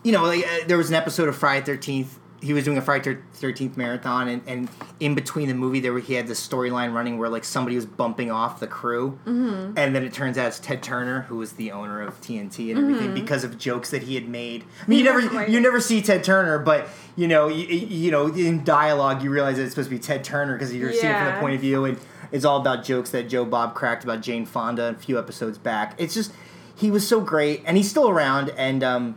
you 0.05 0.11
know, 0.11 0.23
like, 0.23 0.45
uh, 0.45 0.67
there 0.67 0.77
was 0.77 0.89
an 0.89 0.95
episode 0.95 1.27
of 1.27 1.35
Friday 1.35 1.65
Thirteenth. 1.65 2.19
He 2.39 2.53
was 2.53 2.63
doing 2.63 2.77
a 2.77 2.81
Friday 2.81 3.17
Thirteenth 3.33 3.75
marathon, 3.75 4.27
and, 4.27 4.43
and 4.45 4.69
in 4.99 5.15
between 5.15 5.47
the 5.47 5.55
movie, 5.55 5.79
there 5.79 5.93
were, 5.93 5.99
he 5.99 6.13
had 6.13 6.27
this 6.27 6.47
storyline 6.47 6.93
running 6.93 7.17
where 7.17 7.27
like 7.27 7.43
somebody 7.43 7.75
was 7.75 7.87
bumping 7.87 8.29
off 8.29 8.59
the 8.59 8.67
crew, 8.67 9.17
mm-hmm. 9.25 9.75
and 9.75 9.95
then 9.95 10.03
it 10.03 10.13
turns 10.13 10.37
out 10.37 10.47
it's 10.47 10.59
Ted 10.59 10.83
Turner 10.83 11.21
who 11.23 11.37
was 11.37 11.53
the 11.53 11.71
owner 11.71 12.03
of 12.03 12.21
TNT 12.21 12.69
and 12.69 12.79
everything 12.79 13.15
because 13.15 13.43
of 13.43 13.57
jokes 13.57 13.89
that 13.89 14.03
he 14.03 14.13
had 14.13 14.29
made. 14.29 14.63
I 14.83 14.87
mean, 14.87 14.99
you 14.99 15.05
never 15.05 15.27
Right. 15.27 15.49
you 15.49 15.59
never 15.59 15.81
see 15.81 16.03
Ted 16.03 16.23
Turner, 16.23 16.59
but 16.59 16.87
you 17.15 17.27
know, 17.27 17.47
you, 17.47 17.65
you 17.65 18.11
know, 18.11 18.27
in 18.27 18.63
dialogue, 18.63 19.23
you 19.23 19.31
realize 19.31 19.55
that 19.57 19.63
it's 19.63 19.71
supposed 19.71 19.89
to 19.89 19.95
be 19.95 19.99
Ted 19.99 20.23
Turner 20.23 20.53
because 20.53 20.71
you're 20.71 20.93
seeing 20.93 21.11
it 21.13 21.17
from 21.17 21.33
the 21.33 21.39
point 21.39 21.55
of 21.55 21.61
view, 21.61 21.85
and 21.85 21.97
it's 22.31 22.45
all 22.45 22.61
about 22.61 22.83
jokes 22.83 23.09
that 23.09 23.27
Joe 23.27 23.43
Bob 23.43 23.73
cracked 23.73 24.03
about 24.03 24.21
Jane 24.21 24.45
Fonda 24.45 24.89
a 24.89 24.93
few 24.93 25.17
episodes 25.17 25.57
back. 25.57 25.95
It's 25.97 26.13
just 26.13 26.31
he 26.75 26.91
was 26.91 27.07
so 27.07 27.21
great, 27.21 27.63
and 27.65 27.75
he's 27.75 27.89
still 27.89 28.07
around, 28.07 28.49
and 28.51 28.83
um, 28.83 29.15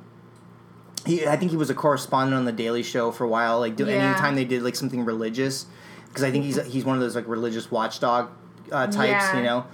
he, 1.09 1.27
I 1.27 1.37
think 1.37 1.51
he 1.51 1.57
was 1.57 1.71
a 1.71 1.75
correspondent 1.75 2.37
on 2.37 2.45
the 2.45 2.53
Daily 2.53 2.83
Show 2.83 3.11
for 3.11 3.25
a 3.25 3.29
while. 3.29 3.59
Like, 3.61 3.75
do, 3.77 3.87
Yeah. 3.87 4.11
anytime 4.11 4.35
they 4.37 4.45
did 4.45 4.63
like 4.63 4.77
something 4.77 5.05
religious, 5.05 5.67
because 6.09 6.23
I 6.23 6.31
think 6.31 6.45
he's 6.45 6.63
he's 6.67 6.85
one 6.85 6.95
of 6.97 7.01
those 7.01 7.17
like 7.17 7.27
religious 7.27 7.71
watchdog 7.71 8.31
uh, 8.71 8.87
types, 8.87 8.99
Yeah. 9.25 9.37
you 9.39 9.43
know. 9.43 9.67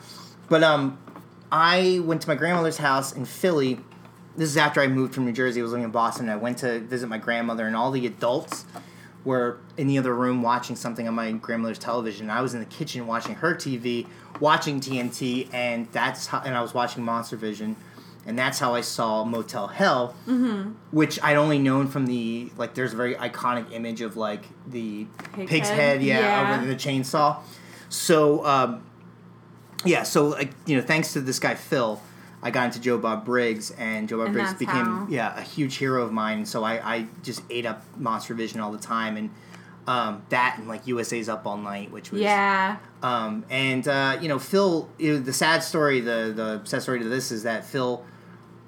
But 0.49 0.62
um, 0.62 0.99
I 1.53 2.01
went 2.05 2.23
to 2.23 2.29
my 2.29 2.35
grandmother's 2.35 2.79
house 2.79 3.12
in 3.12 3.25
Philly. 3.25 3.81
This 4.37 4.49
is 4.49 4.57
after 4.57 4.81
I 4.81 4.87
moved 4.88 5.14
from 5.14 5.25
New 5.27 5.33
Jersey. 5.33 5.61
I 5.61 5.62
was 5.62 5.73
living 5.73 5.85
in 5.85 5.90
Boston. 5.90 6.27
And 6.29 6.33
I 6.33 6.37
went 6.37 6.59
to 6.59 6.81
visit 6.81 7.09
my 7.09 7.18
grandmother, 7.18 7.66
and 7.66 7.77
all 7.77 7.90
the 7.90 8.07
adults 8.07 8.64
were 9.25 9.59
in 9.77 9.87
the 9.87 9.97
other 9.99 10.14
room 10.14 10.42
watching 10.42 10.77
something 10.77 11.09
on 11.09 11.14
my 11.14 11.33
grandmother's 11.33 11.79
television. 11.79 12.29
I 12.31 12.42
was 12.42 12.53
in 12.55 12.61
the 12.61 12.66
kitchen 12.66 13.07
watching 13.07 13.35
her 13.37 13.55
TV, 13.55 14.07
watching 14.40 14.81
TNT, 14.81 15.49
and 15.53 15.88
that's 15.92 16.27
how. 16.27 16.40
And 16.44 16.55
I 16.55 16.61
was 16.62 16.75
watching 16.75 17.03
Monster 17.05 17.37
Vision, 17.37 17.75
and 18.27 18.39
that's 18.39 18.59
how 18.59 18.75
I 18.75 18.81
saw 18.81 19.25
Motel 19.25 19.67
Hell, 19.69 20.15
which 20.91 21.19
I'd 21.23 21.37
only 21.37 21.59
known 21.59 21.89
from 21.89 22.07
the 22.07 22.51
like. 22.57 22.75
There's 22.75 22.93
a 22.93 22.97
very 22.97 23.15
iconic 23.15 23.73
image 23.73 24.01
of 24.01 24.17
like 24.17 24.45
the 24.67 25.07
Pig 25.35 25.49
pig's 25.49 25.69
head? 25.69 25.79
head, 25.79 26.03
yeah, 26.03 26.19
Yeah. 26.51 26.57
over 26.57 26.67
the 26.67 26.75
chainsaw. 26.77 27.39
So 27.89 28.45
um, 28.47 28.85
yeah, 29.85 30.03
so 30.03 30.29
like 30.29 30.53
you 30.67 30.77
know, 30.77 30.83
thanks 30.83 31.13
to 31.13 31.21
this 31.21 31.39
guy 31.39 31.55
Phil, 31.55 32.01
I 32.43 32.51
got 32.51 32.67
into 32.67 32.81
Joe 32.81 32.99
Bob 32.99 33.25
Briggs, 33.25 33.71
and 33.73 34.09
Joe 34.09 34.19
Bob 34.19 34.27
And 34.27 34.35
Briggs 34.35 34.55
became 34.55 34.75
how- 34.85 35.07
yeah 35.11 35.39
a 35.39 35.43
huge 35.43 35.77
hero 35.77 36.03
of 36.03 36.13
mine. 36.13 36.47
So 36.47 36.65
I, 36.65 36.95
I 36.95 37.07
just 37.23 37.43
ate 37.51 37.67
up 37.67 37.83
Monster 37.97 38.35
Vision 38.35 38.61
all 38.61 38.73
the 38.73 38.79
time, 38.79 39.17
and 39.17 39.31
um, 39.87 40.23
that 40.31 40.57
and 40.59 40.67
like 40.67 40.87
USA's 40.87 41.29
Up 41.29 41.47
All 41.47 41.59
Night, 41.59 41.91
which 41.93 42.11
was 42.11 42.23
Yeah. 42.23 42.77
um, 43.03 43.45
and 43.51 43.87
uh, 43.87 44.17
you 44.21 44.29
know, 44.29 44.39
Phil. 44.39 44.89
You 44.99 45.13
know, 45.15 45.19
the 45.21 45.33
sad 45.35 45.63
story, 45.63 46.01
the 46.01 46.33
the 46.35 46.63
sad 46.65 46.83
story 46.83 47.01
to 47.01 47.09
this 47.09 47.31
is 47.31 47.43
that 47.43 47.67
Phil 47.67 48.03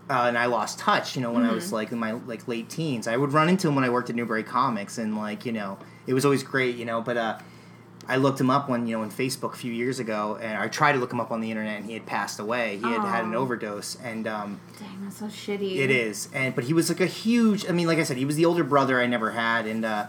uh, 0.09 0.25
and 0.29 0.38
I 0.38 0.47
lost 0.47 0.79
touch. 0.79 1.16
You 1.16 1.23
know, 1.23 1.33
when 1.33 1.42
I 1.42 1.47
Mm-hmm. 1.47 1.55
was 1.57 1.73
like 1.73 1.92
in 1.92 1.99
my 1.99 2.12
like 2.12 2.47
late 2.49 2.69
teens, 2.69 3.07
I 3.09 3.16
would 3.16 3.33
run 3.33 3.49
into 3.49 3.69
him 3.69 3.75
when 3.75 3.85
I 3.85 3.90
worked 3.90 4.11
at 4.11 4.16
Newbury 4.16 4.42
Comics, 4.45 4.99
and 4.99 5.16
like 5.16 5.45
you 5.47 5.53
know, 5.53 5.79
it 6.07 6.14
was 6.14 6.25
always 6.25 6.42
great. 6.42 6.77
You 6.77 6.85
know, 6.85 7.01
but 7.03 7.16
uh, 7.16 7.38
I 8.09 8.16
looked 8.16 8.40
him 8.40 8.51
up 8.51 8.69
when 8.69 8.87
you 8.87 8.97
know 8.97 9.03
on 9.03 9.11
Facebook 9.11 9.55
a 9.55 9.57
few 9.57 9.73
years 9.73 9.99
ago, 9.99 10.38
and 10.40 10.57
I 10.59 10.69
tried 10.69 10.92
to 10.92 10.99
look 10.99 11.12
him 11.12 11.19
up 11.21 11.31
on 11.33 11.40
the 11.40 11.51
internet, 11.51 11.77
and 11.79 11.87
he 11.87 11.95
had 11.95 12.07
passed 12.07 12.38
away. 12.38 12.77
He 12.77 12.85
had 12.88 13.03
had 13.03 13.25
an 13.25 13.35
overdose, 13.35 13.97
and 14.03 14.27
um, 14.29 14.61
Dang, 14.79 15.03
that's 15.03 15.16
so 15.19 15.27
shitty. 15.27 15.77
it 15.79 15.90
is, 15.90 16.29
and 16.33 16.55
but 16.55 16.64
he 16.64 16.73
was 16.73 16.88
like 16.88 17.01
a 17.01 17.07
huge. 17.07 17.69
I 17.69 17.73
mean, 17.73 17.87
like 17.88 17.99
I 17.99 18.05
said, 18.05 18.16
he 18.16 18.25
was 18.25 18.37
the 18.37 18.45
older 18.45 18.62
brother 18.64 19.01
I 19.01 19.07
never 19.07 19.33
had, 19.33 19.66
and 19.66 19.85
uh, 19.85 20.07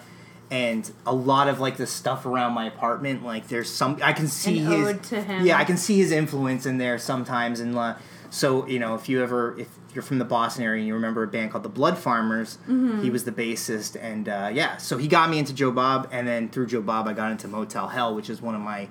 and 0.51 0.89
a 1.07 1.13
lot 1.13 1.47
of 1.47 1.59
like 1.59 1.77
the 1.77 1.87
stuff 1.87 2.25
around 2.27 2.53
my 2.53 2.67
apartment, 2.67 3.25
like 3.25 3.47
there's 3.47 3.69
some 3.69 3.99
I 4.03 4.13
can 4.13 4.27
see 4.27 4.59
An 4.59 4.65
his 4.67 4.87
ode 4.89 5.03
to 5.03 5.21
him. 5.23 5.43
yeah, 5.45 5.57
I 5.57 5.63
can 5.65 5.75
see 5.77 5.97
his 5.97 6.11
influence 6.11 6.65
in 6.67 6.77
there 6.77 6.99
sometimes, 6.99 7.59
and 7.59 7.75
uh, 7.75 7.95
so 8.29 8.67
you 8.67 8.77
know, 8.79 8.93
if 8.93 9.09
you 9.09 9.23
ever 9.23 9.57
if 9.59 9.67
you're 9.97 10.03
from 10.03 10.19
the 10.19 10.25
Boston 10.25 10.63
area 10.63 10.77
and 10.79 10.87
you 10.87 10.93
remember 10.93 11.23
a 11.23 11.27
band 11.27 11.49
called 11.51 11.63
the 11.63 11.69
Blood 11.69 11.97
Farmers, 11.97 12.59
Mm-hmm. 12.69 13.01
he 13.01 13.09
was 13.09 13.23
the 13.25 13.31
bassist, 13.31 13.97
and 13.99 14.29
uh, 14.29 14.49
yeah, 14.53 14.77
so 14.77 14.97
he 14.99 15.07
got 15.07 15.29
me 15.29 15.39
into 15.39 15.53
Joe 15.53 15.71
Bob, 15.71 16.07
and 16.11 16.27
then 16.27 16.49
through 16.49 16.67
Joe 16.67 16.81
Bob, 16.83 17.07
I 17.07 17.13
got 17.13 17.31
into 17.31 17.47
Motel 17.47 17.87
Hell, 17.87 18.13
which 18.15 18.29
is 18.29 18.39
one 18.41 18.53
of 18.53 18.61
my 18.61 18.87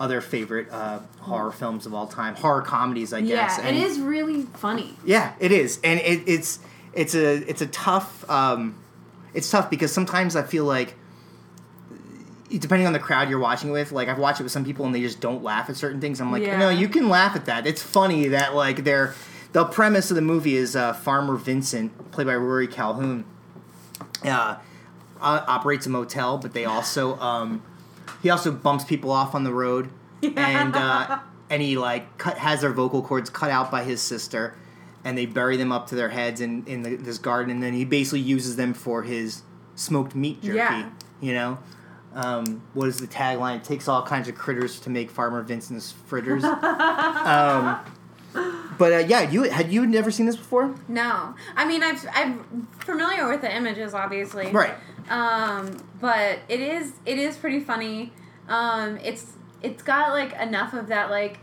other 0.00 0.20
favorite 0.20 0.68
uh, 0.72 0.98
horror 1.20 1.52
films 1.52 1.86
of 1.86 1.94
all 1.94 2.08
time, 2.08 2.34
horror 2.34 2.62
comedies, 2.62 3.12
I 3.12 3.20
guess. 3.20 3.58
Yeah, 3.58 3.68
it 3.68 3.76
is 3.76 4.00
really 4.00 4.42
funny. 4.42 4.96
Yeah, 5.04 5.34
it 5.38 5.52
is, 5.52 5.78
and 5.84 6.00
it, 6.00 6.22
it's 6.26 6.58
it's 6.92 7.14
a 7.14 7.36
it's 7.48 7.62
a 7.62 7.66
tough 7.68 8.28
um, 8.28 8.74
it's 9.34 9.48
tough 9.48 9.70
because 9.70 9.92
sometimes 9.92 10.34
I 10.34 10.42
feel 10.42 10.64
like 10.64 10.94
depending 12.58 12.86
on 12.88 12.92
the 12.92 12.98
crowd 12.98 13.30
you're 13.30 13.38
watching 13.38 13.70
with, 13.70 13.92
like 13.92 14.08
I've 14.08 14.18
watched 14.18 14.40
it 14.40 14.42
with 14.42 14.50
some 14.52 14.64
people 14.64 14.84
and 14.84 14.92
they 14.92 15.00
just 15.00 15.20
don't 15.20 15.42
laugh 15.44 15.70
at 15.70 15.76
certain 15.76 16.00
things. 16.00 16.20
I'm 16.20 16.32
like, 16.32 16.42
Yeah. 16.42 16.58
no, 16.58 16.68
you 16.70 16.88
can 16.88 17.08
laugh 17.08 17.36
at 17.36 17.44
that. 17.46 17.64
It's 17.66 17.80
funny 17.82 18.28
that 18.28 18.54
like 18.56 18.82
they're 18.82 19.14
the 19.52 19.64
premise 19.64 20.10
of 20.10 20.14
the 20.14 20.22
movie 20.22 20.56
is 20.56 20.76
uh, 20.76 20.92
Farmer 20.92 21.36
Vincent, 21.36 22.12
played 22.12 22.26
by 22.26 22.36
Rory 22.36 22.68
Calhoun, 22.68 23.24
uh, 24.24 24.56
uh, 25.20 25.44
operates 25.46 25.86
a 25.86 25.90
motel, 25.90 26.38
but 26.38 26.52
they 26.52 26.64
also 26.64 27.18
um, 27.18 27.62
he 28.22 28.30
also 28.30 28.52
bumps 28.52 28.84
people 28.84 29.10
off 29.10 29.34
on 29.34 29.44
the 29.44 29.52
road, 29.52 29.90
and 30.22 30.76
uh, 30.76 31.20
and 31.48 31.62
he 31.62 31.76
like 31.76 32.18
cut 32.18 32.38
has 32.38 32.60
their 32.60 32.72
vocal 32.72 33.02
cords 33.02 33.30
cut 33.30 33.50
out 33.50 33.70
by 33.70 33.82
his 33.82 34.00
sister, 34.00 34.54
and 35.04 35.18
they 35.18 35.26
bury 35.26 35.56
them 35.56 35.72
up 35.72 35.88
to 35.88 35.94
their 35.94 36.10
heads 36.10 36.40
in 36.40 36.64
in 36.66 36.82
the, 36.82 36.96
this 36.96 37.18
garden, 37.18 37.50
and 37.50 37.62
then 37.62 37.72
he 37.72 37.84
basically 37.84 38.20
uses 38.20 38.56
them 38.56 38.72
for 38.72 39.02
his 39.02 39.42
smoked 39.74 40.14
meat 40.14 40.42
jerky. 40.42 40.56
Yeah. 40.56 40.90
You 41.20 41.34
know. 41.34 41.58
Um, 42.12 42.62
what 42.74 42.88
is 42.88 42.98
the 42.98 43.06
tagline? 43.06 43.58
It 43.58 43.64
takes 43.64 43.86
all 43.86 44.02
kinds 44.02 44.26
of 44.26 44.34
critters 44.34 44.80
to 44.80 44.90
make 44.90 45.12
Farmer 45.12 45.42
Vincent's 45.42 45.92
fritters. 45.92 46.42
um, 46.44 47.78
but 48.80 48.94
uh, 48.94 48.96
yeah, 48.96 49.30
you 49.30 49.42
had 49.42 49.70
you 49.70 49.86
never 49.86 50.10
seen 50.10 50.24
this 50.24 50.36
before? 50.36 50.74
No, 50.88 51.34
I 51.54 51.66
mean 51.66 51.82
I've 51.82 52.02
I'm 52.14 52.66
familiar 52.78 53.28
with 53.28 53.42
the 53.42 53.54
images, 53.54 53.92
obviously. 53.92 54.50
Right. 54.50 54.72
Um, 55.10 55.76
but 56.00 56.38
it 56.48 56.60
is 56.60 56.94
it 57.04 57.18
is 57.18 57.36
pretty 57.36 57.60
funny. 57.60 58.14
Um, 58.48 58.96
it's 59.04 59.34
it's 59.62 59.82
got 59.82 60.12
like 60.12 60.32
enough 60.40 60.72
of 60.72 60.88
that 60.88 61.10
like 61.10 61.40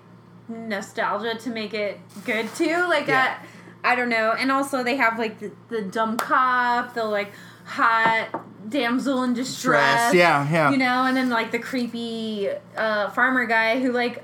nostalgia 0.49 1.35
to 1.35 1.49
make 1.51 1.75
it 1.75 1.99
good 2.25 2.53
too. 2.55 2.87
Like 2.89 3.05
Yeah. 3.07 3.37
I 3.83 3.93
don't 3.95 4.09
know. 4.09 4.31
And 4.31 4.51
also 4.51 4.83
they 4.83 4.95
have 4.95 5.19
like 5.19 5.39
the, 5.39 5.51
the 5.69 5.83
dumb 5.83 6.17
cop, 6.17 6.95
the 6.95 7.03
like 7.03 7.31
hot 7.65 8.43
damsel 8.67 9.21
in 9.21 9.35
distress. 9.35 10.07
Stress, 10.07 10.15
yeah, 10.15 10.51
yeah. 10.51 10.71
You 10.71 10.77
know, 10.77 11.03
and 11.05 11.15
then 11.15 11.29
like 11.29 11.51
the 11.51 11.59
creepy 11.59 12.49
uh, 12.75 13.11
farmer 13.11 13.45
guy 13.45 13.79
who 13.79 13.91
like 13.91 14.23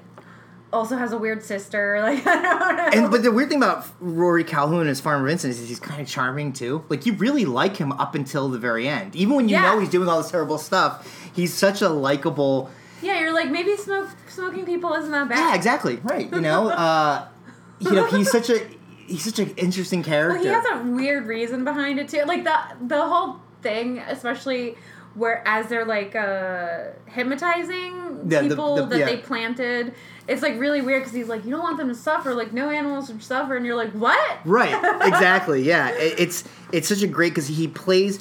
also 0.74 0.98
has 0.98 1.12
a 1.14 1.18
weird 1.18 1.44
sister. 1.44 2.00
Like 2.02 2.26
I 2.28 2.42
don't 2.42 2.76
know. 2.78 2.90
And 2.94 3.12
but 3.12 3.24
the 3.24 3.32
weird 3.32 3.50
thing 3.50 3.60
about 3.64 3.86
Rory 4.02 4.44
Calhoun 4.44 4.88
as 4.88 5.00
Farmer 5.00 5.26
Vincent 5.28 5.52
is 5.54 5.68
he's 5.70 5.80
kind 5.80 6.02
of 6.02 6.08
charming 6.08 6.52
too. 6.52 6.84
Like 6.90 7.06
you 7.06 7.14
really 7.14 7.46
like 7.46 7.78
him 7.78 7.92
up 7.94 8.16
until 8.16 8.50
the 8.50 8.58
very 8.60 8.88
end, 8.88 9.16
even 9.16 9.36
when 9.36 9.48
you 9.48 9.56
Yeah. 9.56 9.62
know 9.74 9.80
he's 9.80 9.90
doing 9.90 10.10
all 10.10 10.22
this 10.22 10.32
terrible 10.32 10.58
stuff. 10.58 11.08
He's 11.34 11.54
such 11.54 11.82
a 11.82 11.90
likable. 11.90 12.70
yeah, 13.02 13.20
you're 13.20 13.34
like 13.34 13.50
maybe 13.50 13.78
smoke 13.78 14.10
smoking 14.28 14.66
people 14.66 14.94
isn't 14.94 15.12
that 15.12 15.30
bad. 15.30 15.38
Yeah, 15.38 15.56
exactly. 15.56 15.98
Right. 16.04 16.32
You 16.34 16.42
know. 16.42 16.70
uh 16.86 17.28
You 17.80 17.92
know, 17.94 18.06
he's 18.06 18.32
such 18.32 18.50
a 18.50 18.60
he's 19.08 19.24
such 19.24 19.40
an 19.40 19.54
interesting 19.58 20.04
character. 20.04 20.36
Well, 20.36 20.62
he 20.64 20.70
has 20.70 20.82
a 20.82 20.84
weird 20.90 21.28
reason 21.28 21.64
behind 21.64 22.00
it 22.00 22.10
too. 22.10 22.24
Like 22.26 22.44
the 22.44 22.58
the 22.88 23.02
whole 23.02 23.40
thing, 23.62 24.00
especially 24.00 24.76
where 25.16 25.42
as 25.48 25.68
they're 25.68 25.86
like 25.86 26.16
uh 26.16 26.86
hypnotizing 27.08 28.28
Yeah, 28.30 28.42
people 28.42 28.76
the- 28.76 28.86
that 28.88 29.00
yeah. 29.00 29.06
they 29.06 29.18
planted. 29.18 29.94
It's 30.28 30.42
like 30.42 30.58
really 30.58 30.82
weird 30.82 31.02
because 31.02 31.14
he's 31.14 31.28
like, 31.28 31.44
you 31.44 31.52
don't 31.52 31.62
want 31.62 31.78
them 31.78 31.90
to 31.90 31.96
suffer. 31.96 32.34
Like 32.34 32.54
no 32.54 32.70
animals 32.70 33.08
should 33.08 33.22
suffer, 33.22 33.56
and 33.58 33.66
you're 33.66 33.76
like, 33.76 33.92
what? 33.92 34.40
Right. 34.46 34.74
Exactly. 35.08 35.64
Yeah. 35.64 35.90
It, 35.90 36.20
it's 36.20 36.44
it's 36.72 36.88
such 36.88 37.02
a 37.02 37.08
great 37.08 37.32
because 37.32 37.48
he 37.48 37.68
plays. 37.68 38.20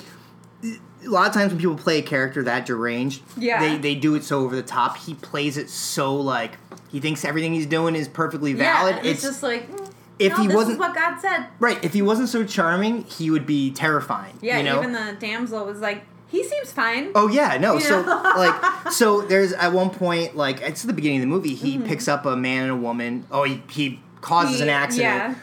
A 1.05 1.09
lot 1.09 1.27
of 1.27 1.35
times 1.35 1.51
when 1.53 1.59
people 1.61 1.77
play 1.77 1.99
a 1.99 2.03
character 2.03 2.43
that 2.45 2.65
deranged, 2.67 3.23
Yeah. 3.37 3.59
they 3.61 3.79
they 3.79 3.95
do 3.95 4.15
it 4.15 4.25
so 4.25 4.41
over 4.41 4.55
the 4.55 4.63
top. 4.63 4.97
He 4.99 5.15
plays 5.15 5.57
it 5.57 5.69
so 5.71 6.15
like 6.17 6.59
he 6.91 7.01
thinks 7.01 7.25
everything 7.25 7.55
he's 7.55 7.67
doing 7.67 7.95
is 7.97 8.07
perfectly 8.09 8.53
valid. 8.53 8.95
Yeah, 8.95 8.99
and 9.01 9.09
it's, 9.09 9.23
just 9.23 9.43
like 9.43 9.71
mm, 9.71 9.91
if 10.19 10.37
no, 10.37 10.43
he 10.43 10.49
wasn't- 10.49 10.79
what 10.79 10.95
God 10.95 11.19
said. 11.21 11.47
right. 11.59 11.83
If 11.85 11.93
he 11.95 12.03
wasn't 12.03 12.29
so 12.29 12.45
charming, 12.45 13.05
he 13.05 13.31
would 13.31 13.47
be 13.47 13.71
terrifying. 13.73 14.39
Yeah, 14.43 14.59
You 14.59 14.65
know? 14.65 14.79
even 14.79 14.93
the 14.93 15.17
damsel 15.19 15.65
was 15.65 15.81
like, 15.81 16.05
he 16.33 16.43
seems 16.43 16.73
fine. 16.73 17.13
Oh 17.15 17.29
yeah, 17.29 17.57
no. 17.59 17.75
You 17.75 17.81
So 17.81 18.01
like, 18.37 18.91
so 18.91 19.21
there's 19.23 19.53
at 19.53 19.73
one 19.73 19.91
point, 19.91 20.35
like 20.37 20.61
it's 20.63 20.83
the 20.83 20.93
beginning 20.93 21.19
of 21.19 21.23
the 21.23 21.27
movie. 21.29 21.55
Mm-hmm. 21.55 21.65
He 21.67 21.79
picks 21.79 22.09
up 22.09 22.27
a 22.27 22.35
man 22.37 22.63
and 22.65 22.73
a 22.73 22.77
woman. 22.77 23.25
Oh, 23.31 23.45
he, 23.45 23.63
he 23.71 24.01
causes 24.21 24.57
He- 24.57 24.63
an 24.63 24.69
accident. 24.69 25.05
Yeah. 25.07 25.35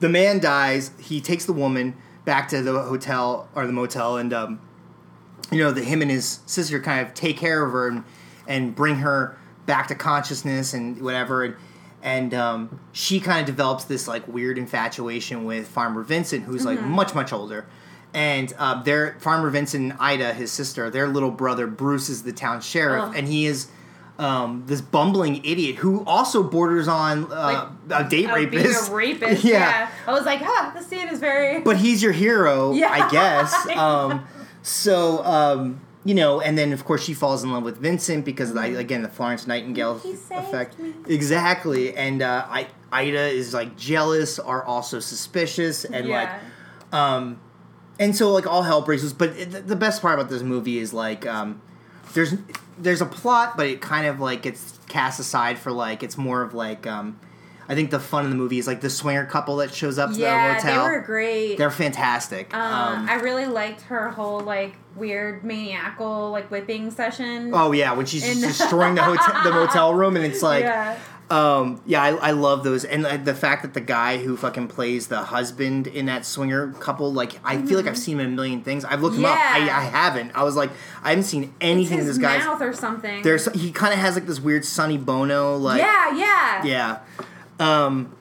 The 0.00 0.08
man 0.08 0.38
dies. 0.38 0.92
He 1.00 1.20
takes 1.20 1.44
the 1.46 1.52
woman 1.52 1.96
back 2.24 2.48
to 2.50 2.62
the 2.62 2.82
hotel 2.82 3.48
or 3.56 3.66
the 3.66 3.72
motel, 3.72 4.16
and 4.18 4.32
um, 4.32 4.60
you 5.50 5.58
know, 5.58 5.72
the 5.72 5.82
him 5.82 6.02
and 6.02 6.10
his 6.10 6.38
sister 6.46 6.78
kind 6.78 7.04
of 7.04 7.14
take 7.14 7.36
care 7.36 7.64
of 7.64 7.72
her 7.72 7.88
and 7.88 8.04
and 8.46 8.74
bring 8.76 8.96
her 8.96 9.36
back 9.66 9.88
to 9.88 9.94
consciousness 9.96 10.72
and 10.74 11.00
whatever. 11.02 11.42
And 11.44 11.56
and 12.00 12.32
um, 12.34 12.80
she 12.92 13.18
kind 13.18 13.40
of 13.40 13.46
develops 13.46 13.86
this 13.86 14.06
like 14.06 14.28
weird 14.28 14.56
infatuation 14.56 15.44
with 15.44 15.66
Farmer 15.66 16.02
Vincent, 16.04 16.44
who's 16.44 16.64
like 16.64 16.78
Mm-hmm. 16.78 16.90
much 16.90 17.14
much 17.14 17.32
older. 17.32 17.66
And 18.14 18.52
uh, 18.58 18.82
their 18.82 19.16
Farmer 19.20 19.50
Vincent 19.50 19.92
and 19.92 20.00
Ida, 20.00 20.32
his 20.32 20.50
sister, 20.50 20.88
their 20.90 21.06
little 21.08 21.30
brother 21.30 21.66
Bruce 21.66 22.08
is 22.08 22.22
the 22.22 22.32
town 22.32 22.60
sheriff, 22.60 23.04
Ugh. 23.04 23.14
and 23.16 23.28
he 23.28 23.46
is 23.46 23.68
um, 24.18 24.64
this 24.66 24.80
bumbling 24.80 25.44
idiot 25.44 25.76
who 25.76 26.02
also 26.04 26.42
borders 26.42 26.88
on 26.88 27.30
uh, 27.30 27.70
a 27.90 28.04
date 28.04 28.26
being 28.26 28.30
rapist. 28.30 28.90
a 28.90 28.94
rapist. 28.94 29.44
yeah. 29.44 29.90
I 30.06 30.12
was 30.12 30.24
like, 30.24 30.40
huh, 30.42 30.72
the 30.76 30.82
scene 30.82 31.06
is 31.08 31.20
very. 31.20 31.60
but 31.60 31.76
he's 31.76 32.02
your 32.02 32.12
hero, 32.12 32.72
Yeah. 32.74 32.90
I 32.90 33.08
guess. 33.10 33.66
Um, 33.76 34.26
so 34.62 35.22
um, 35.24 35.80
you 36.04 36.14
know, 36.14 36.40
and 36.40 36.56
then 36.58 36.72
of 36.72 36.84
course 36.84 37.04
she 37.04 37.14
falls 37.14 37.44
in 37.44 37.52
love 37.52 37.62
with 37.62 37.76
Vincent 37.78 38.24
because 38.24 38.56
I, 38.56 38.66
again 38.68 39.02
the 39.02 39.08
Florence 39.08 39.46
Nightingale 39.46 40.00
Mm-hmm. 40.00 40.34
Effect. 40.34 40.76
Exactly, 41.08 41.94
and 41.94 42.22
uh, 42.22 42.44
I, 42.48 42.66
Ida 42.90 43.28
is 43.28 43.52
like 43.54 43.76
jealous, 43.76 44.38
are 44.38 44.64
also 44.64 44.98
suspicious, 44.98 45.84
and 45.84 46.08
like 46.08 46.30
um, 46.92 47.38
and 47.98 48.14
so 48.16 48.32
like 48.32 48.46
all 48.46 48.62
hell 48.62 48.82
breaks 48.82 49.02
loose. 49.02 49.12
But 49.12 49.30
it, 49.30 49.66
the- 49.68 49.76
best 49.76 50.02
part 50.02 50.18
about 50.18 50.30
this 50.30 50.42
movie 50.42 50.78
is 50.78 50.92
like 50.92 51.26
um, 51.26 51.60
there's 52.14 52.34
there's 52.78 53.00
a 53.00 53.06
plot, 53.06 53.56
but 53.56 53.66
it 53.66 53.80
kind 53.80 54.06
of 54.06 54.20
like 54.20 54.42
gets 54.42 54.78
cast 54.88 55.18
aside 55.20 55.58
for 55.58 55.72
like 55.72 56.02
it's 56.02 56.16
more 56.16 56.42
of 56.42 56.54
like 56.54 56.86
um, 56.86 57.18
I 57.68 57.74
think 57.74 57.90
the 57.90 58.00
fun 58.00 58.24
of 58.24 58.30
the 58.30 58.36
movie 58.36 58.58
is 58.58 58.66
like 58.66 58.80
the 58.80 58.88
swinger 58.90 59.26
couple 59.26 59.56
that 59.56 59.74
shows 59.74 59.98
up 59.98 60.12
to 60.12 60.18
yeah, 60.18 60.48
the 60.48 60.54
motel. 60.64 60.84
they 60.84 60.90
were 60.90 61.00
great. 61.02 61.56
They're 61.58 61.70
fantastic. 61.70 62.54
Uh, 62.54 62.58
um, 62.58 63.08
I 63.08 63.14
really 63.16 63.46
liked 63.46 63.82
her 63.82 64.08
whole 64.10 64.40
like 64.40 64.74
weird 64.96 65.44
maniacal 65.44 66.30
like 66.30 66.50
whipping 66.50 66.90
session. 66.90 67.50
oh 67.54 67.72
yeah, 67.72 67.92
when 67.92 68.06
she's 68.06 68.22
just 68.24 68.42
In- 68.42 68.48
destroying 68.48 68.94
the 68.94 69.02
hotel, 69.02 69.42
the 69.44 69.50
motel 69.52 69.94
room, 69.94 70.16
and 70.16 70.24
it's 70.24 70.42
like, 70.42 70.64
yeah. 70.64 70.98
Um, 71.30 71.82
yeah, 71.84 72.02
I, 72.02 72.08
I 72.14 72.30
love 72.30 72.64
those, 72.64 72.86
and 72.86 73.04
uh, 73.04 73.18
the 73.18 73.34
fact 73.34 73.60
that 73.62 73.74
the 73.74 73.82
guy 73.82 74.16
who 74.16 74.34
fucking 74.34 74.68
plays 74.68 75.08
the 75.08 75.18
husband 75.24 75.86
in 75.86 76.06
that 76.06 76.24
swinger 76.24 76.72
couple, 76.72 77.12
like, 77.12 77.38
I 77.44 77.60
feel 77.60 77.76
like 77.76 77.86
I've 77.86 77.98
seen 77.98 78.14
him 78.18 78.26
in 78.26 78.32
a 78.32 78.34
million 78.36 78.62
things. 78.62 78.82
I've 78.84 79.02
looked 79.02 79.16
him 79.16 79.26
up. 79.26 79.36
I, 79.36 79.58
Mm-hmm. 79.60 79.68
I 79.68 79.82
haven't. 79.82 80.32
I 80.34 80.42
was 80.44 80.56
like, 80.56 80.70
I 81.02 81.10
haven't 81.10 81.24
seen 81.24 81.42
It's 81.44 81.52
anything 81.60 81.98
his 81.98 82.06
this 82.06 82.18
guy's. 82.18 82.44
mouth 82.44 82.62
or 82.62 82.72
something. 82.72 83.22
There's 83.22 83.44
he 83.52 83.72
kind 83.72 83.92
of 83.92 83.98
has 84.00 84.14
like 84.14 84.26
this 84.26 84.40
weird 84.40 84.64
Sonny 84.64 84.96
Bono 84.96 85.56
like 85.56 85.80
yeah, 85.80 86.16
yeah, 86.16 86.64
yeah. 86.64 86.98
Um, 87.86 88.14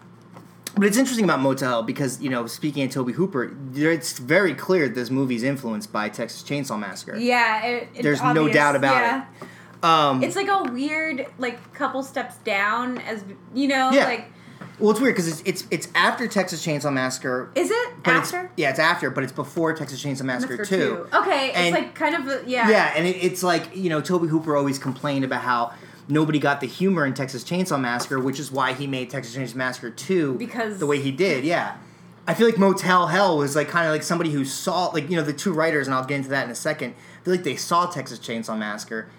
but 0.76 0.86
it's 0.86 0.98
interesting 0.98 1.24
about 1.26 1.40
Motel 1.40 1.84
because 1.84 2.22
you 2.22 2.30
know, 2.30 2.46
speaking 2.46 2.84
of 2.84 2.92
Tobe 2.92 3.12
Hooper, 3.12 3.56
it's 3.74 4.20
very 4.20 4.54
clear 4.54 4.88
that 4.90 4.96
this 4.96 5.10
movie's 5.10 5.44
influenced 5.44 5.94
by 5.94 6.10
Texas 6.10 6.44
Chainsaw 6.44 6.78
Massacre. 6.78 7.18
Yeah, 7.18 7.64
it, 7.66 7.88
it's 7.94 8.04
There's 8.04 8.22
no 8.22 8.48
doubt 8.50 8.76
about 8.76 8.96
yeah. 9.02 9.22
it. 9.42 9.48
Um, 9.84 10.24
It's 10.24 10.36
like 10.36 10.48
a 10.48 10.64
weird, 10.72 11.28
like 11.38 11.74
couple 11.74 12.04
steps 12.04 12.38
down, 12.38 12.98
as 13.00 13.24
you 13.54 13.68
know, 13.68 13.92
Yeah. 13.92 14.06
like 14.06 14.32
well, 14.80 14.92
it's 14.92 15.00
weird 15.00 15.16
because 15.16 15.28
it's, 15.28 15.42
it's 15.46 15.68
it's 15.72 15.88
after 15.96 16.28
Texas 16.28 16.64
Chainsaw 16.66 16.94
Massacre. 16.94 17.50
is 17.56 17.72
it 17.72 17.90
after? 18.06 18.42
It's, 18.46 18.54
yeah, 18.58 18.70
it's 18.70 18.80
after, 18.80 19.10
but 19.10 19.24
it's 19.24 19.34
before 19.34 19.74
Texas 19.74 20.04
Chainsaw 20.04 20.22
Massacre, 20.24 20.58
Massacre 20.58 20.66
two. 20.66 21.08
Okay, 21.16 21.52
And- 21.52 21.68
it's 21.76 21.76
like 21.84 21.96
kind 21.96 22.16
of 22.16 22.28
a, 22.28 22.44
yeah, 22.48 22.70
Yeah, 22.70 22.94
and 22.96 23.08
it, 23.08 23.18
it's 23.24 23.42
like 23.44 23.76
you 23.76 23.90
know, 23.90 24.02
Tobe 24.02 24.28
Hooper 24.30 24.56
always 24.56 24.78
complained 24.78 25.26
about 25.26 25.42
how 25.42 25.74
nobody 26.08 26.38
got 26.40 26.62
the 26.62 26.68
humor 26.68 27.06
in 27.06 27.14
Texas 27.16 27.44
Chainsaw 27.44 27.80
Massacre, 27.80 28.20
which 28.20 28.40
is 28.40 28.52
why 28.52 28.74
he 28.74 28.86
made 28.88 29.10
Texas 29.10 29.36
Chainsaw 29.36 29.56
Massacre 29.56 29.90
two 29.90 30.34
Because- 30.36 30.78
the 30.80 30.86
way 30.88 31.00
he 31.02 31.12
did. 31.12 31.44
Yeah, 31.44 31.76
I 32.28 32.34
feel 32.36 32.46
like 32.48 32.58
Motel 32.60 33.08
Hell 33.08 33.38
was 33.38 33.56
like 33.56 33.70
kind 33.70 33.88
of 33.88 33.92
like 33.94 34.04
somebody 34.04 34.32
who 34.32 34.46
saw 34.46 34.88
like 34.88 35.10
you 35.10 35.16
know 35.16 35.24
the 35.24 35.34
two 35.34 35.54
writers, 35.54 35.88
and 35.88 35.96
I'll 35.96 36.06
get 36.06 36.18
into 36.18 36.30
that 36.30 36.46
in 36.46 36.52
a 36.52 36.56
second. 36.56 36.94
I 37.22 37.24
feel 37.26 37.34
like 37.34 37.44
they 37.44 37.56
saw 37.56 37.88
Texas 37.88 38.20
Chainsaw 38.20 38.58
Massacre, 38.58 39.10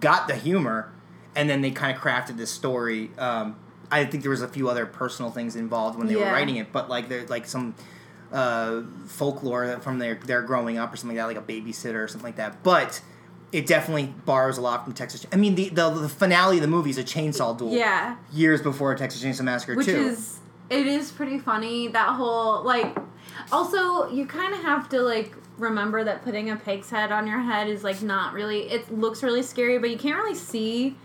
got 0.00 0.28
the 0.28 0.34
humor, 0.34 0.92
and 1.34 1.48
then 1.48 1.60
they 1.60 1.70
kind 1.70 1.96
of 1.96 2.02
crafted 2.02 2.36
this 2.36 2.50
story. 2.50 3.10
Um, 3.18 3.56
I 3.90 4.04
think 4.04 4.22
there 4.22 4.30
was 4.30 4.42
a 4.42 4.48
few 4.48 4.68
other 4.68 4.86
personal 4.86 5.30
things 5.30 5.54
involved 5.56 5.98
when 5.98 6.08
they 6.08 6.16
were 6.16 6.22
writing 6.22 6.56
it, 6.56 6.72
but 6.72 6.88
like 6.88 7.08
there's 7.08 7.30
like 7.30 7.46
some 7.46 7.74
uh, 8.32 8.82
folklore 9.06 9.78
from 9.80 9.98
their 9.98 10.16
their 10.16 10.42
growing 10.42 10.78
up 10.78 10.92
or 10.92 10.96
something 10.96 11.16
like 11.16 11.34
that, 11.34 11.40
like 11.40 11.48
a 11.48 11.52
babysitter 11.52 12.02
or 12.02 12.08
something 12.08 12.26
like 12.26 12.36
that. 12.36 12.62
But 12.62 13.00
it 13.52 13.66
definitely 13.66 14.12
borrows 14.24 14.58
a 14.58 14.60
lot 14.60 14.84
from 14.84 14.92
Texas. 14.92 15.24
I 15.32 15.36
mean, 15.36 15.54
the 15.54 15.68
the, 15.68 15.90
the 15.90 16.08
finale 16.08 16.56
of 16.56 16.62
the 16.62 16.68
movie 16.68 16.90
is 16.90 16.98
a 16.98 17.04
chainsaw 17.04 17.56
duel. 17.56 17.72
yeah, 17.72 18.16
Years 18.32 18.60
before 18.60 18.94
Texas 18.96 19.22
Chainsaw 19.22 19.42
Massacre 19.42 19.76
which 19.76 19.86
two. 19.86 19.96
is 19.96 20.40
it 20.68 20.86
is 20.86 21.12
pretty 21.12 21.38
funny 21.38 21.88
that 21.88 22.16
whole 22.16 22.62
like. 22.64 22.96
Also, 23.52 24.08
you 24.10 24.26
kind 24.26 24.54
of 24.54 24.62
have 24.62 24.88
to 24.88 25.00
like 25.00 25.32
remember 25.58 26.04
that 26.04 26.22
putting 26.22 26.50
a 26.50 26.56
pig's 26.56 26.90
head 26.90 27.12
on 27.12 27.26
your 27.26 27.40
head 27.40 27.68
is 27.68 27.84
like 27.84 28.02
not 28.02 28.32
really. 28.32 28.70
It 28.70 28.90
looks 28.92 29.22
really 29.22 29.42
scary, 29.42 29.78
but 29.78 29.90
you 29.90 29.98
can't 29.98 30.16
really 30.16 30.34
see 30.34 30.96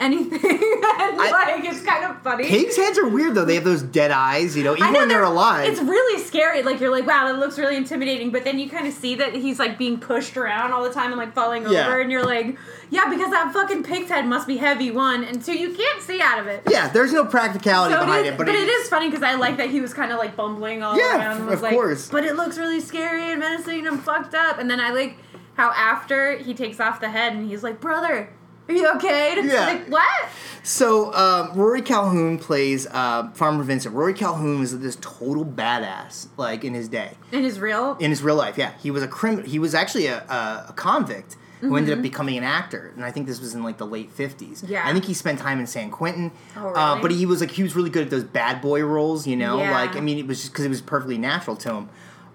anything. 0.00 0.40
and 0.44 1.16
like 1.18 1.64
it's 1.64 1.82
kind 1.82 2.04
of 2.04 2.20
funny. 2.22 2.44
Pigs' 2.46 2.76
heads 2.76 2.98
are 2.98 3.08
weird 3.08 3.34
though. 3.34 3.44
They 3.44 3.54
have 3.54 3.64
those 3.64 3.82
dead 3.82 4.10
eyes, 4.10 4.56
you 4.56 4.62
know, 4.64 4.74
even 4.76 4.92
know 4.92 4.98
when 5.00 5.08
they're 5.08 5.18
they're- 5.18 5.24
alive. 5.26 5.68
It's 5.68 5.80
really 5.80 6.22
scary. 6.22 6.62
Like 6.62 6.80
you're 6.80 6.90
like, 6.90 7.06
wow, 7.06 7.26
that 7.26 7.38
looks 7.38 7.58
really 7.58 7.76
intimidating. 7.76 8.30
But 8.30 8.44
then 8.44 8.58
you 8.58 8.68
kind 8.68 8.86
of 8.86 8.92
see 8.94 9.14
that 9.16 9.34
he's 9.34 9.58
like 9.58 9.78
being 9.78 9.98
pushed 9.98 10.36
around 10.36 10.72
all 10.72 10.82
the 10.84 10.92
time 10.92 11.12
and 11.12 11.16
like 11.18 11.34
falling 11.34 11.62
Yeah. 11.68 11.86
over, 11.86 12.00
and 12.00 12.10
you're 12.10 12.24
like, 12.24 12.56
yeah, 12.90 13.08
because 13.08 13.30
that 13.30 13.52
fucking 13.52 13.82
pig's 13.84 14.10
head 14.10 14.26
must 14.26 14.46
be 14.46 14.56
heavy. 14.58 14.90
One 14.90 15.24
and 15.24 15.42
two, 15.44 15.56
you 15.58 15.72
can't 15.74 16.02
see 16.02 16.20
out 16.20 16.38
of 16.38 16.46
it. 16.46 16.62
yeah, 16.70 16.88
there's 16.88 17.12
no 17.12 17.24
practicality 17.24 17.94
So 17.94 18.00
behind 18.00 18.26
it 18.26 18.28
is, 18.28 18.34
it, 18.34 18.38
but, 18.38 18.48
it 18.48 18.54
is 18.68 18.88
funny 18.88 19.08
because 19.08 19.22
I 19.22 19.34
like 19.34 19.56
that 19.56 19.70
he 19.70 19.80
was 19.80 19.92
kind 19.94 20.12
of 20.12 20.18
like 20.18 20.36
bumbling 20.36 20.82
all 20.82 20.96
Yeah, 20.96 21.18
around. 21.18 21.36
And 21.38 21.46
was 21.46 21.54
of 21.56 21.62
like, 21.62 21.72
course. 21.72 22.08
But 22.08 22.24
it 22.24 22.36
looks 22.36 22.58
really 22.58 22.80
scary 22.80 23.30
and 23.30 23.40
menacing 23.40 23.86
and 23.86 24.00
fucked 24.02 24.34
up. 24.34 24.58
And 24.58 24.70
then 24.70 24.78
I 24.80 24.90
like 24.90 25.16
how 25.54 25.70
after 25.70 26.36
he 26.36 26.52
takes 26.54 26.80
off 26.80 27.00
the 27.00 27.08
head 27.08 27.32
and 27.32 27.48
he's 27.48 27.62
like, 27.62 27.80
brother, 27.80 28.28
are 28.68 28.74
you 28.74 28.88
okay? 28.96 29.30
And 29.36 29.46
it's 29.46 29.54
Yeah. 29.54 29.66
like, 29.66 29.88
what? 29.88 30.28
So 30.62 31.14
um, 31.14 31.52
Rory 31.54 31.82
Calhoun 31.82 32.38
plays 32.38 32.86
uh, 32.88 33.30
Farmer 33.34 33.62
Vincent. 33.62 33.94
Rory 33.94 34.14
Calhoun 34.14 34.62
is 34.62 34.76
this 34.80 34.96
total 35.00 35.44
badass, 35.44 36.26
like 36.36 36.64
in 36.64 36.74
his 36.74 36.88
day. 36.88 37.12
In 37.32 37.42
his 37.44 37.60
real. 37.60 37.96
in 38.00 38.10
his 38.10 38.22
real 38.22 38.34
life. 38.36 38.58
Yeah, 38.58 38.72
he 38.82 38.90
was 38.90 39.02
a 39.02 39.08
crim. 39.08 39.44
He 39.44 39.58
was 39.60 39.74
actually 39.74 40.06
a, 40.06 40.18
a, 40.24 40.66
a 40.70 40.72
convict 40.74 41.36
who 41.60 41.74
ended 41.76 41.92
Mm-hmm. 41.92 42.00
up 42.00 42.02
becoming 42.02 42.36
an 42.36 42.44
actor, 42.44 42.92
and 42.96 43.04
I 43.04 43.10
think 43.10 43.26
this 43.26 43.40
was 43.40 43.54
in 43.54 43.62
like 43.62 43.78
the 43.78 43.86
late 43.86 44.10
fifties. 44.10 44.62
Yeah. 44.66 44.82
I 44.86 44.92
think 44.92 45.04
he 45.06 45.14
spent 45.14 45.38
time 45.38 45.58
in 45.60 45.66
San 45.66 45.90
Quentin. 45.90 46.30
Oh, 46.56 46.68
uh, 46.74 47.00
but 47.00 47.10
he 47.12 47.24
was 47.26 47.40
like 47.40 47.50
he 47.52 47.62
was 47.62 47.74
really 47.76 47.88
good 47.90 48.02
at 48.04 48.10
those 48.10 48.24
bad 48.24 48.60
boy 48.60 48.82
roles. 48.84 49.26
You 49.26 49.36
know, 49.36 49.58
Yeah. 49.58 49.70
like 49.70 49.94
I 49.96 50.00
mean, 50.00 50.18
it 50.18 50.26
was 50.26 50.40
just 50.40 50.52
because 50.52 50.64
it 50.64 50.68
was 50.68 50.80
perfectly 50.82 51.16
natural 51.16 51.56
to 51.58 51.72
him. 51.74 51.88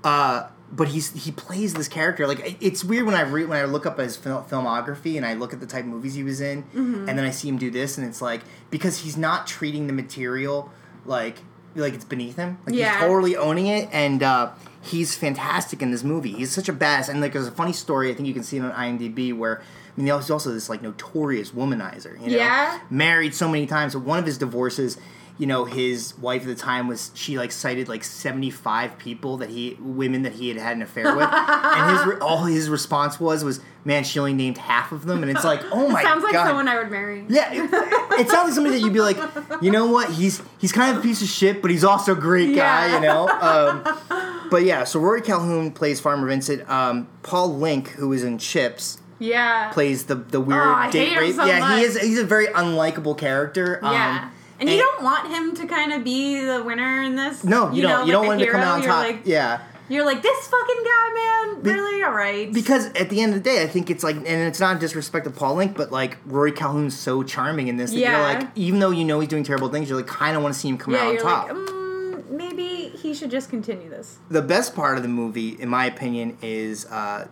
Uh, 0.04 0.48
but 0.72 0.88
he's 0.90 1.12
he 1.26 1.32
plays 1.32 1.74
this 1.74 1.88
character 1.88 2.26
like 2.28 2.58
it's 2.62 2.84
weird 2.84 3.06
when 3.06 3.16
I 3.16 3.22
read 3.22 3.48
when 3.50 3.60
I 3.60 3.66
look 3.66 3.86
up 3.86 4.00
his 4.00 4.16
fil- 4.16 4.46
filmography 4.50 5.18
and 5.18 5.26
I 5.26 5.34
look 5.34 5.52
at 5.54 5.60
the 5.60 5.66
type 5.66 5.84
of 5.84 5.90
movies 5.90 6.14
he 6.16 6.24
was 6.24 6.40
in, 6.42 6.64
Mm-hmm. 6.64 7.10
and 7.10 7.18
then 7.18 7.26
I 7.26 7.32
see 7.32 7.50
him 7.50 7.58
do 7.58 7.70
this, 7.72 7.98
and 7.98 8.08
it's 8.08 8.22
like 8.22 8.42
because 8.70 9.00
he's 9.00 9.18
not 9.18 9.48
treating 9.48 9.88
the 9.88 9.94
material 9.94 10.72
like 11.06 11.38
like 11.76 11.94
it's 11.94 12.06
beneath 12.06 12.36
him. 12.38 12.58
Like 12.66 12.76
Yeah. 12.76 12.92
he's 13.00 13.02
totally 13.08 13.36
owning 13.38 13.68
it, 13.68 13.90
and 13.92 14.22
uh, 14.24 14.52
he's 14.82 15.16
fantastic 15.16 15.82
in 15.82 15.92
this 15.92 16.04
movie. 16.04 16.32
He's 16.34 16.52
such 16.52 16.68
a 16.70 16.74
badass, 16.74 17.10
and 17.10 17.22
like 17.22 17.34
there's 17.34 17.48
a 17.48 17.52
funny 17.52 17.74
story. 17.74 18.10
I 18.10 18.14
think 18.14 18.28
you 18.28 18.34
can 18.34 18.44
see 18.44 18.58
it 18.58 18.62
on 18.64 18.72
IMDb 18.72 19.36
where. 19.38 19.62
I 19.62 20.00
mean, 20.02 20.06
he's 20.16 20.32
also 20.32 20.54
this 20.54 20.70
like 20.70 20.82
notorious 20.82 21.52
womanizer. 21.52 22.14
You 22.22 22.28
know? 22.32 22.38
Yeah. 22.38 22.80
married 22.90 23.36
so 23.36 23.50
many 23.50 23.66
times. 23.68 23.92
But 23.94 24.04
one 24.04 24.20
of 24.20 24.26
his 24.26 24.38
divorces, 24.38 24.98
you 25.42 25.48
know, 25.48 25.66
his 25.66 26.16
wife 26.20 26.44
at 26.44 26.48
the 26.50 26.54
time 26.56 26.88
was 26.88 27.10
she 27.16 27.36
like 27.40 27.52
cited 27.52 27.90
like 27.90 28.04
seventy 28.04 28.52
five 28.52 29.00
people 29.00 29.38
that 29.38 29.50
he 29.50 29.76
women 29.82 30.22
that 30.22 30.34
he 30.34 30.50
had 30.50 30.58
had 30.58 30.76
an 30.76 30.84
affair 30.84 31.16
with, 31.16 31.28
and 31.32 31.98
his 32.12 32.20
all 32.22 32.44
his 32.46 32.70
response 32.70 33.20
was 33.20 33.44
was, 33.44 33.60
"Man, 33.84 34.04
she 34.04 34.20
only 34.20 34.34
named 34.36 34.60
half 34.60 34.92
of 34.92 35.06
them," 35.06 35.24
and 35.24 35.32
it's 35.32 35.44
like, 35.44 35.62
oh 35.72 35.88
my 35.90 36.04
god. 36.04 36.10
Sounds 36.10 36.24
like 36.24 36.34
someone 36.36 36.68
I 36.68 36.78
would 36.78 36.92
marry. 36.92 37.26
yeah, 37.28 37.52
it, 37.54 38.20
it 38.22 38.30
sounds 38.30 38.50
like 38.50 38.54
somebody 38.54 38.76
that 38.76 38.82
you'd 38.82 38.94
be 38.94 39.02
like, 39.02 39.18
you 39.64 39.72
know 39.72 39.88
what? 39.88 40.12
He's 40.12 40.44
he's 40.60 40.72
kind 40.72 40.92
of 40.96 41.00
a 41.00 41.02
piece 41.02 41.24
of 41.24 41.28
shit, 41.28 41.62
but 41.64 41.72
he's 41.72 41.84
also 41.84 42.12
a 42.12 42.16
great 42.16 42.56
guy, 42.56 42.88
Yeah. 42.88 42.96
you 42.96 43.02
know. 43.02 43.28
Um, 43.28 44.48
but 44.52 44.64
yeah, 44.64 44.84
so 44.84 45.00
Rory 45.00 45.22
Calhoun 45.24 45.72
plays 45.72 46.00
Farmer 46.00 46.28
Vincent. 46.28 46.70
Um, 46.70 47.08
Paul 47.24 47.56
Link, 47.58 47.88
who 47.90 48.14
is 48.14 48.24
in 48.24 48.38
Chips, 48.38 49.00
Yeah. 49.18 49.72
plays 49.72 50.04
the 50.06 50.14
the 50.16 50.40
weird 50.40 50.62
Oh, 50.64 50.90
date 50.92 51.08
hate 51.08 51.14
him 51.14 51.20
rape. 51.20 51.36
so 51.36 51.46
yeah, 51.46 51.78
he 51.78 51.82
is. 51.84 52.00
He's 52.00 52.20
a 52.20 52.26
very 52.26 52.46
unlikable 52.48 53.18
character. 53.18 53.80
yeah. 53.82 54.30
And 54.62 54.70
you 54.70 54.78
don't 54.78 55.04
want 55.04 55.28
him 55.30 55.56
to 55.56 55.66
kind 55.68 55.92
of 55.92 56.04
be 56.04 56.40
the 56.46 56.64
winner 56.64 57.02
in 57.02 57.16
this. 57.16 57.44
No, 57.44 57.72
you, 57.72 57.82
know, 57.84 57.90
don't. 57.90 58.08
You 58.08 58.14
like 58.14 58.22
don't 58.22 58.28
want 58.28 58.42
him 58.42 58.46
to 58.48 58.52
come 58.52 58.62
out 58.62 58.74
on 58.76 58.82
You're 58.84 58.92
top. 58.92 59.06
Like, 59.06 59.22
yeah. 59.26 59.62
You're 59.90 60.06
like 60.06 60.22
this 60.22 60.48
fucking 60.48 60.84
guy, 60.86 61.14
man. 61.54 61.62
Be- 61.64 61.72
really? 61.74 62.04
All 62.04 62.14
right. 62.14 62.54
Because 62.54 62.86
at 62.94 63.10
the 63.10 63.22
end 63.22 63.34
of 63.34 63.44
the 63.44 63.50
day, 63.50 63.62
I 63.62 63.68
think 63.68 63.90
it's 63.90 64.04
like, 64.06 64.16
and 64.16 64.28
it's 64.28 64.60
not 64.60 64.80
disrespect 64.80 65.26
to 65.26 65.32
Paul 65.32 65.56
Link, 65.56 65.76
but 65.76 65.92
like 65.92 66.18
Rory 66.26 66.54
Calhoun's 66.54 66.98
so 66.98 67.24
charming 67.24 67.68
in 67.68 67.76
this 67.78 67.92
that 67.92 67.98
Yeah. 67.98 68.12
you're 68.32 68.40
like, 68.40 68.48
even 68.56 68.80
though 68.80 68.92
you 68.92 69.04
know 69.04 69.20
he's 69.20 69.28
doing 69.30 69.44
terrible 69.44 69.68
things, 69.68 69.90
you're 69.90 69.98
like, 69.98 70.08
kind 70.08 70.38
of 70.38 70.44
want 70.44 70.54
to 70.54 70.60
see 70.60 70.70
him 70.70 70.78
come 70.78 70.96
out 70.96 71.08
on 71.08 71.14
you're 71.16 71.22
top. 71.24 71.48
like, 71.50 71.58
mm, 71.58 72.30
maybe 72.30 72.90
he 73.02 73.14
should 73.14 73.32
just 73.32 73.50
continue 73.50 73.90
this. 73.90 74.20
the 74.30 74.42
best 74.42 74.76
part 74.76 74.96
of 74.96 75.04
the 75.04 75.10
movie, 75.10 75.60
in 75.60 75.68
my 75.68 75.86
opinion, 75.88 76.38
is 76.42 76.86
uh, 76.86 77.28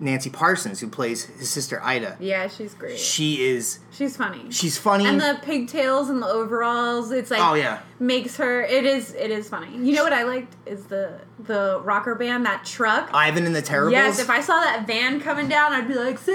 Nancy 0.00 0.28
Parsons, 0.28 0.80
who 0.80 0.88
plays 0.88 1.24
his 1.24 1.48
sister 1.50 1.80
Ida. 1.82 2.16
Yeah, 2.20 2.48
she's 2.48 2.74
great. 2.74 2.98
She 2.98 3.44
is, 3.46 3.78
she's 3.92 4.16
funny. 4.16 4.50
she's 4.50 4.76
funny. 4.76 5.06
and 5.06 5.20
the 5.20 5.38
pigtails 5.42 6.10
and 6.10 6.20
the 6.20 6.26
overalls, 6.26 7.12
it's 7.12 7.30
like 7.30 7.40
oh 7.40 7.54
yeah, 7.54 7.78
makes 8.00 8.36
her. 8.38 8.62
It 8.62 8.84
is. 8.84 9.14
It 9.14 9.30
is 9.30 9.48
funny. 9.48 9.68
You 9.76 9.94
know 9.94 10.02
what 10.02 10.12
I 10.12 10.24
liked 10.24 10.54
is 10.66 10.86
the 10.86 11.20
the 11.38 11.80
rocker 11.84 12.14
band 12.14 12.44
that 12.46 12.64
truck. 12.64 13.10
Ivan 13.14 13.46
and 13.46 13.54
the 13.54 13.62
Terribles. 13.62 13.92
Yes, 13.92 14.18
if 14.18 14.30
I 14.30 14.40
saw 14.40 14.60
that 14.60 14.86
van 14.86 15.20
coming 15.20 15.48
down, 15.48 15.72
I'd 15.72 15.86
be 15.86 15.94
like, 15.94 16.18
sick. 16.18 16.34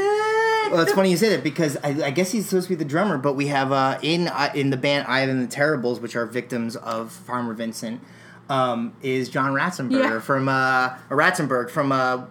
well, 0.71 0.79
it's 0.79 0.93
funny 0.93 1.11
you 1.11 1.17
say 1.17 1.29
that 1.29 1.43
because 1.43 1.77
I, 1.83 1.89
I 2.05 2.11
guess 2.11 2.31
he's 2.31 2.47
supposed 2.47 2.67
to 2.67 2.75
be 2.75 2.75
the 2.83 2.89
drummer, 2.89 3.17
but 3.17 3.33
we 3.33 3.47
have 3.47 3.71
uh, 3.71 3.99
in 4.01 4.29
uh, 4.29 4.51
in 4.55 4.69
the 4.69 4.77
band 4.77 5.05
Ivan 5.07 5.37
and 5.37 5.47
the 5.47 5.53
Terribles, 5.53 5.99
which 5.99 6.15
are 6.15 6.25
victims 6.25 6.75
of 6.77 7.11
Farmer 7.11 7.53
Vincent, 7.53 8.01
um, 8.49 8.93
is 9.01 9.27
John 9.29 9.51
Ratzenberger 9.53 10.03
Yeah. 10.13 10.19
from 10.21 10.47
uh, 10.47 10.89
Ratzenberg 11.09 11.69
from 11.69 11.91
uh, 11.91 12.25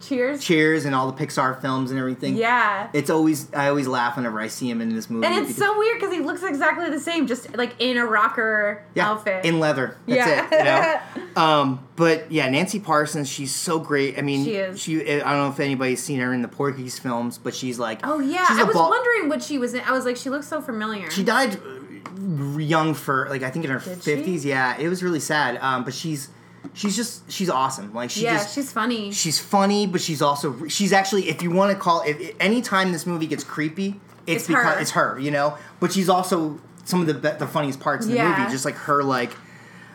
Cheers. 0.00 0.44
Cheers 0.44 0.84
and 0.84 0.94
all 0.94 1.10
the 1.10 1.26
Pixar 1.26 1.60
films 1.60 1.90
and 1.90 1.98
everything. 1.98 2.36
Yeah. 2.36 2.88
It's 2.92 3.08
always 3.10 3.52
I 3.54 3.68
always 3.68 3.86
laugh 3.86 4.16
whenever 4.16 4.40
I 4.40 4.48
see 4.48 4.68
him 4.70 4.80
in 4.80 4.94
this 4.94 5.08
movie. 5.08 5.26
And 5.26 5.34
it's 5.46 5.56
so 5.56 5.78
weird 5.78 5.98
because 5.98 6.14
he 6.14 6.20
looks 6.20 6.42
exactly 6.42 6.90
the 6.90 7.00
same, 7.00 7.26
just 7.26 7.56
like 7.56 7.74
in 7.78 7.96
a 7.96 8.04
rocker 8.04 8.84
yeah, 8.94 9.08
outfit. 9.10 9.44
in 9.44 9.58
leather. 9.58 9.96
That's 10.06 10.18
Yeah. 10.28 10.48
it. 10.52 11.16
You 11.16 11.22
know. 11.24 11.42
um, 11.42 11.86
but 11.96 12.30
yeah, 12.30 12.48
Nancy 12.50 12.78
Parsons, 12.78 13.28
she's 13.28 13.54
so 13.54 13.78
great. 13.78 14.18
I 14.18 14.22
mean, 14.22 14.44
She 14.44 14.54
is. 14.56 14.80
She 14.80 15.00
I 15.00 15.18
don't 15.20 15.38
know 15.38 15.48
if 15.48 15.60
anybody's 15.60 16.02
seen 16.02 16.20
her 16.20 16.32
in 16.34 16.42
the 16.42 16.48
Porky's 16.48 16.98
films, 16.98 17.38
but 17.38 17.54
she's 17.54 17.78
like 17.78 18.00
oh 18.04 18.20
yeah, 18.20 18.46
I 18.48 18.64
was 18.64 18.74
ball- 18.74 18.90
wondering 18.90 19.28
what 19.28 19.42
she 19.42 19.58
was 19.58 19.74
in. 19.74 19.80
I 19.80 19.92
was 19.92 20.04
like, 20.04 20.16
she 20.16 20.28
looks 20.30 20.46
so 20.46 20.60
familiar. 20.60 21.10
She 21.10 21.24
died 21.24 21.56
uh, 21.56 22.58
young 22.58 22.94
for 22.94 23.28
like 23.30 23.42
I 23.42 23.50
think 23.50 23.64
in 23.64 23.70
her 23.70 23.80
fifties. 23.80 24.44
Yeah, 24.44 24.76
it 24.78 24.88
was 24.88 25.02
really 25.02 25.20
sad. 25.20 25.58
Um, 25.62 25.84
but 25.84 25.94
she's 25.94 26.28
she's 26.74 26.96
just 26.96 27.30
she's 27.30 27.50
awesome. 27.50 27.92
Like 27.94 28.10
she 28.10 28.22
yeah, 28.24 28.34
just 28.38 28.54
she's 28.54 28.72
funny. 28.72 29.12
she's 29.12 29.38
funny, 29.38 29.86
but 29.86 30.00
she's 30.00 30.22
also 30.22 30.66
she's 30.68 30.92
actually 30.92 31.28
if 31.28 31.42
you 31.42 31.50
want 31.50 31.72
to 31.72 31.78
call 31.78 32.02
if 32.06 32.34
anytime 32.40 32.92
this 32.92 33.06
movie 33.06 33.26
gets 33.26 33.44
creepy, 33.44 34.00
it's, 34.26 34.42
It's 34.42 34.46
because 34.48 34.74
her. 34.74 34.80
it's 34.80 34.90
her, 34.92 35.18
you 35.18 35.30
know. 35.30 35.56
But 35.80 35.92
she's 35.92 36.08
also 36.08 36.60
some 36.84 37.00
of 37.00 37.06
the 37.06 37.14
the 37.14 37.46
funniest 37.46 37.80
parts 37.80 38.04
in 38.06 38.12
the 38.12 38.16
Yeah. 38.18 38.36
movie, 38.38 38.50
just 38.50 38.64
like 38.64 38.74
her 38.74 39.02
like 39.02 39.32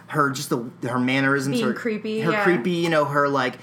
her 0.07 0.29
just 0.29 0.49
the 0.49 0.69
her 0.87 0.99
mannerisms, 0.99 1.55
Being 1.57 1.67
her 1.67 1.73
creepy, 1.73 2.19
her 2.21 2.31
yeah. 2.31 2.43
creepy, 2.43 2.71
you 2.71 2.89
know, 2.89 3.05
her 3.05 3.27
like 3.29 3.57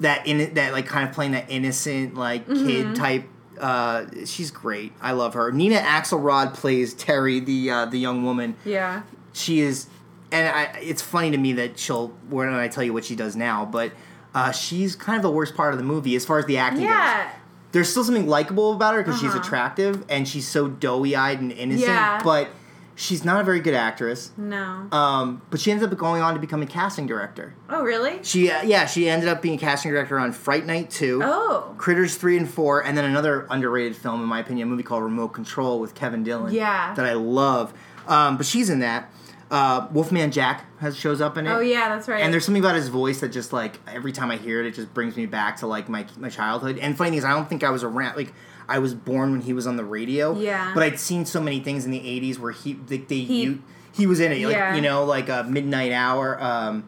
that 0.00 0.26
in 0.26 0.54
that 0.54 0.72
like 0.72 0.86
kind 0.86 1.08
of 1.08 1.14
playing 1.14 1.32
that 1.32 1.46
innocent 1.50 2.14
like 2.14 2.46
Mm-hmm. 2.46 2.66
kid 2.66 2.94
type. 2.96 3.24
Uh, 3.60 4.06
she's 4.24 4.52
great. 4.52 4.92
I 5.00 5.10
love 5.12 5.34
her. 5.34 5.50
Nina 5.50 5.78
Axelrod 5.80 6.54
plays 6.54 6.94
Terry, 6.94 7.40
the 7.40 7.70
uh, 7.70 7.84
the 7.86 7.98
young 7.98 8.22
woman 8.22 8.54
yeah. 8.64 9.02
she 9.32 9.58
is 9.58 9.88
and 10.32 10.48
I, 10.48 10.78
it's 10.82 11.02
funny 11.02 11.30
to 11.30 11.36
me 11.38 11.52
that 11.54 11.78
she'll 11.78 12.08
when 12.28 12.48
I 12.48 12.68
tell 12.68 12.84
you 12.84 12.92
what 12.92 13.04
she 13.04 13.16
does 13.16 13.36
now, 13.36 13.64
but 13.64 13.92
uh, 14.34 14.52
she's 14.52 14.94
kind 14.96 15.16
of 15.16 15.22
the 15.22 15.30
worst 15.30 15.54
part 15.54 15.72
of 15.72 15.78
the 15.78 15.84
movie 15.84 16.14
as 16.16 16.24
far 16.24 16.38
as 16.38 16.44
the 16.46 16.58
acting 16.58 16.82
goes. 16.82 16.90
Yeah. 16.90 17.30
There's 17.72 17.88
still 17.90 18.04
something 18.04 18.26
likable 18.26 18.72
about 18.72 18.94
her 18.94 19.02
because 19.02 19.20
she's 19.20 19.30
Uh-huh. 19.30 19.40
attractive 19.40 20.04
and 20.08 20.26
she's 20.26 20.46
so 20.48 20.68
doughy 20.68 21.14
eyed 21.16 21.40
and 21.40 21.52
innocent, 21.52 21.88
Yeah. 21.88 22.20
but 22.24 22.48
she's 22.94 23.24
not 23.24 23.40
a 23.40 23.44
very 23.44 23.60
good 23.60 23.74
actress. 23.74 24.32
No. 24.38 24.86
Um, 24.90 25.42
but 25.50 25.60
she 25.60 25.70
ends 25.70 25.82
up 25.84 25.94
going 25.96 26.22
on 26.22 26.34
to 26.34 26.40
become 26.40 26.62
a 26.62 26.66
casting 26.66 27.06
director. 27.06 27.54
oh 27.70 27.82
really? 27.82 28.20
She 28.22 28.50
uh, 28.50 28.62
yeah, 28.62 28.86
she 28.86 29.08
ended 29.08 29.28
up 29.28 29.40
being 29.42 29.54
a 29.56 29.58
casting 29.58 29.90
director 29.92 30.18
on 30.18 30.32
Fright 30.32 30.64
Night 30.66 30.90
2. 30.90 31.20
Oh. 31.22 31.74
Critters 31.78 32.16
3 32.16 32.38
and 32.38 32.48
4, 32.50 32.84
and 32.84 32.96
then 32.96 33.04
another 33.04 33.46
underrated 33.50 33.96
film, 33.96 34.20
in 34.22 34.26
my 34.28 34.40
opinion, 34.40 34.68
a 34.68 34.70
movie 34.70 34.82
called 34.82 35.02
Remote 35.02 35.28
Control 35.28 35.78
with 35.78 35.94
Kevin 35.94 36.22
Dillon. 36.24 36.52
Yeah. 36.54 36.94
That 36.94 37.04
I 37.06 37.12
love. 37.14 37.72
Um, 38.06 38.36
but 38.38 38.46
she's 38.46 38.70
in 38.70 38.80
that. 38.80 39.10
Uh, 39.50 39.88
Wolfman 39.92 40.30
Jack 40.30 40.66
has 40.78 40.94
shows 40.96 41.20
up 41.20 41.38
in 41.38 41.46
it. 41.46 41.50
Oh 41.50 41.60
yeah, 41.60 41.88
that's 41.88 42.06
right. 42.08 42.22
And 42.22 42.32
there's 42.32 42.44
something 42.44 42.62
about 42.62 42.74
his 42.76 42.88
voice 42.88 43.20
that 43.20 43.30
just 43.30 43.52
like 43.52 43.80
every 43.88 44.12
time 44.12 44.30
I 44.30 44.36
hear 44.36 44.60
it, 44.60 44.66
it 44.66 44.74
just 44.74 44.92
brings 44.92 45.16
me 45.16 45.24
back 45.26 45.56
to 45.58 45.66
like 45.66 45.88
my 45.88 46.06
my 46.18 46.28
childhood. 46.28 46.78
And 46.78 46.96
funny 46.98 47.10
thing 47.10 47.18
is, 47.18 47.24
I 47.24 47.30
don't 47.30 47.48
think 47.48 47.64
I 47.64 47.70
was 47.70 47.82
around. 47.82 48.16
Like 48.16 48.34
I 48.68 48.78
was 48.78 48.92
born 48.94 49.32
when 49.32 49.40
he 49.40 49.54
was 49.54 49.66
on 49.66 49.76
the 49.76 49.84
radio. 49.84 50.38
Yeah. 50.38 50.72
But 50.74 50.82
I'd 50.82 50.98
seen 51.00 51.24
so 51.24 51.40
many 51.40 51.60
things 51.60 51.86
in 51.86 51.90
the 51.90 52.00
'80s 52.00 52.38
where 52.38 52.52
he 52.52 52.74
they, 52.74 52.98
they 52.98 53.20
He- 53.20 53.44
he, 53.46 53.58
he 53.92 54.06
was 54.06 54.20
in 54.20 54.32
it. 54.32 54.44
Like, 54.44 54.52
Yeah. 54.54 54.74
You 54.74 54.82
know, 54.82 55.04
like 55.04 55.28
a 55.30 55.44
Midnight 55.44 55.92
Hour, 55.92 56.40
um, 56.42 56.84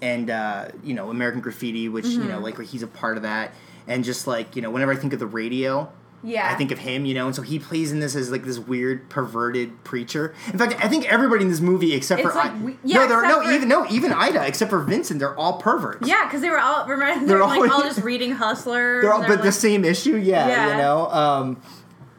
and 0.00 0.30
uh, 0.30 0.68
you 0.84 0.94
know 0.94 1.10
American 1.10 1.40
Graffiti, 1.40 1.88
which 1.88 2.06
you 2.06 2.20
Mm-hmm. 2.20 2.28
know 2.28 2.38
like 2.38 2.60
he's 2.60 2.82
a 2.84 2.86
part 2.88 3.16
of 3.16 3.24
that. 3.24 3.52
And 3.88 4.04
just 4.04 4.26
like 4.28 4.54
you 4.54 4.62
know, 4.62 4.70
whenever 4.70 4.92
I 4.92 4.96
think 4.96 5.12
of 5.12 5.18
the 5.18 5.26
radio, 5.26 5.90
yeah. 6.24 6.50
I 6.50 6.54
think 6.56 6.70
of 6.72 6.78
him, 6.78 7.04
you 7.06 7.14
know, 7.14 7.26
and 7.26 7.34
so 7.36 7.42
he 7.42 7.58
plays 7.58 7.92
in 7.92 8.00
this 8.00 8.16
as 8.16 8.30
like 8.30 8.44
this 8.44 8.58
weird 8.58 9.08
perverted 9.08 9.84
preacher. 9.84 10.34
In 10.52 10.58
fact, 10.58 10.74
I 10.84 10.88
think 10.88 11.04
everybody 11.12 11.44
in 11.44 11.50
this 11.50 11.60
movie 11.60 11.92
except 11.94 12.20
It's 12.20 12.30
for 12.30 12.36
like 12.36 12.50
I- 12.52 12.58
we- 12.58 12.78
yeah, 12.84 12.98
no, 13.00 13.08
they're, 13.08 13.22
no, 13.22 13.42
for- 13.44 13.52
even 13.52 13.68
no, 13.68 13.86
even 13.90 14.12
Ida, 14.12 14.46
except 14.46 14.70
for 14.70 14.80
Vincent, 14.80 15.20
they're 15.20 15.36
all 15.38 15.58
perverts. 15.58 16.08
Yeah, 16.08 16.24
because 16.24 16.40
they 16.40 16.50
were 16.50 16.58
all 16.58 16.86
remember 16.86 17.20
they 17.20 17.26
They're 17.26 17.36
were 17.38 17.44
like 17.44 17.70
all- 17.70 17.76
all 17.76 17.82
just 17.88 18.02
reading 18.02 18.32
Hustler. 18.32 19.02
they're 19.02 19.12
all, 19.12 19.20
They're 19.20 19.36
but 19.36 19.42
the 19.44 19.52
same 19.52 19.84
issue, 19.84 20.16
yeah, 20.16 20.48
Yeah. 20.48 20.70
you 20.70 20.76
know, 20.82 21.06
um, 21.10 21.62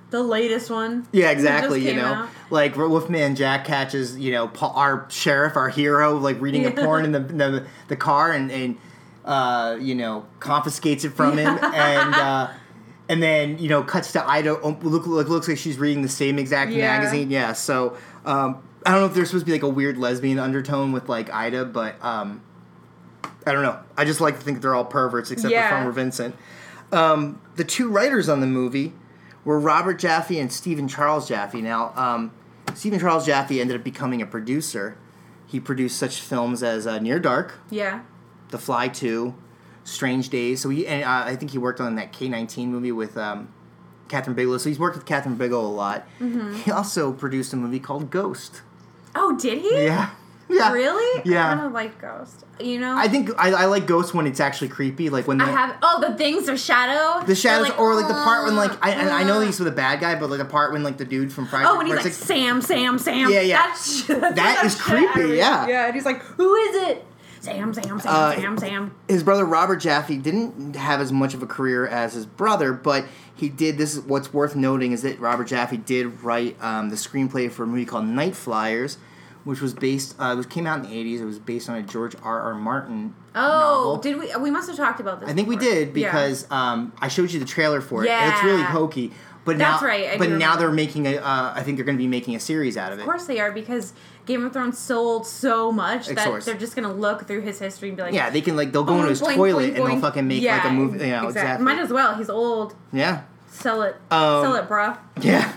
the 0.09 0.23
latest 0.23 0.69
one. 0.69 1.05
yeah, 1.11 1.31
exactly, 1.31 1.85
you 1.85 1.93
know, 1.95 2.05
out. 2.13 2.29
like 2.49 2.77
Wolfman 2.77 3.35
Jack 3.35 3.65
catches, 3.65 4.17
you 4.17 4.31
know, 4.31 4.47
Paul, 4.47 4.71
our 4.75 5.05
sheriff, 5.09 5.57
our 5.57 5.67
hero, 5.69 6.15
like 6.17 6.39
reading 6.39 6.65
a 6.65 6.71
porn 6.71 7.03
in 7.03 7.11
the 7.11 7.19
the, 7.19 7.65
the 7.89 7.95
car, 7.97 8.31
and 8.31 8.49
and 8.49 8.77
uh, 9.25 9.77
you 9.81 9.95
know 9.95 10.25
confiscates 10.39 11.03
it 11.03 11.09
from 11.09 11.37
him, 11.37 11.59
and. 11.61 12.15
Uh, 12.15 12.47
and 13.09 13.21
then 13.23 13.57
you 13.59 13.69
know 13.69 13.83
cuts 13.83 14.11
to 14.13 14.27
Ida. 14.27 14.59
oh, 14.61 14.77
Look, 14.81 15.05
look, 15.07 15.27
looks 15.29 15.47
like 15.47 15.57
she's 15.57 15.77
reading 15.77 16.01
the 16.01 16.09
same 16.09 16.37
exact 16.39 16.71
Yeah. 16.71 16.97
magazine. 16.97 17.29
Yeah. 17.31 17.53
So 17.53 17.97
um, 18.25 18.61
I 18.85 18.91
don't 18.91 19.01
know 19.01 19.05
if 19.07 19.13
there's 19.13 19.29
supposed 19.29 19.45
to 19.45 19.51
be 19.51 19.53
like 19.53 19.63
a 19.63 19.69
weird 19.69 19.97
lesbian 19.97 20.39
undertone 20.39 20.91
with 20.91 21.09
like 21.09 21.33
Ida, 21.33 21.65
but 21.65 22.03
um, 22.03 22.41
I 23.45 23.53
don't 23.53 23.63
know. 23.63 23.79
I 23.97 24.05
just 24.05 24.19
like 24.21 24.35
to 24.37 24.41
think 24.41 24.61
they're 24.61 24.75
all 24.75 24.85
perverts 24.85 25.31
except 25.31 25.51
Yeah. 25.51 25.69
for 25.69 25.75
Farmer 25.75 25.91
Vincent. 25.91 26.35
Um, 26.91 27.41
the 27.55 27.63
two 27.63 27.89
writers 27.89 28.29
on 28.29 28.39
the 28.41 28.47
movie 28.47 28.93
were 29.43 29.59
Robert 29.59 29.95
Jaffe 29.99 30.39
and 30.39 30.51
Stephen 30.51 30.87
Charles 30.87 31.27
Jaffe. 31.27 31.61
Now, 31.61 31.93
um, 31.95 32.31
Stephen 32.75 32.99
Charles 32.99 33.25
Jaffe 33.25 33.59
ended 33.59 33.77
up 33.77 33.83
becoming 33.83 34.21
a 34.21 34.25
producer. 34.25 34.97
He 35.45 35.59
produced 35.59 35.97
such 35.97 36.19
films 36.19 36.61
as 36.63 36.85
uh, 36.85 36.99
Near 36.99 37.19
Dark, 37.19 37.59
Yeah. 37.69 38.01
The 38.49 38.57
Fly 38.57 38.87
Two, 38.89 39.35
Strange 39.87 40.29
Days. 40.29 40.61
So 40.61 40.69
he 40.69 40.85
and 40.85 41.03
uh, 41.03 41.23
I 41.25 41.35
think 41.35 41.51
he 41.51 41.57
worked 41.57 41.79
on 41.79 41.95
that 41.95 42.11
K 42.11 42.27
nineteen 42.27 42.71
movie 42.71 42.91
with 42.91 43.17
um, 43.17 43.53
Kathryn 44.09 44.35
Bigelow. 44.35 44.57
So 44.57 44.69
he's 44.69 44.79
worked 44.79 44.97
with 44.97 45.05
Kathryn 45.05 45.37
Bigelow 45.37 45.65
a 45.65 45.71
lot. 45.71 46.07
Mm-hmm. 46.19 46.55
He 46.55 46.71
also 46.71 47.13
produced 47.13 47.53
a 47.53 47.55
movie 47.55 47.79
called 47.79 48.09
Ghost. 48.11 48.61
Oh, 49.15 49.35
did 49.37 49.59
he? 49.59 49.85
Yeah, 49.85 50.11
yeah, 50.49 50.71
Really? 50.73 51.21
Yeah. 51.25 51.45
I 51.45 51.55
kind 51.55 51.65
of 51.67 51.71
like 51.71 51.99
Ghost. 52.01 52.43
You 52.59 52.79
know. 52.79 52.95
I 52.97 53.07
think 53.07 53.29
I, 53.37 53.51
I 53.51 53.65
like 53.65 53.87
Ghost 53.87 54.13
when 54.13 54.27
it's 54.27 54.39
actually 54.41 54.67
creepy, 54.67 55.09
like 55.09 55.25
when 55.27 55.39
I 55.39 55.49
have. 55.49 55.77
Oh, 55.81 56.01
the 56.01 56.15
things 56.17 56.49
of 56.49 56.59
shadow. 56.59 57.25
the 57.25 57.33
shadows, 57.35 57.69
They're 57.69 57.77
or 57.79 57.95
like 57.95 58.07
the 58.09 58.13
part 58.13 58.45
when 58.45 58.55
like 58.57 58.71
I 58.85 58.91
and 58.91 59.09
I 59.09 59.23
know 59.23 59.39
he's 59.39 59.57
with 59.57 59.69
a 59.69 59.71
bad 59.75 60.01
guy, 60.01 60.19
but 60.19 60.29
like 60.29 60.39
the 60.39 60.45
part 60.45 60.73
when 60.73 60.83
like 60.83 60.97
the 60.97 61.05
dude 61.05 61.31
from 61.31 61.47
Friday. 61.47 61.65
Oh, 61.69 61.77
when 61.77 61.85
he's 61.85 61.95
where 61.95 62.03
like, 62.03 62.13
Sam, 62.13 62.61
Sam, 62.61 62.99
Sam. 62.99 63.31
Yeah, 63.31 63.39
yeah. 63.41 63.67
That's, 63.67 64.03
that's 64.07 64.35
That 64.35 64.65
is 64.65 64.73
shit 64.73 64.81
creepy, 64.81 65.07
out 65.07 65.17
of 65.19 65.29
me. 65.29 65.37
yeah. 65.37 65.67
Yeah, 65.67 65.85
and 65.85 65.95
he's 65.95 66.05
like, 66.05 66.21
who 66.21 66.53
is 66.55 66.75
it? 66.89 67.05
Sam, 67.47 67.73
Sam, 67.73 67.99
Sam, 67.99 68.11
Uh, 68.13 68.35
Sam, 68.35 68.57
Sam. 68.57 68.91
his 69.07 69.23
brother 69.23 69.45
Robert 69.45 69.77
Jaffe 69.77 70.17
didn't 70.17 70.75
have 70.75 70.99
as 71.01 71.11
much 71.11 71.33
of 71.33 71.41
a 71.41 71.47
career 71.47 71.87
as 71.87 72.13
his 72.13 72.25
brother, 72.25 72.73
but 72.73 73.05
he 73.35 73.49
did. 73.49 73.77
This 73.77 73.95
is 73.95 74.01
what's 74.01 74.33
worth 74.33 74.55
noting 74.55 74.91
is 74.91 75.01
that 75.03 75.19
Robert 75.19 75.45
Jaffe 75.45 75.77
did 75.77 76.21
write 76.23 76.61
um, 76.61 76.89
the 76.89 76.95
screenplay 76.95 77.49
for 77.51 77.63
a 77.63 77.67
movie 77.67 77.85
called 77.85 78.05
Night 78.05 78.35
Flyers, 78.35 78.97
which 79.43 79.61
was 79.61 79.73
based. 79.73 80.15
Uh, 80.19 80.31
it 80.33 80.35
was 80.35 80.45
came 80.45 80.67
out 80.67 80.83
in 80.83 80.89
the 80.89 80.95
'80s. 80.95 81.21
It 81.21 81.25
was 81.25 81.39
based 81.39 81.69
on 81.69 81.75
a 81.77 81.81
George 81.83 82.15
R. 82.23 82.41
R. 82.41 82.53
Martin. 82.55 83.15
Oh, 83.35 83.39
novel. 83.39 83.97
did 83.97 84.17
we? 84.19 84.35
We 84.37 84.49
must 84.51 84.67
have 84.67 84.75
talked 84.77 84.99
about 84.99 85.19
this. 85.19 85.29
I 85.29 85.33
think 85.33 85.47
we 85.47 85.55
before. 85.55 85.73
did 85.73 85.95
Yeah. 85.95 86.11
because 86.11 86.47
um, 86.51 86.91
I 86.99 87.07
showed 87.07 87.31
you 87.31 87.39
the 87.39 87.45
trailer 87.45 87.79
for 87.81 88.03
it. 88.03 88.09
and 88.09 88.33
It's 88.33 88.43
really 88.43 88.63
hokey. 88.63 89.11
But 89.47 89.57
That's 89.57 89.81
now, 89.81 89.87
right, 89.87 90.09
I 90.09 90.17
but 90.17 90.27
now 90.27 90.33
remember. 90.33 90.59
they're 90.59 90.71
making 90.71 91.07
a. 91.07 91.15
Uh, 91.15 91.53
I 91.55 91.63
think 91.63 91.77
they're 91.77 91.85
going 91.85 91.97
to 91.97 92.03
be 92.03 92.07
making 92.07 92.35
a 92.35 92.39
series 92.39 92.75
out 92.75 92.91
of 92.91 92.99
it. 92.99 93.03
Of 93.03 93.05
course 93.05 93.27
they 93.27 93.39
are 93.39 93.49
because 93.49 93.93
Game 94.25 94.45
of 94.45 94.51
Thrones 94.51 94.77
sold 94.77 95.25
so 95.25 95.71
much 95.71 96.07
that 96.07 96.43
they're 96.43 96.57
just 96.57 96.75
gonna 96.75 96.91
look 96.91 97.27
through 97.27 97.43
his 97.43 97.57
history 97.57 97.87
and 97.87 97.95
be 97.95 98.03
like, 98.03 98.13
Yeah, 98.13 98.29
they 98.29 98.41
can 98.41 98.57
like 98.57 98.73
they'll 98.73 98.83
go 98.83 98.97
into 98.97 99.07
his 99.07 99.21
boing, 99.21 99.35
toilet 99.35 99.73
boing, 99.73 99.77
and 99.77 99.87
they'll 99.87 100.01
fucking 100.01 100.27
make 100.27 100.41
Yeah, 100.41 100.57
like 100.57 100.65
a 100.65 100.69
movie. 100.71 101.05
You 101.05 101.11
know, 101.11 101.27
exactly. 101.29 101.63
Might 101.63 101.79
as 101.79 101.93
well. 101.93 102.15
He's 102.17 102.29
old. 102.29 102.75
Yeah, 102.91 103.21
Sell 103.47 103.83
it. 103.83 103.95
Um, 104.11 104.43
Sell 104.43 104.55
it, 104.55 104.67
bruh. 104.67 104.99
yeah. 105.21 105.53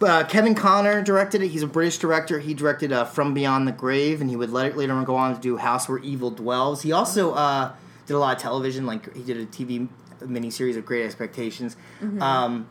But 0.00 0.10
uh, 0.10 0.26
Kevin 0.28 0.56
Connor 0.56 1.00
directed 1.00 1.40
it. 1.40 1.48
He's 1.50 1.62
a 1.62 1.68
British 1.68 1.98
director. 1.98 2.40
He 2.40 2.52
directed 2.52 2.90
uh, 2.90 3.04
From 3.04 3.32
Beyond 3.32 3.68
the 3.68 3.72
Grave, 3.72 4.20
and 4.20 4.28
he 4.28 4.34
would 4.34 4.50
let 4.50 4.76
later 4.76 4.94
on 4.94 5.04
go 5.04 5.14
on 5.14 5.36
to 5.36 5.40
do 5.40 5.56
House 5.56 5.88
Where 5.88 5.98
Evil 5.98 6.32
Dwells. 6.32 6.82
He 6.82 6.90
also 6.90 7.34
uh, 7.34 7.72
did 8.06 8.14
a 8.14 8.18
lot 8.18 8.34
of 8.34 8.42
television, 8.42 8.86
like 8.86 9.14
he 9.14 9.22
did 9.22 9.36
a 9.36 9.46
TV 9.46 9.88
miniseries 10.20 10.76
of 10.76 10.84
Great 10.84 11.04
Expectations. 11.04 11.76
Mm-hmm. 12.00 12.20
Um, 12.20 12.68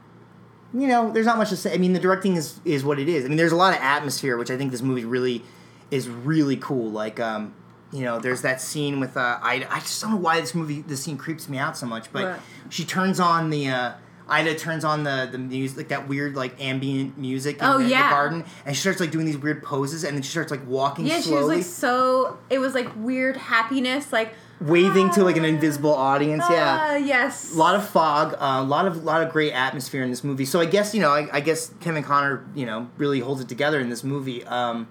you 0.73 0.87
know, 0.87 1.11
there's 1.11 1.25
not 1.25 1.37
much 1.37 1.49
to 1.49 1.57
say. 1.57 1.73
I 1.73 1.77
mean, 1.77 1.93
the 1.93 1.99
directing 1.99 2.35
is 2.35 2.59
is 2.65 2.83
what 2.83 2.99
it 2.99 3.09
is. 3.09 3.25
I 3.25 3.27
mean, 3.27 3.37
there's 3.37 3.51
a 3.51 3.55
lot 3.57 3.73
of 3.73 3.81
atmosphere, 3.81 4.37
which 4.37 4.51
I 4.51 4.57
think 4.57 4.71
this 4.71 4.81
movie 4.81 5.05
really 5.05 5.43
is 5.91 6.07
really 6.07 6.57
cool. 6.57 6.91
Like, 6.91 7.19
um, 7.19 7.53
you 7.91 8.03
know, 8.03 8.19
there's 8.19 8.43
that 8.43 8.61
scene 8.61 8.99
with 8.99 9.17
uh, 9.17 9.39
Ida. 9.41 9.71
I 9.73 9.79
just 9.79 10.01
don't 10.01 10.11
know 10.11 10.17
why 10.17 10.39
this 10.39 10.53
movie, 10.53 10.81
this 10.81 11.03
scene 11.03 11.17
creeps 11.17 11.49
me 11.49 11.57
out 11.57 11.75
so 11.77 11.85
much, 11.87 12.11
but 12.13 12.39
she 12.69 12.85
turns 12.85 13.19
on 13.19 13.49
the. 13.49 13.67
Uh, 13.69 13.93
Ida 14.31 14.53
turns 14.53 14.85
on 14.85 15.03
the 15.03 15.27
the 15.31 15.39
music, 15.39 15.75
like 15.77 15.87
that 15.87 16.07
weird 16.07 16.35
like 16.35 16.61
ambient 16.61 17.17
music 17.17 17.57
in 17.57 17.65
Oh, 17.65 17.79
the, 17.79 17.85
the 17.85 17.89
garden, 17.89 18.45
and 18.63 18.75
she 18.75 18.81
starts 18.81 18.99
like 18.99 19.09
doing 19.09 19.25
these 19.25 19.39
weird 19.39 19.63
poses, 19.63 20.03
and 20.03 20.15
then 20.15 20.21
she 20.21 20.29
starts 20.29 20.51
like 20.51 20.67
walking 20.67 21.07
Yeah, 21.07 21.19
she 21.19 21.31
was 21.31 21.47
like 21.47 21.63
so. 21.63 22.37
It 22.51 22.59
was 22.59 22.75
like 22.75 22.91
weird 22.95 23.37
happiness, 23.37 24.13
like 24.13 24.35
waving 24.61 25.09
to 25.11 25.23
like 25.23 25.37
an 25.37 25.43
"Ah, 25.45 25.47
invisible 25.47 25.93
audience. 25.93 26.43
yeah, 26.49 26.77
ah, 26.81 26.95
yes. 26.95 27.53
a 27.53 27.57
lot 27.57 27.75
of 27.75 27.87
fog, 27.87 28.35
a 28.39 28.61
lot 28.63 28.85
of 28.85 29.03
lot 29.03 29.21
of 29.23 29.31
great 29.31 29.53
atmosphere 29.53 30.03
in 30.03 30.09
this 30.09 30.23
movie. 30.23 30.45
So 30.45 30.59
I 30.59 30.65
guess 30.65 30.93
you 30.93 31.01
know, 31.01 31.11
I, 31.11 31.27
I 31.31 31.39
guess 31.39 31.73
Kevin 31.79 32.03
Connor, 32.03 32.45
you 32.55 32.65
know, 32.65 32.89
really 32.97 33.19
holds 33.19 33.41
it 33.41 33.47
together 33.49 33.79
in 33.79 33.89
this 33.89 34.03
movie. 34.03 34.43
Um, 34.45 34.87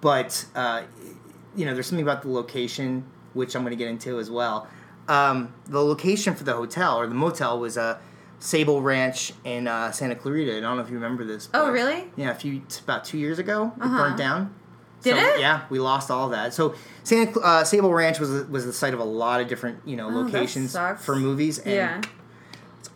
but 0.00 0.44
uh, 0.54 0.82
you 1.54 1.64
know, 1.64 1.72
there's 1.74 1.86
something 1.86 2.04
about 2.04 2.22
the 2.22 2.28
location 2.30 3.04
which 3.34 3.54
I'm 3.54 3.62
going 3.62 3.70
to 3.72 3.76
get 3.76 3.88
into 3.88 4.18
as 4.18 4.30
well. 4.30 4.66
Um, 5.08 5.54
the 5.66 5.82
location 5.82 6.34
for 6.34 6.44
the 6.44 6.54
hotel 6.54 6.98
or 6.98 7.06
the 7.06 7.14
motel 7.14 7.58
was 7.60 7.76
a 7.76 7.98
Sable 8.38 8.82
Ranch 8.82 9.32
in 9.44 9.66
uh, 9.68 9.92
Santa 9.92 10.14
Clarita. 10.14 10.56
I 10.56 10.60
don't 10.60 10.76
know 10.76 10.82
if 10.82 10.88
you 10.88 10.94
remember 10.96 11.24
this. 11.24 11.48
Oh, 11.54 11.70
really? 11.70 12.04
Yeah, 12.16 12.30
a 12.30 12.34
few 12.34 12.62
about 12.84 13.04
two 13.04 13.18
years 13.18 13.38
ago, 13.38 13.72
it 13.76 13.82
Uh-huh. 13.82 13.96
burnt 13.98 14.16
down. 14.18 14.54
Did 15.02 15.14
So, 15.16 15.20
it? 15.34 15.40
Yeah, 15.40 15.62
we 15.70 15.78
lost 15.78 16.10
all 16.10 16.28
that. 16.30 16.52
So 16.54 16.74
Santa 17.04 17.38
uh, 17.40 17.64
Sable 17.64 17.92
Ranch 17.92 18.18
was 18.18 18.30
was 18.48 18.64
the 18.66 18.72
site 18.72 18.94
of 18.94 19.00
a 19.00 19.04
lot 19.04 19.40
of 19.40 19.48
different 19.48 19.80
you 19.84 19.96
know 19.96 20.06
Oh, 20.08 20.22
locations 20.22 20.76
for 21.00 21.16
movies, 21.16 21.58
and 21.58 21.74
Yeah. 21.74 22.00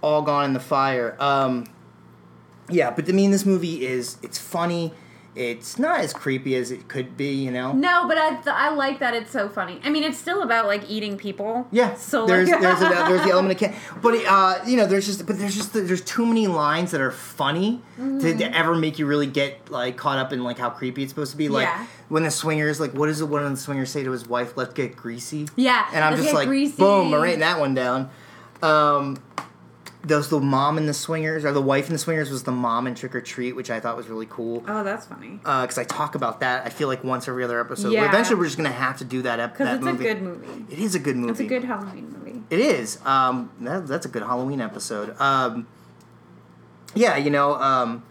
all 0.01 0.23
gone 0.23 0.45
in 0.47 0.53
the 0.53 0.61
fire. 0.61 1.17
Um, 1.21 1.67
yeah, 2.69 2.91
but 2.91 3.09
I 3.09 3.13
mean, 3.13 3.31
this 3.31 3.45
movie 3.47 3.87
is 3.87 4.17
it's 4.23 4.39
funny. 4.39 4.93
It's 5.37 5.79
not 5.79 6.01
as 6.01 6.13
creepy 6.13 6.57
as 6.57 6.73
it 6.73 6.89
could 6.89 7.17
be, 7.17 7.33
you 7.33 7.53
know. 7.53 7.73
No, 7.73 8.09
but 8.09 8.19
I 8.19 8.41
I 8.47 8.71
like 8.75 8.99
that 8.99 9.15
it's 9.15 9.31
so 9.31 9.49
funny. 9.49 9.81
I 9.85 9.89
mean, 9.91 10.03
it's 10.03 10.19
still 10.19 10.43
about 10.43 10.67
like 10.67 10.91
eating 10.91 11.17
people. 11.17 11.69
Yeah, 11.71 11.95
So 11.95 12.27
there's 12.27 12.49
like, 12.49 12.61
there's 12.61 12.81
a, 12.81 12.89
there's 13.09 13.23
the 13.23 13.31
element 13.31 13.53
of 13.63 13.69
can, 13.71 13.75
but 14.03 14.15
uh, 14.27 14.59
you 14.67 14.77
know 14.77 14.87
there's 14.87 15.07
just 15.07 15.25
but 15.27 15.39
there's 15.39 15.55
just 15.55 15.73
there's 15.73 16.01
too 16.03 16.27
many 16.27 16.49
lines 16.49 16.91
that 16.91 17.01
are 17.01 17.13
funny 17.13 17.81
to, 17.97 18.03
Mm-hmm. 18.03 18.39
to 18.39 18.57
ever 18.57 18.75
make 18.75 18.99
you 18.99 19.07
really 19.07 19.27
get 19.29 19.71
like 19.71 19.97
caught 19.97 20.19
up 20.19 20.33
in 20.33 20.43
like 20.43 20.59
how 20.59 20.69
creepy 20.71 21.03
it's 21.05 21.13
supposed 21.13 21.31
to 21.31 21.37
be. 21.39 21.49
Like 21.49 21.69
Yeah. 21.69 21.87
when 22.09 22.25
the 22.25 22.31
swingers 22.33 22.81
like 22.81 22.93
what 22.93 23.07
does 23.07 23.21
the 23.21 23.27
one 23.27 23.45
of 23.45 23.51
the 23.51 23.57
swingers 23.57 23.91
say 23.91 24.03
to 24.03 24.11
his 24.11 24.27
wife? 24.27 24.57
Let's 24.57 24.75
get 24.75 24.97
greasy. 24.97 25.47
Yeah, 25.55 25.87
and 25.93 26.03
I'm 26.03 26.17
just 26.17 26.35
like 26.35 26.49
greasy. 26.49 26.77
boom, 26.77 27.15
I'm 27.15 27.21
writing 27.23 27.41
that 27.41 27.61
one 27.61 27.75
down. 27.75 28.11
Um, 28.63 29.17
those 30.03 30.31
the 30.31 30.41
mom 30.41 30.79
and 30.79 30.89
the 30.89 30.95
swingers 30.95 31.45
or 31.45 31.53
the 31.53 31.61
wife 31.61 31.87
and 31.87 31.95
the 31.95 31.99
swingers 31.99 32.31
was 32.31 32.45
the 32.45 32.53
mom 32.53 32.87
in 32.87 32.95
Trick 32.95 33.15
or 33.15 33.21
Treat, 33.21 33.55
which 33.55 33.71
I 33.71 33.81
thought 33.81 33.97
was 33.97 34.09
really 34.09 34.27
cool. 34.31 34.65
Oh, 34.67 34.83
that's 34.83 35.07
funny. 35.07 35.39
Because 35.43 35.77
I 35.77 35.85
talk 35.85 36.15
about 36.15 36.41
that, 36.41 36.67
I 36.67 36.71
feel 36.71 36.89
like 36.89 37.05
once 37.05 37.29
every 37.29 37.45
other 37.45 37.61
episode. 37.61 37.93
Yeah. 37.93 38.09
Eventually, 38.09 38.37
we're 38.39 38.47
just 38.47 38.57
gonna 38.57 38.71
have 38.71 38.99
to 38.99 39.05
do 39.05 39.23
that. 39.23 39.53
Because 39.53 39.77
it's 39.77 39.85
movie. 39.85 40.09
a 40.09 40.15
good 40.15 40.23
movie. 40.23 40.73
It 40.73 40.79
is 40.79 40.95
a 40.95 40.99
good 40.99 41.17
movie. 41.17 41.33
It's 41.33 41.41
a 41.41 41.45
good 41.45 41.65
Halloween 41.65 42.15
movie. 42.17 42.43
It 42.49 42.61
is. 42.61 42.99
Um, 43.05 43.53
that, 43.61 43.87
that's 43.87 44.07
a 44.07 44.09
good 44.09 44.23
Halloween 44.23 44.61
episode. 44.61 45.21
Um, 45.21 45.67
yeah, 46.95 47.17
you 47.17 47.31
know, 47.31 47.55
um, 47.55 48.03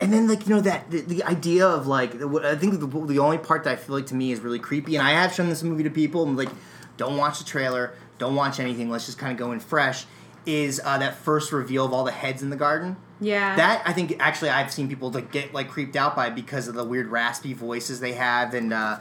and 0.00 0.12
then 0.12 0.28
like 0.28 0.46
you 0.46 0.54
know 0.54 0.60
that 0.60 0.90
the, 0.90 1.00
the 1.00 1.24
idea 1.24 1.66
of 1.66 1.86
like 1.86 2.18
the- 2.18 2.40
I 2.44 2.56
think 2.56 2.78
the, 2.78 2.86
the 3.06 3.18
only 3.18 3.38
part 3.38 3.64
that 3.64 3.72
I 3.72 3.76
feel 3.76 3.96
like 3.96 4.06
to 4.06 4.14
me 4.14 4.32
is 4.32 4.40
really 4.40 4.58
creepy, 4.58 4.96
and 4.96 5.06
I 5.06 5.12
have 5.12 5.34
shown 5.34 5.48
this 5.48 5.62
movie 5.62 5.82
to 5.84 5.90
people, 5.90 6.24
and 6.24 6.36
like, 6.36 6.50
don't 6.96 7.16
watch 7.16 7.38
the 7.38 7.44
trailer, 7.44 7.94
don't 8.18 8.34
watch 8.36 8.60
anything. 8.60 8.90
Let's 8.90 9.06
just 9.06 9.18
kind 9.18 9.32
of 9.32 9.38
go 9.38 9.52
in 9.52 9.60
fresh. 9.60 10.04
Is 10.48 10.80
uh, 10.82 10.96
that 10.96 11.16
first 11.16 11.52
reveal 11.52 11.84
of 11.84 11.92
all 11.92 12.04
the 12.04 12.10
heads 12.10 12.42
in 12.42 12.48
the 12.48 12.56
garden? 12.56 12.96
Yeah. 13.20 13.54
That 13.54 13.82
I 13.84 13.92
think 13.92 14.16
actually 14.18 14.48
I've 14.48 14.72
seen 14.72 14.88
people 14.88 15.10
like 15.10 15.30
get 15.30 15.52
like 15.52 15.68
creeped 15.68 15.94
out 15.94 16.16
by 16.16 16.30
because 16.30 16.68
of 16.68 16.74
the 16.74 16.84
weird 16.84 17.08
raspy 17.08 17.52
voices 17.52 18.00
they 18.00 18.14
have, 18.14 18.54
and 18.54 18.72
uh, 18.72 18.98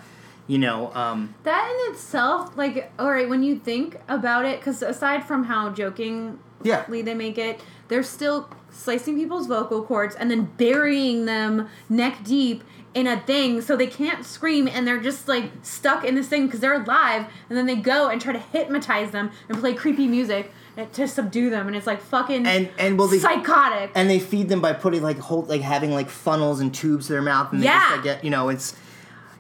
you 0.48 0.58
know, 0.58 0.94
um, 0.94 1.36
That 1.44 1.86
in 1.86 1.94
itself, 1.94 2.58
like, 2.58 2.92
all 3.00 3.10
right, 3.10 3.30
when 3.30 3.44
you 3.44 3.60
think 3.60 3.98
about 4.10 4.44
it, 4.44 4.60
because 4.60 4.82
aside 4.82 5.24
from 5.26 5.46
how 5.46 5.70
jokingly 5.70 6.38
yeah, 6.64 6.84
they 6.90 7.14
make 7.14 7.38
it, 7.38 7.62
they're 7.88 8.04
still 8.04 8.50
slicing 8.70 9.16
people's 9.16 9.48
vocal 9.48 9.84
cords 9.84 10.16
and 10.16 10.30
then 10.30 10.52
burying 10.58 11.26
them 11.26 11.70
neck 11.88 12.26
deep 12.26 12.64
in 12.94 13.08
a 13.08 13.20
thing 13.22 13.62
so 13.62 13.76
they 13.76 13.88
can't 13.88 14.26
scream 14.26 14.68
and 14.68 14.88
they're 14.88 15.00
just 15.00 15.28
like 15.28 15.52
stuck 15.62 16.04
in 16.04 16.16
this 16.16 16.28
thing 16.28 16.46
because 16.48 16.60
they're 16.60 16.82
alive 16.82 17.28
and 17.50 17.58
then 17.58 17.66
they 17.66 17.76
go 17.76 18.10
and 18.10 18.20
try 18.20 18.34
to 18.34 18.40
hypnotize 18.40 19.12
them 19.12 19.32
and 19.50 19.60
play 19.60 19.74
creepy 19.74 20.08
music 20.08 20.52
to 20.94 21.08
subdue 21.08 21.50
them 21.50 21.68
and 21.68 21.76
it's 21.76 21.88
like 21.88 22.02
fucking 22.02 22.46
and 22.46 22.70
and 22.78 22.98
well 23.00 23.08
they 23.08 23.18
psychotic 23.20 23.92
and 23.96 24.10
they 24.10 24.20
feed 24.20 24.48
them 24.50 24.62
by 24.62 24.74
putting 24.74 25.02
like 25.02 25.18
hold 25.18 25.50
like 25.50 25.62
having 25.62 25.92
like 25.92 26.10
funnels 26.10 26.60
and 26.60 26.74
tubes 26.74 27.08
to 27.08 27.14
their 27.14 27.22
mouth 27.22 27.52
and 27.52 27.62
they 27.62 27.66
Yeah. 27.66 27.80
just 27.80 27.92
like, 27.96 28.04
get 28.04 28.24
you 28.24 28.30
know 28.30 28.50
it's 28.50 28.76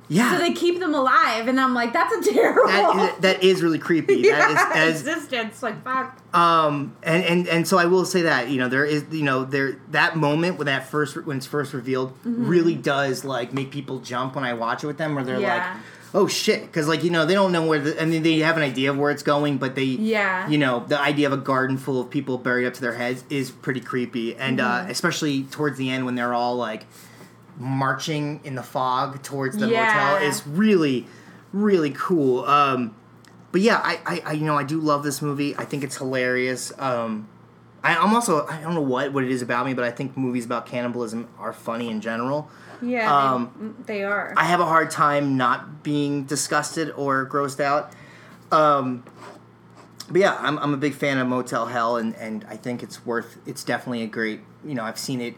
yeah 0.10 0.32
so 0.32 0.38
they 0.40 0.54
keep 0.54 0.80
them 0.80 0.96
alive 0.96 1.48
and 1.50 1.60
i'm 1.60 1.74
like 1.74 1.92
that's 1.94 2.14
a 2.28 2.32
terrible 2.34 2.66
that, 2.68 3.14
is, 3.16 3.22
that 3.22 3.44
is 3.44 3.62
really 3.62 3.78
creepy 3.78 4.22
that 4.30 4.50
is, 4.50 4.56
yeah, 4.56 4.70
that 4.74 4.88
is 4.88 5.02
existence 5.02 5.62
like 5.62 5.84
fuck 5.84 6.18
um 6.34 6.96
and, 7.04 7.24
and 7.26 7.48
and 7.48 7.68
so 7.68 7.78
I 7.78 7.86
will 7.86 8.06
say 8.06 8.22
that 8.24 8.50
you 8.50 8.58
know 8.58 8.70
there 8.70 8.86
is 8.86 9.04
you 9.12 9.24
know 9.24 9.44
there 9.44 9.80
that 9.92 10.16
moment 10.16 10.58
when 10.58 10.66
that 10.68 10.88
first 10.88 11.18
when 11.26 11.38
it's 11.38 11.46
first 11.46 11.74
revealed 11.74 12.14
Mm-hmm. 12.26 12.48
really 12.48 12.76
does 12.76 13.24
like 13.26 13.54
make 13.54 13.70
people 13.72 14.00
jump 14.00 14.36
when 14.36 14.44
I 14.46 14.54
watch 14.54 14.84
it 14.84 14.88
with 14.88 14.98
them 14.98 15.14
where 15.14 15.24
they're 15.24 15.40
Yeah. 15.40 15.74
like 15.74 15.84
oh 16.14 16.28
shit 16.28 16.62
because 16.62 16.88
like 16.88 17.04
you 17.04 17.10
know 17.10 17.26
they 17.26 17.34
don't 17.34 17.52
know 17.52 17.66
where 17.68 17.80
the 17.80 18.02
I 18.02 18.06
mean 18.06 18.24
they 18.24 18.40
have 18.40 18.56
an 18.58 18.64
idea 18.64 18.90
of 18.92 18.98
where 18.98 19.12
it's 19.12 19.24
going 19.24 19.58
but 19.58 19.76
they 19.76 19.84
Yeah. 19.84 20.48
you 20.48 20.58
know 20.58 20.84
the 20.88 21.00
idea 21.00 21.28
of 21.28 21.34
a 21.34 21.38
garden 21.38 21.78
full 21.78 22.00
of 22.00 22.10
people 22.10 22.38
buried 22.38 22.66
up 22.66 22.74
to 22.76 22.82
their 22.82 22.94
heads 22.96 23.24
is 23.30 23.52
pretty 23.52 23.82
creepy 23.82 24.36
and 24.36 24.60
Mm-hmm. 24.60 24.88
uh, 24.88 24.92
especially 24.92 25.44
towards 25.44 25.78
the 25.78 25.90
end 25.90 26.06
when 26.06 26.16
they're 26.16 26.34
all 26.34 26.56
like 26.56 26.86
marching 27.58 28.40
in 28.44 28.56
the 28.56 28.64
fog 28.64 29.22
towards 29.24 29.58
the 29.58 29.68
Yeah. 29.68 29.86
motel 29.86 30.16
is 30.28 30.46
really 30.46 31.08
really 31.54 31.92
cool 31.92 32.46
um 32.46 32.94
but 33.52 33.62
yeah 33.62 33.78
I, 33.84 34.00
I 34.06 34.22
i 34.28 34.32
you 34.34 34.46
know 34.46 34.58
i 34.58 34.64
do 34.64 34.80
love 34.80 35.04
this 35.04 35.22
movie 35.22 35.56
i 35.58 35.66
think 35.66 35.84
it's 35.84 35.98
hilarious 35.98 36.72
um 36.78 37.28
I, 37.84 37.96
i'm 37.96 38.14
also 38.14 38.46
i 38.48 38.62
don't 38.62 38.76
know 38.76 38.82
what 38.82 39.12
what 39.14 39.24
it 39.24 39.32
is 39.32 39.42
about 39.42 39.66
me 39.66 39.74
but 39.74 39.84
i 39.86 39.92
think 39.92 40.16
movies 40.18 40.46
about 40.46 40.66
cannibalism 40.66 41.28
are 41.40 41.54
funny 41.54 41.90
in 41.90 42.02
general 42.02 42.50
yeah 42.82 43.34
Um, 43.34 43.76
they, 43.86 44.00
they 44.00 44.04
are 44.04 44.34
I 44.38 44.44
have 44.46 44.60
a 44.60 44.66
hard 44.66 44.92
time 44.92 45.38
not 45.38 45.84
being 45.84 46.26
disgusted 46.26 46.92
or 46.92 47.26
grossed 47.28 47.60
out. 47.60 47.94
Um, 48.52 49.04
but 50.10 50.22
yeah, 50.22 50.38
I'm, 50.40 50.58
I'm 50.60 50.74
a 50.74 50.78
big 50.78 50.94
fan 50.94 51.18
of 51.18 51.28
Motel 51.28 51.66
Hell, 51.66 51.98
and, 51.98 52.16
and 52.16 52.46
I 52.50 52.56
think 52.56 52.82
it's 52.82 53.06
worth. 53.06 53.38
It's 53.46 53.64
definitely 53.64 54.04
a 54.04 54.08
great. 54.08 54.40
You 54.66 54.76
know, 54.76 54.84
I've 54.84 54.98
seen 54.98 55.20
it. 55.22 55.34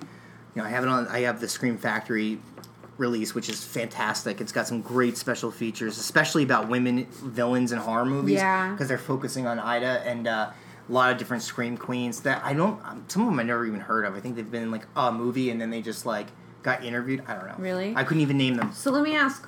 You 0.56 0.62
know, 0.62 0.64
I 0.64 0.70
have 0.70 0.84
it 0.84 0.90
on. 0.90 1.08
I 1.08 1.22
have 1.22 1.40
the 1.42 1.48
Scream 1.48 1.78
Factory 1.78 2.40
release, 2.98 3.34
which 3.34 3.50
is 3.50 3.64
fantastic. 3.64 4.42
It's 4.42 4.52
got 4.52 4.68
some 4.68 4.82
great 4.82 5.18
special 5.18 5.50
features, 5.50 5.98
especially 5.98 6.44
about 6.44 6.68
women 6.70 7.08
villains 7.10 7.72
in 7.72 7.80
horror 7.80 8.06
movies. 8.06 8.36
Yeah. 8.36 8.72
because 8.72 8.88
they're 8.88 8.98
focusing 8.98 9.48
on 9.48 9.60
Ida 9.60 10.04
and. 10.06 10.28
Uh, 10.28 10.52
a 10.88 10.92
lot 10.92 11.12
of 11.12 11.20
different 11.20 11.44
scream 11.44 11.78
queens 11.78 12.22
that 12.22 12.44
I 12.44 12.54
don't. 12.56 12.82
Some 13.12 13.22
of 13.22 13.28
them 13.28 13.40
I 13.40 13.44
never 13.44 13.64
even 13.64 13.80
heard 13.80 14.06
of. 14.06 14.16
I 14.16 14.20
think 14.22 14.36
they've 14.36 14.50
been 14.50 14.64
in 14.64 14.72
like 14.72 14.88
a 14.96 15.12
movie 15.12 15.52
and 15.52 15.62
then 15.62 15.70
they 15.70 15.84
just 15.84 16.04
like 16.04 16.26
got 16.64 16.84
interviewed. 16.84 17.24
I 17.28 17.36
don't 17.36 17.48
know. 17.48 17.56
Really? 17.58 17.94
I 17.96 18.04
couldn't 18.04 18.22
even 18.22 18.38
name 18.38 18.56
them. 18.56 18.72
So 18.74 18.92
let 18.92 19.04
me 19.04 19.16
ask, 19.16 19.48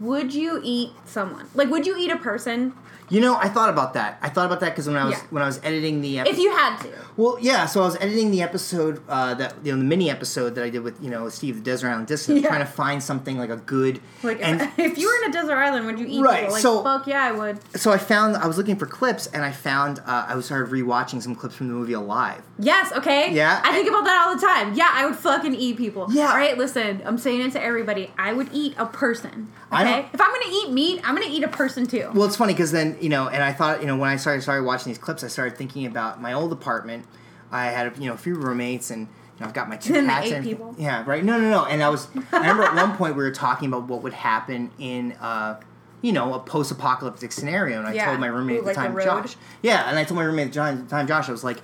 would 0.00 0.34
you 0.34 0.60
eat 0.62 0.90
someone? 1.06 1.46
Like, 1.54 1.68
would 1.68 1.86
you 1.86 1.96
eat 1.96 2.10
a 2.10 2.16
person 2.16 2.74
You 3.12 3.20
know, 3.20 3.36
I 3.36 3.48
thought 3.50 3.68
about 3.68 3.92
that. 3.92 4.18
I 4.22 4.30
thought 4.30 4.46
about 4.46 4.60
that 4.60 4.70
because 4.70 4.86
when 4.88 4.96
I 4.96 5.04
was 5.04 5.14
Yeah. 5.18 5.24
when 5.30 5.42
I 5.42 5.46
was 5.46 5.60
editing 5.62 6.00
the 6.00 6.18
if 6.20 6.38
you 6.38 6.50
had 6.56 6.78
to? 6.80 6.88
Well, 7.18 7.36
yeah. 7.40 7.66
So 7.66 7.82
I 7.82 7.84
was 7.84 7.96
editing 7.96 8.30
the 8.30 8.40
episode 8.40 9.02
uh, 9.06 9.34
that 9.34 9.54
you 9.62 9.72
know 9.72 9.78
the 9.78 9.84
mini 9.84 10.08
episode 10.10 10.54
that 10.54 10.64
I 10.64 10.70
did 10.70 10.82
with 10.82 10.96
you 11.02 11.10
know 11.10 11.28
Steve 11.28 11.56
the 11.56 11.60
Desert 11.62 11.88
Island 11.90 12.06
Dissident, 12.06 12.40
Yeah. 12.42 12.48
trying 12.48 12.60
to 12.60 12.72
find 12.72 13.02
something 13.02 13.36
like 13.36 13.50
a 13.50 13.56
good. 13.58 14.00
Like, 14.22 14.38
and 14.42 14.62
if, 14.62 14.78
if 14.92 14.98
you 14.98 15.08
were 15.08 15.24
in 15.24 15.30
a 15.30 15.32
desert 15.32 15.56
island, 15.56 15.84
would 15.86 15.98
you 15.98 16.06
eat 16.08 16.22
Right, 16.22 16.40
people? 16.40 16.52
Like, 16.54 16.62
so- 16.62 16.82
fuck 16.82 17.06
yeah, 17.06 17.22
I 17.22 17.32
would. 17.32 17.58
so 17.78 17.92
I 17.92 17.98
found 17.98 18.36
I 18.38 18.46
was 18.46 18.56
looking 18.56 18.76
for 18.76 18.86
clips 18.86 19.26
and 19.26 19.44
I 19.44 19.52
found 19.52 19.98
uh, 20.06 20.24
I 20.28 20.34
was 20.34 20.46
started 20.46 20.72
rewatching 20.72 21.20
some 21.22 21.34
clips 21.34 21.54
from 21.54 21.68
the 21.68 21.74
movie 21.74 21.92
Alive. 21.92 22.40
Yes, 22.58 22.92
okay? 22.92 23.30
Yeah. 23.34 23.60
I 23.62 23.72
think 23.72 23.88
about 23.90 24.04
that 24.04 24.26
all 24.26 24.34
the 24.34 24.40
time. 24.40 24.72
Yeah, 24.74 24.88
I 24.90 25.04
would 25.04 25.16
fucking 25.16 25.54
eat 25.54 25.76
people. 25.76 26.06
Yeah. 26.10 26.28
All 26.30 26.36
right, 26.36 26.56
listen, 26.56 27.02
I'm 27.04 27.18
saying 27.18 27.42
it 27.42 27.52
to 27.52 27.62
everybody. 27.62 28.10
I 28.16 28.32
would 28.32 28.48
eat 28.54 28.74
a 28.78 28.86
person. 28.86 29.52
Okay? 29.72 30.06
If 30.12 30.20
I'm 30.20 30.30
gonna 30.30 30.44
eat 30.52 30.70
meat, 30.70 31.00
I'm 31.04 31.14
gonna 31.14 31.28
eat 31.28 31.42
a 31.44 31.48
person 31.48 31.86
too. 31.86 32.10
Well, 32.14 32.24
it's 32.26 32.36
funny 32.36 32.52
because 32.54 32.72
then 32.72 32.96
you 33.02 33.08
know, 33.08 33.28
and 33.28 33.42
I 33.42 33.52
thought 33.52 33.80
you 33.80 33.86
know 33.86 33.96
when 33.96 34.08
I 34.10 34.16
started 34.16 34.42
started 34.42 34.64
watching 34.64 34.90
these 34.90 34.98
clips, 34.98 35.24
I 35.24 35.28
started 35.28 35.56
thinking 35.58 35.86
about 35.86 36.20
my 36.20 36.32
old 36.32 36.52
apartment. 36.52 37.04
I 37.50 37.66
had 37.66 37.96
you 37.98 38.06
know 38.08 38.14
a 38.14 38.18
few 38.18 38.34
roommates 38.34 38.90
and. 38.90 39.08
You 39.38 39.40
know, 39.40 39.46
I've 39.46 39.54
got 39.54 39.70
my 39.70 39.78
two 39.78 39.94
And 39.94 40.06
cats 40.08 40.26
eight 40.26 40.32
and 40.34 40.44
people? 40.44 40.74
yeah, 40.78 41.02
right. 41.06 41.24
No, 41.24 41.40
no, 41.40 41.48
no. 41.48 41.64
And 41.64 41.82
I 41.82 41.88
was. 41.88 42.06
I 42.32 42.36
remember 42.36 42.64
at 42.64 42.74
one 42.74 42.94
point 42.98 43.16
we 43.16 43.22
were 43.24 43.30
talking 43.30 43.66
about 43.68 43.84
what 43.88 44.02
would 44.02 44.12
happen 44.12 44.70
in, 44.78 45.12
uh, 45.12 45.58
you 46.02 46.12
know, 46.12 46.34
a 46.34 46.38
post-apocalyptic 46.38 47.32
scenario, 47.32 47.78
and 47.78 47.88
I 47.88 47.94
Yeah. 47.94 48.04
told 48.04 48.20
my 48.20 48.26
roommate 48.26 48.56
Ooh, 48.56 48.68
at 48.68 48.74
the 48.74 48.80
like 48.80 48.92
time? 48.94 49.00
Josh. 49.02 49.36
Yeah, 49.62 49.88
and 49.88 49.98
I 49.98 50.04
told 50.04 50.16
my 50.18 50.24
roommate 50.24 50.54
at 50.54 50.76
the 50.84 50.84
time- 50.86 51.06
Josh, 51.06 51.30
I 51.30 51.32
was 51.32 51.42
like, 51.42 51.62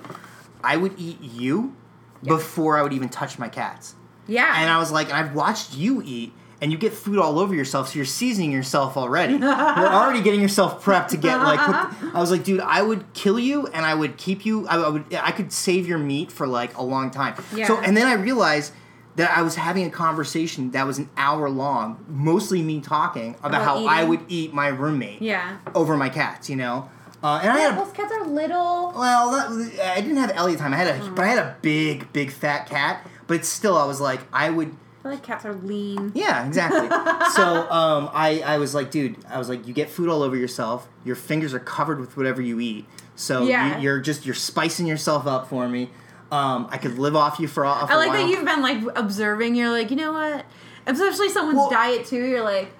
I 0.63 0.77
would 0.77 0.95
eat 0.97 1.21
you 1.21 1.75
before 2.23 2.75
I 2.75 2.81
would 2.81 2.91
even 2.91 3.07
touch 3.07 3.37
my 3.37 3.47
cats. 3.49 3.93
yeah. 4.25 4.55
And 4.57 4.67
I 4.69 4.79
was 4.79 4.91
like, 4.91 5.09
and 5.09 5.15
I've 5.17 5.35
watched 5.35 5.75
you 5.75 6.01
eat, 6.03 6.33
and 6.61 6.71
you 6.71 6.77
get 6.77 6.93
food 6.93 7.17
all 7.19 7.39
over 7.39 7.55
yourself, 7.55 7.89
so 7.89 7.95
you're 7.95 8.05
seasoning 8.05 8.51
yourself 8.51 8.97
already. 8.97 9.33
you're 9.35 9.47
already 9.53 10.21
getting 10.21 10.41
yourself 10.41 10.83
prepped 10.83 11.09
to 11.09 11.17
get 11.17 11.37
like. 11.39 11.59
I 11.59 12.19
was 12.19 12.31
like, 12.31 12.43
dude, 12.43 12.59
I 12.61 12.81
would 12.81 13.13
kill 13.13 13.39
you, 13.39 13.67
and 13.67 13.85
I 13.85 13.93
would 13.93 14.17
keep 14.17 14.45
you. 14.45 14.67
I, 14.67 14.77
I 14.77 14.89
would. 14.89 15.13
I 15.13 15.31
could 15.31 15.51
save 15.53 15.87
your 15.87 15.97
meat 15.99 16.31
for 16.31 16.47
like 16.47 16.77
a 16.77 16.83
long 16.83 17.11
time. 17.11 17.35
So, 17.65 17.77
and 17.79 17.95
then 17.95 18.07
I 18.07 18.13
realized. 18.13 18.73
That 19.15 19.37
I 19.37 19.41
was 19.41 19.55
having 19.55 19.85
a 19.85 19.89
conversation 19.89 20.71
that 20.71 20.87
was 20.87 20.97
an 20.97 21.09
hour 21.17 21.49
long, 21.49 22.05
mostly 22.07 22.61
me 22.61 22.79
talking 22.79 23.31
about, 23.39 23.47
About 23.49 23.63
how 23.65 23.85
I 23.85 24.01
would 24.05 24.21
eat 24.29 24.53
my 24.53 24.67
roommate 24.67 25.21
yeah. 25.21 25.57
over 25.75 25.97
my 25.97 26.07
cats, 26.07 26.49
you 26.49 26.55
know. 26.55 26.89
Uh, 27.21 27.39
and 27.41 27.51
I 27.51 27.57
Yeah, 27.57 27.69
had 27.71 27.73
a 27.73 27.83
those 27.83 27.91
cats 27.91 28.13
are 28.13 28.25
little. 28.25 28.93
well, 28.95 29.31
that, 29.31 29.97
I 29.97 29.99
didn't 29.99 30.17
have 30.17 30.31
Ellie 30.35 30.55
time. 30.55 30.73
I 30.73 30.77
had 30.77 31.01
a, 31.01 31.09
but 31.11 31.25
I 31.25 31.27
had 31.27 31.39
a 31.39 31.57
big, 31.61 32.13
big 32.13 32.31
fat 32.31 32.69
cat. 32.69 33.05
But 33.27 33.37
it's 33.37 33.49
still, 33.49 33.75
I 33.75 33.83
was 33.83 33.99
like, 33.99 34.21
I 34.31 34.51
would. 34.51 34.73
I 35.09 35.13
like 35.13 35.23
cats 35.23 35.45
are 35.45 35.53
lean. 35.53 36.11
Yeah, 36.13 36.45
exactly. 36.45 36.87
so 37.33 37.69
um, 37.71 38.09
I, 38.13 38.41
I 38.45 38.57
was 38.59 38.75
like, 38.75 38.91
dude, 38.91 39.17
I 39.27 39.37
was 39.37 39.49
like, 39.49 39.67
you 39.67 39.73
get 39.73 39.89
food 39.89 40.07
all 40.09 40.21
over 40.23 40.35
yourself. 40.35 40.87
Your 41.03 41.15
fingers 41.15 41.53
are 41.53 41.59
covered 41.59 41.99
with 41.99 42.15
whatever 42.15 42.41
you 42.41 42.59
eat. 42.59 42.85
So 43.15 43.45
Yeah. 43.45 43.77
you, 43.77 43.83
you're 43.83 43.99
just 43.99 44.25
you're 44.25 44.35
spicing 44.35 44.85
yourself 44.87 45.25
up 45.27 45.47
for 45.49 45.67
me. 45.67 45.89
Um, 46.31 46.67
I 46.69 46.77
could 46.77 46.99
live 46.99 47.15
off 47.15 47.39
you 47.39 47.47
for, 47.47 47.63
a- 47.63 47.73
for 47.87 47.91
I 47.91 47.95
a 47.95 47.97
like 47.97 48.09
while. 48.09 48.17
that 48.21 48.29
you've 48.29 48.45
been 48.45 48.61
like 48.61 48.83
observing. 48.95 49.55
You're 49.55 49.71
like, 49.71 49.89
you 49.89 49.95
know 49.97 50.13
what? 50.13 50.45
Especially 50.85 51.29
someone's 51.29 51.57
Well- 51.57 51.69
diet 51.71 52.05
too. 52.05 52.23
You're 52.23 52.43
like 52.43 52.71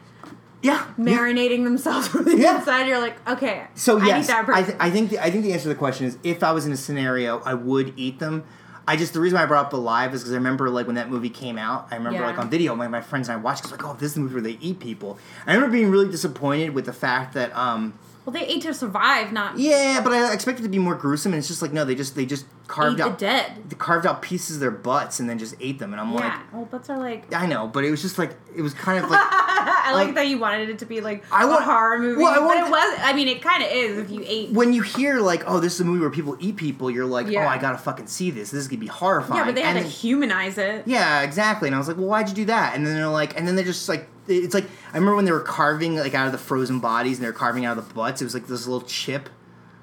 yeah, 0.62 0.86
yeah. 0.98 1.18
marinating 1.18 1.64
themselves 1.64 2.08
from 2.10 2.26
the 2.26 2.38
Yeah. 2.38 2.60
inside. 2.60 2.86
You're 2.88 3.00
like, 3.00 3.28
okay. 3.28 3.66
So 3.76 3.98
I 4.00 4.06
yes, 4.08 4.28
need 4.28 4.34
that 4.36 4.50
I, 4.50 4.62
th- 4.64 4.78
I 4.80 4.90
think 4.92 5.10
the, 5.10 5.20
I 5.20 5.32
think 5.32 5.44
the 5.44 5.54
answer 5.54 5.64
to 5.64 5.70
the 5.70 5.76
question 5.76 6.06
is 6.06 6.18
if 6.24 6.44
I 6.44 6.52
was 6.52 6.66
in 6.66 6.72
a 6.74 6.78
scenario, 6.78 7.40
I 7.40 7.54
would 7.56 7.94
eat 7.98 8.20
them. 8.20 8.44
I 8.90 8.96
just 8.96 9.14
the 9.14 9.20
reason 9.20 9.38
why 9.38 9.44
I 9.44 9.46
brought 9.46 9.68
up 9.68 9.74
Alive 9.74 10.16
is 10.16 10.22
because 10.22 10.34
I 10.34 10.38
remember 10.38 10.68
like 10.68 10.88
when 10.88 10.96
that 10.96 11.12
movie 11.12 11.30
came 11.30 11.60
out. 11.60 11.88
I 11.92 11.96
remember 11.96 12.22
Yeah. 12.22 12.26
like 12.26 12.40
on 12.40 12.50
video, 12.50 12.74
my, 12.76 12.88
my 12.88 13.02
friends 13.02 13.30
and 13.30 13.38
I 13.38 13.40
watched. 13.40 13.62
Cause 13.62 13.72
like, 13.72 13.86
oh, 13.86 13.94
this 13.94 14.08
is 14.08 14.14
the 14.16 14.22
movie 14.22 14.34
where 14.34 14.42
they 14.42 14.58
eat 14.62 14.80
people. 14.80 15.20
I 15.46 15.54
remember 15.54 15.72
being 15.72 15.92
really 15.92 16.10
disappointed 16.10 16.72
with 16.74 16.86
the 16.86 16.94
fact 16.94 17.36
that 17.36 17.56
um 17.56 17.94
well, 18.32 18.40
they 18.42 18.48
ate 18.48 18.62
to 18.64 18.74
survive, 18.74 19.32
not 19.34 19.58
yeah, 19.58 20.02
but 20.04 20.14
I 20.14 20.32
expected 20.34 20.62
it 20.64 20.68
to 20.68 20.70
be 20.72 20.80
more 20.80 20.96
gruesome. 20.96 21.34
And 21.34 21.40
it's 21.40 21.48
just 21.48 21.62
like 21.62 21.74
no, 21.74 21.86
they 21.86 21.96
just 21.96 22.16
they 22.16 22.26
just 22.26 22.46
carved 22.68 23.00
eat 23.00 23.04
the 23.04 23.10
out 23.10 23.18
dead. 23.18 23.52
they 23.70 23.76
carved 23.76 24.06
out 24.06 24.22
pieces 24.22 24.58
of 24.58 24.60
their 24.60 24.70
butts 24.72 25.20
and 25.20 25.28
then 25.30 25.40
just 25.40 25.56
ate 25.60 25.80
them. 25.80 25.92
And 25.94 26.00
I'm 26.02 26.14
like, 26.14 26.24
Yeah. 26.26 26.42
Well, 26.54 26.66
butts 26.66 26.90
are 26.90 26.98
like. 26.98 27.32
like, 27.32 27.42
I 27.42 27.46
know, 27.48 27.68
but 27.68 27.84
it 27.84 27.92
was 27.92 28.02
just 28.02 28.18
like 28.20 28.38
it 28.56 28.62
was 28.62 28.74
kind 28.74 29.04
of 29.04 29.10
like. 29.10 29.20
I 29.62 29.92
like 29.94 30.10
Um, 30.10 30.14
that 30.16 30.28
you 30.28 30.38
wanted 30.40 30.70
it 30.70 30.80
to 30.80 30.86
be 30.86 31.02
like 31.02 31.24
I 31.32 31.46
want- 31.46 31.62
a 31.62 31.66
horror 31.66 31.98
movie, 32.00 32.22
well, 32.22 32.44
I 32.44 32.48
but 32.60 32.68
it 32.68 32.72
was. 32.72 33.00
I 33.02 33.14
mean, 33.14 33.28
it 33.28 33.42
kind 33.42 33.64
of 33.64 33.70
is 33.72 33.98
if 33.98 34.12
you 34.12 34.24
ate. 34.26 34.52
when 34.52 34.72
you 34.74 34.84
hear 34.84 35.20
like, 35.20 35.44
oh, 35.48 35.60
this 35.60 35.74
is 35.76 35.82
a 35.82 35.86
movie 35.86 36.02
where 36.02 36.10
people 36.12 36.38
eat 36.40 36.56
people, 36.58 36.92
you're 36.92 37.06
like, 37.06 37.28
Yeah. 37.28 37.46
oh, 37.46 37.48
I 37.48 37.58
gotta 37.58 37.78
fucking 37.78 38.08
see 38.08 38.30
this. 38.32 38.52
This 38.52 38.62
is 38.62 38.68
gonna 38.68 38.80
be 38.80 38.88
horrifying. 38.88 39.40
Yeah, 39.40 39.46
but 39.46 39.56
they 39.56 39.62
had 39.62 39.76
And 39.76 39.80
to 39.80 39.84
then- 39.84 39.92
humanize 39.92 40.58
it. 40.58 40.84
Yeah, 40.86 41.22
exactly. 41.22 41.68
And 41.68 41.76
I 41.76 41.78
was 41.80 41.88
like, 41.88 41.98
well, 41.98 42.06
why'd 42.08 42.30
you 42.30 42.36
do 42.36 42.46
that? 42.46 42.76
And 42.76 42.86
then 42.86 42.94
they're 42.96 43.08
like, 43.08 43.38
and 43.38 43.48
then 43.48 43.56
they're 43.56 43.66
just 43.66 43.90
like, 43.90 44.08
it's 44.30 44.54
like 44.54 44.66
I 44.94 44.98
remember 44.98 45.16
when 45.16 45.26
they 45.26 45.32
were 45.32 45.40
carving 45.42 45.96
like 45.96 46.14
out 46.14 46.26
of 46.26 46.32
the 46.32 46.38
frozen 46.38 46.80
bodies 46.80 47.18
and 47.18 47.24
they 47.26 47.30
were 47.30 47.38
carving 47.38 47.66
out 47.66 47.78
of 47.78 47.88
the 47.88 47.94
butts. 47.94 48.22
It 48.22 48.26
was 48.26 48.34
like 48.34 48.48
this 48.48 48.68
little 48.68 48.88
chip, 48.88 49.30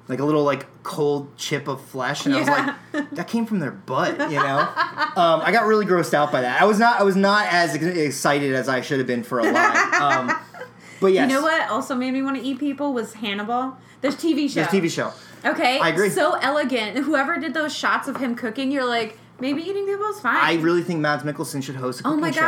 like 0.07 0.19
a 0.19 0.25
little 0.25 0.43
like 0.43 0.65
cold 0.83 1.35
chip 1.37 1.67
of 1.67 1.81
flesh, 1.81 2.25
and 2.25 2.33
I 2.35 2.39
was 2.39 2.47
like, 2.47 2.75
that 3.11 3.27
came 3.27 3.45
from 3.45 3.59
their 3.59 3.71
butt, 3.71 4.11
you 4.31 4.37
know. 4.39 4.59
um, 5.15 5.41
I 5.43 5.51
got 5.51 5.65
really 5.65 5.85
grossed 5.85 6.13
out 6.13 6.31
by 6.31 6.41
that. 6.41 6.61
I 6.61 6.65
was 6.65 6.79
not, 6.79 6.99
I 6.99 7.03
was 7.03 7.15
not 7.15 7.47
as 7.47 7.75
excited 7.75 8.53
as 8.55 8.69
I 8.69 8.81
should 8.81 8.99
have 8.99 9.07
been 9.07 9.23
for 9.23 9.39
Alive. 9.39 9.93
Um, 9.93 10.35
but 10.99 11.07
yes, 11.13 11.29
You 11.29 11.35
know 11.35 11.43
what 11.43 11.69
also 11.69 11.93
made 11.95 12.11
me 12.11 12.21
want 12.21 12.37
to 12.37 12.43
eat 12.43 12.59
people 12.59 12.93
was 12.93 13.13
Hannibal. 13.15 13.77
There's 14.01 14.15
TV 14.15 14.49
show. 14.49 14.61
This 14.61 14.67
TV 14.67 14.89
show. 14.89 15.11
Okay, 15.45 15.79
I 15.79 15.89
agree. 15.89 16.09
So 16.09 16.33
elegant. 16.33 16.97
Whoever 16.97 17.37
did 17.37 17.53
those 17.53 17.75
shots 17.75 18.07
of 18.07 18.17
him 18.17 18.35
cooking, 18.35 18.71
you're 18.71 18.85
like, 18.85 19.17
maybe 19.39 19.61
eating 19.61 19.85
people 19.85 20.05
is 20.07 20.19
fine. 20.19 20.37
I 20.37 20.61
really 20.61 20.81
think 20.83 20.99
Mads 20.99 21.23
Mikkelsen 21.23 21.61
should 21.63 21.75
host 21.75 22.01
a 22.01 22.03
Oh 22.07 22.09
cooking 22.11 22.21
my 22.21 22.31
show. 22.31 22.41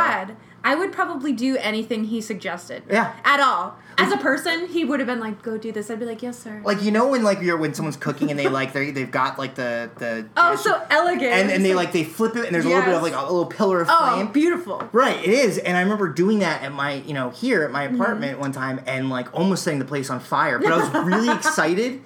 I 0.62 0.74
would 0.74 0.92
probably 0.92 1.32
do 1.32 1.56
anything 1.56 2.04
he 2.04 2.20
suggested. 2.20 2.82
Yeah. 2.90 3.14
At 3.24 3.40
all. 3.40 3.76
As 3.96 4.12
a 4.12 4.16
person, 4.16 4.66
he 4.68 4.84
would 4.84 4.98
have 5.00 5.06
been 5.06 5.20
like, 5.20 5.42
go 5.42 5.58
do 5.58 5.72
this. 5.72 5.90
I'd 5.90 5.98
be 6.00 6.06
like, 6.06 6.22
yes, 6.22 6.38
sir. 6.38 6.62
Like 6.64 6.82
you 6.82 6.90
know 6.90 7.08
when 7.08 7.22
like 7.22 7.40
you're 7.42 7.56
when 7.58 7.74
someone's 7.74 7.96
cooking 7.98 8.30
and 8.30 8.38
they 8.38 8.48
like 8.48 8.72
they 8.72 8.90
they've 8.90 9.10
got 9.10 9.38
like 9.38 9.54
the 9.54 9.90
the 9.96 10.26
oh, 10.38 10.52
dish- 10.52 10.60
so 10.64 10.82
elegant. 10.90 11.24
and 11.32 11.50
and 11.50 11.64
they 11.64 11.74
like 11.74 11.92
they 11.92 12.04
flip 12.04 12.34
it 12.36 12.46
and 12.46 12.54
there's 12.54 12.64
a 12.64 12.68
little 12.68 12.84
bit 12.84 12.94
of 12.94 13.02
like 13.02 13.12
a 13.14 13.20
little 13.20 13.46
pillar 13.46 13.82
of 13.82 13.88
oh, 13.90 14.14
flame. 14.14 14.32
beautiful. 14.32 14.82
Right, 14.92 15.18
it 15.18 15.28
is, 15.30 15.58
and 15.58 15.76
I 15.76 15.80
remember 15.82 16.08
doing 16.08 16.38
that 16.38 16.62
at 16.62 16.72
my, 16.72 16.94
you 16.94 17.12
know, 17.14 17.30
here 17.30 17.62
at 17.62 17.70
my 17.70 17.86
Mm-hmm. 17.88 18.00
apartment 18.00 18.38
one 18.38 18.52
time, 18.52 18.80
and 18.86 19.10
like 19.10 19.34
almost 19.34 19.64
setting 19.64 19.78
the 19.80 19.84
place 19.84 20.08
on 20.10 20.20
fire. 20.20 20.58
But 20.58 20.72
I 20.72 20.76
was 20.78 20.90
really 21.06 21.28
excited 21.34 22.02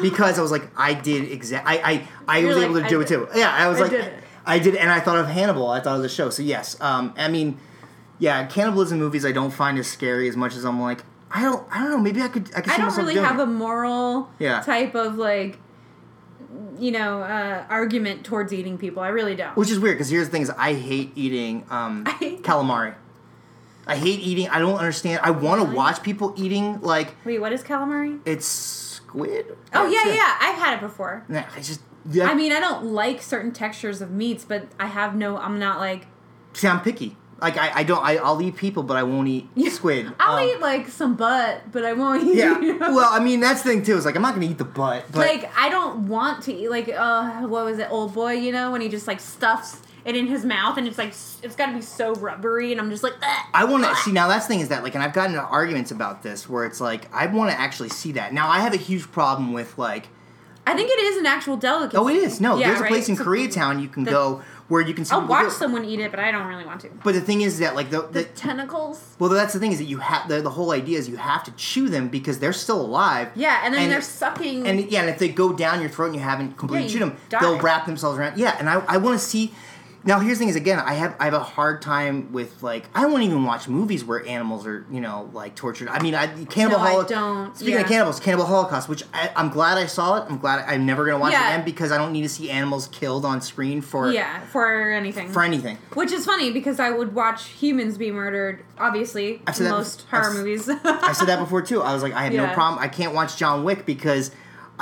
because 0.00 0.38
I 0.38 0.42
was 0.42 0.50
like, 0.52 0.68
I 0.76 0.94
did 0.94 1.30
exact. 1.30 1.66
I 1.66 1.76
I, 1.78 2.08
I 2.28 2.38
You're 2.38 2.48
was 2.48 2.56
like, 2.58 2.64
able 2.66 2.74
to 2.80 2.84
I 2.84 2.88
do 2.88 3.00
it 3.00 3.08
too. 3.08 3.28
Yeah, 3.34 3.50
I 3.52 3.68
was 3.68 3.78
I 3.78 3.82
like, 3.82 3.90
did. 3.90 4.12
I 4.46 4.58
did, 4.58 4.76
and 4.76 4.90
I 4.90 5.00
thought 5.00 5.18
of 5.18 5.26
Hannibal. 5.28 5.68
I 5.70 5.80
thought 5.80 5.96
of 5.96 6.02
the 6.02 6.08
show. 6.08 6.30
So 6.30 6.42
yes, 6.42 6.76
um, 6.80 7.14
I 7.16 7.28
mean, 7.28 7.58
yeah, 8.22 8.46
cannibalism 8.46 8.98
movies 9.00 9.24
I 9.26 9.32
don't 9.32 9.50
find 9.50 9.76
as 9.78 9.88
scary 9.88 10.28
as 10.28 10.36
much 10.36 10.54
as 10.54 10.64
I'm 10.64 10.80
like, 10.80 11.02
I 11.30 11.42
don't, 11.42 11.66
I 11.74 11.80
don't 11.80 11.90
know. 11.90 11.98
Maybe 11.98 12.22
I 12.22 12.28
could, 12.28 12.48
I 12.54 12.60
could. 12.60 12.72
I 12.72 12.76
don't 12.76 12.96
really 12.96 13.16
have 13.16 13.38
it. 13.40 13.42
a 13.42 13.46
moral 13.46 14.30
Yeah. 14.38 14.60
type 14.60 14.94
of 14.94 15.16
like, 15.16 15.58
you 16.78 16.92
know, 16.92 17.22
uh, 17.22 17.64
argument 17.68 18.24
towards 18.24 18.52
eating 18.52 18.78
people. 18.78 19.02
I 19.02 19.08
really 19.08 19.34
don't. 19.34 19.56
Which 19.56 19.70
is 19.70 19.78
weird 19.80 19.96
because 19.96 20.08
here's 20.10 20.26
the 20.28 20.32
thing: 20.32 20.42
is 20.42 20.50
I 20.50 20.74
hate 20.74 21.10
eating 21.16 21.64
um, 21.70 22.04
I 22.06 22.38
calamari. 22.42 22.94
I 23.86 23.96
hate 23.96 24.20
eating. 24.20 24.48
I 24.50 24.60
don't 24.60 24.76
understand. 24.76 25.20
I 25.24 25.30
want 25.32 25.60
to 25.60 25.64
Really? 25.64 25.76
watch 25.76 26.02
people 26.04 26.32
eating 26.36 26.80
like 26.82 27.14
Wait, 27.24 27.40
what 27.40 27.52
is 27.52 27.62
calamari? 27.64 28.20
it's 28.24 28.46
squid. 28.46 29.46
Oh 29.74 29.90
That's 29.90 29.94
yeah, 29.94 30.12
it. 30.12 30.16
yeah. 30.16 30.36
I've 30.40 30.58
had 30.58 30.74
it 30.76 30.80
before. 30.80 31.24
Nah, 31.28 31.42
I 31.56 31.60
just. 31.60 31.80
Yeah, 32.10 32.28
I 32.28 32.34
mean, 32.34 32.52
I 32.52 32.60
don't 32.60 32.84
like 32.86 33.22
certain 33.22 33.52
textures 33.52 34.00
of 34.02 34.10
meats, 34.10 34.44
but 34.44 34.66
I 34.78 34.86
have 34.86 35.14
no. 35.16 35.36
I'm 35.38 35.58
not 35.58 35.78
like. 35.80 36.06
see, 36.52 36.68
I'm 36.68 36.80
picky. 36.80 37.16
Like 37.42 37.58
I, 37.58 37.80
I 37.80 37.82
don't. 37.82 38.02
I, 38.02 38.16
I'll 38.16 38.40
eat 38.40 38.56
people, 38.56 38.82
but 38.82 38.96
I 38.96 39.02
won't 39.02 39.28
eat 39.28 39.48
squid. 39.72 40.12
I'll 40.20 40.36
Um, 40.38 40.48
eat 40.48 40.60
like 40.60 40.88
some 40.88 41.16
butt, 41.16 41.70
but 41.72 41.84
I 41.84 41.92
won't 41.92 42.22
eat. 42.24 42.36
Yeah. 42.36 42.58
you 42.66 42.78
know? 42.78 42.94
Well, 42.94 43.08
I 43.12 43.18
mean 43.18 43.40
that's 43.40 43.62
the 43.62 43.70
thing 43.70 43.82
too. 43.82 43.96
Is 43.96 44.04
like 44.06 44.16
I'm 44.16 44.22
not 44.22 44.34
gonna 44.34 44.46
eat 44.46 44.58
the 44.58 44.64
butt, 44.64 45.06
but 45.12 45.18
like 45.26 45.50
I 45.58 45.68
don't 45.68 46.06
want 46.08 46.44
to 46.44 46.54
eat 46.54 46.70
like 46.70 46.88
uh 46.88 47.42
what 47.42 47.64
was 47.64 47.78
it, 47.78 47.88
Oldboy? 47.88 48.40
You 48.42 48.52
know 48.52 48.70
when 48.72 48.80
he 48.80 48.88
just 48.88 49.06
like 49.06 49.20
stuffs 49.20 49.82
it 50.04 50.16
in 50.16 50.26
his 50.26 50.44
mouth 50.44 50.76
and 50.78 50.88
it's 50.88 50.98
like 50.98 51.10
s- 51.10 51.38
it's 51.44 51.54
got 51.54 51.66
to 51.66 51.72
be 51.74 51.80
so 51.80 52.12
rubbery 52.14 52.72
and 52.72 52.80
I'm 52.80 52.90
just 52.90 53.02
like. 53.04 53.12
"Ugh." 53.22 53.46
I 53.54 53.64
want 53.64 53.84
to 53.84 53.94
see 53.96 54.10
now. 54.12 54.26
That's 54.28 54.46
the 54.46 54.54
thing 54.54 54.60
is 54.60 54.68
that 54.68 54.82
like, 54.82 54.94
and 54.94 55.02
I've 55.04 55.12
gotten 55.12 55.34
into 55.36 55.46
arguments 55.46 55.90
about 55.92 56.22
this 56.24 56.48
where 56.48 56.64
it's 56.64 56.80
like 56.80 57.08
I 57.14 57.26
want 57.26 57.50
to 57.52 57.60
actually 57.60 57.88
see 57.90 58.12
that. 58.12 58.32
Now 58.32 58.48
I 58.48 58.60
have 58.60 58.72
a 58.72 58.78
huge 58.78 59.10
problem 59.12 59.52
with 59.52 59.76
like. 59.78 60.08
I 60.64 60.74
think 60.74 60.90
it 60.90 61.00
is 61.00 61.16
an 61.18 61.26
actual 61.26 61.56
delicacy. 61.56 61.96
Oh, 61.96 62.06
it 62.08 62.14
is. 62.14 62.40
No, 62.40 62.56
Yeah, 62.56 62.68
there's 62.68 62.78
a 62.78 62.82
right? 62.82 62.88
place 62.92 63.08
in 63.08 63.16
So- 63.16 63.24
Koreatown 63.24 63.82
you 63.82 63.88
can 63.88 64.04
go 64.04 64.42
where 64.72 64.80
you 64.80 64.94
can 64.94 65.04
see. 65.04 65.14
I'll 65.14 65.26
watch 65.26 65.52
someone 65.52 65.84
eat 65.84 66.00
it, 66.00 66.10
but 66.10 66.18
I 66.18 66.30
don't 66.32 66.46
really 66.46 66.64
want 66.64 66.80
to. 66.80 66.88
But 67.04 67.12
the 67.12 67.20
thing 67.20 67.42
is 67.42 67.58
that 67.58 67.74
like 67.76 67.90
the, 67.90 68.00
The 68.02 68.08
the 68.08 68.24
tentacles. 68.24 69.14
well, 69.18 69.28
that's 69.28 69.52
the 69.52 69.58
thing 69.60 69.70
is 69.72 69.78
that 69.78 69.84
you 69.84 69.98
have 69.98 70.28
the, 70.28 70.40
the 70.40 70.50
whole 70.50 70.72
idea 70.72 70.98
is 70.98 71.08
you 71.08 71.16
have 71.16 71.44
to 71.44 71.50
chew 71.52 71.88
them 71.90 72.08
because 72.08 72.38
they're 72.38 72.54
still 72.54 72.80
alive. 72.80 73.28
Yeah, 73.34 73.60
and 73.64 73.74
then 73.74 73.82
And- 73.82 73.92
they're 73.92 74.00
sucking. 74.00 74.66
And 74.66 74.80
yeah, 74.90 75.00
and 75.02 75.10
if 75.10 75.18
they 75.18 75.28
go 75.28 75.52
down 75.52 75.80
your 75.82 75.90
throat 75.90 76.06
and 76.06 76.14
you 76.14 76.22
haven't 76.22 76.56
completely 76.56 76.86
Yeah, 76.86 76.92
chewed 76.92 77.02
them, 77.02 77.16
die. 77.28 77.40
they'll 77.40 77.60
wrap 77.60 77.84
themselves 77.86 78.18
around. 78.18 78.38
Yeah, 78.38 78.56
and 78.58 78.68
I, 78.70 78.82
I 78.88 78.96
want 78.96 79.18
to 79.20 79.24
see. 79.24 79.52
Now 80.04 80.18
here's 80.20 80.38
the 80.38 80.42
thing: 80.42 80.48
is 80.48 80.56
again, 80.56 80.78
I 80.80 80.94
have 80.94 81.14
I 81.20 81.24
have 81.26 81.34
a 81.34 81.40
hard 81.40 81.80
time 81.82 82.32
with 82.32 82.62
like 82.62 82.84
I 82.94 83.06
won't 83.06 83.22
even 83.22 83.44
watch 83.44 83.68
movies 83.68 84.04
where 84.04 84.26
animals 84.26 84.66
are 84.66 84.84
you 84.90 85.00
know 85.00 85.30
like 85.32 85.54
tortured. 85.54 85.88
I 85.88 86.02
mean, 86.02 86.14
I 86.14 86.26
Cannibal 86.46 86.78
No, 86.78 86.84
I 86.84 86.88
Holocaust. 86.90 87.08
don't, 87.10 87.56
Speaking 87.56 87.74
yeah. 87.74 87.80
of 87.82 87.86
cannibals, 87.86 88.20
Cannibal 88.20 88.46
Holocaust, 88.46 88.88
which 88.88 89.04
I, 89.14 89.30
I'm 89.36 89.48
glad 89.50 89.78
I 89.78 89.86
saw 89.86 90.16
it. 90.22 90.26
I'm 90.28 90.38
glad 90.38 90.64
I, 90.68 90.74
am 90.74 90.86
never 90.86 91.04
gonna 91.04 91.18
watch 91.18 91.32
Yeah. 91.32 91.50
it 91.50 91.54
again 91.54 91.64
because 91.64 91.92
I 91.92 91.98
don't 91.98 92.12
need 92.12 92.22
to 92.22 92.28
see 92.28 92.50
animals 92.50 92.88
killed 92.88 93.24
on 93.24 93.40
screen 93.40 93.80
for 93.80 94.10
Yeah, 94.10 94.40
for 94.46 94.90
anything. 94.90 95.28
for 95.28 95.42
anything. 95.42 95.78
Which 95.94 96.10
is 96.12 96.24
funny 96.26 96.50
because 96.50 96.80
I 96.80 96.90
would 96.90 97.14
watch 97.14 97.46
humans 97.48 97.96
be 97.96 98.10
murdered, 98.10 98.64
obviously, 98.78 99.40
I've 99.46 99.54
said 99.56 99.70
most 99.70 100.06
bef- 100.06 100.10
horror 100.10 100.30
I've- 100.30 100.38
movies. 100.38 100.68
I 100.68 101.12
said 101.12 101.28
that 101.28 101.38
before 101.40 101.62
too. 101.62 101.80
I 101.82 101.92
was 101.94 102.02
like, 102.02 102.12
I 102.12 102.24
have 102.24 102.32
no 102.32 102.52
problem. 102.52 102.82
I 102.82 102.88
can't 102.88 103.14
watch 103.14 103.36
John 103.36 103.62
Wick 103.64 103.86
because 103.86 104.30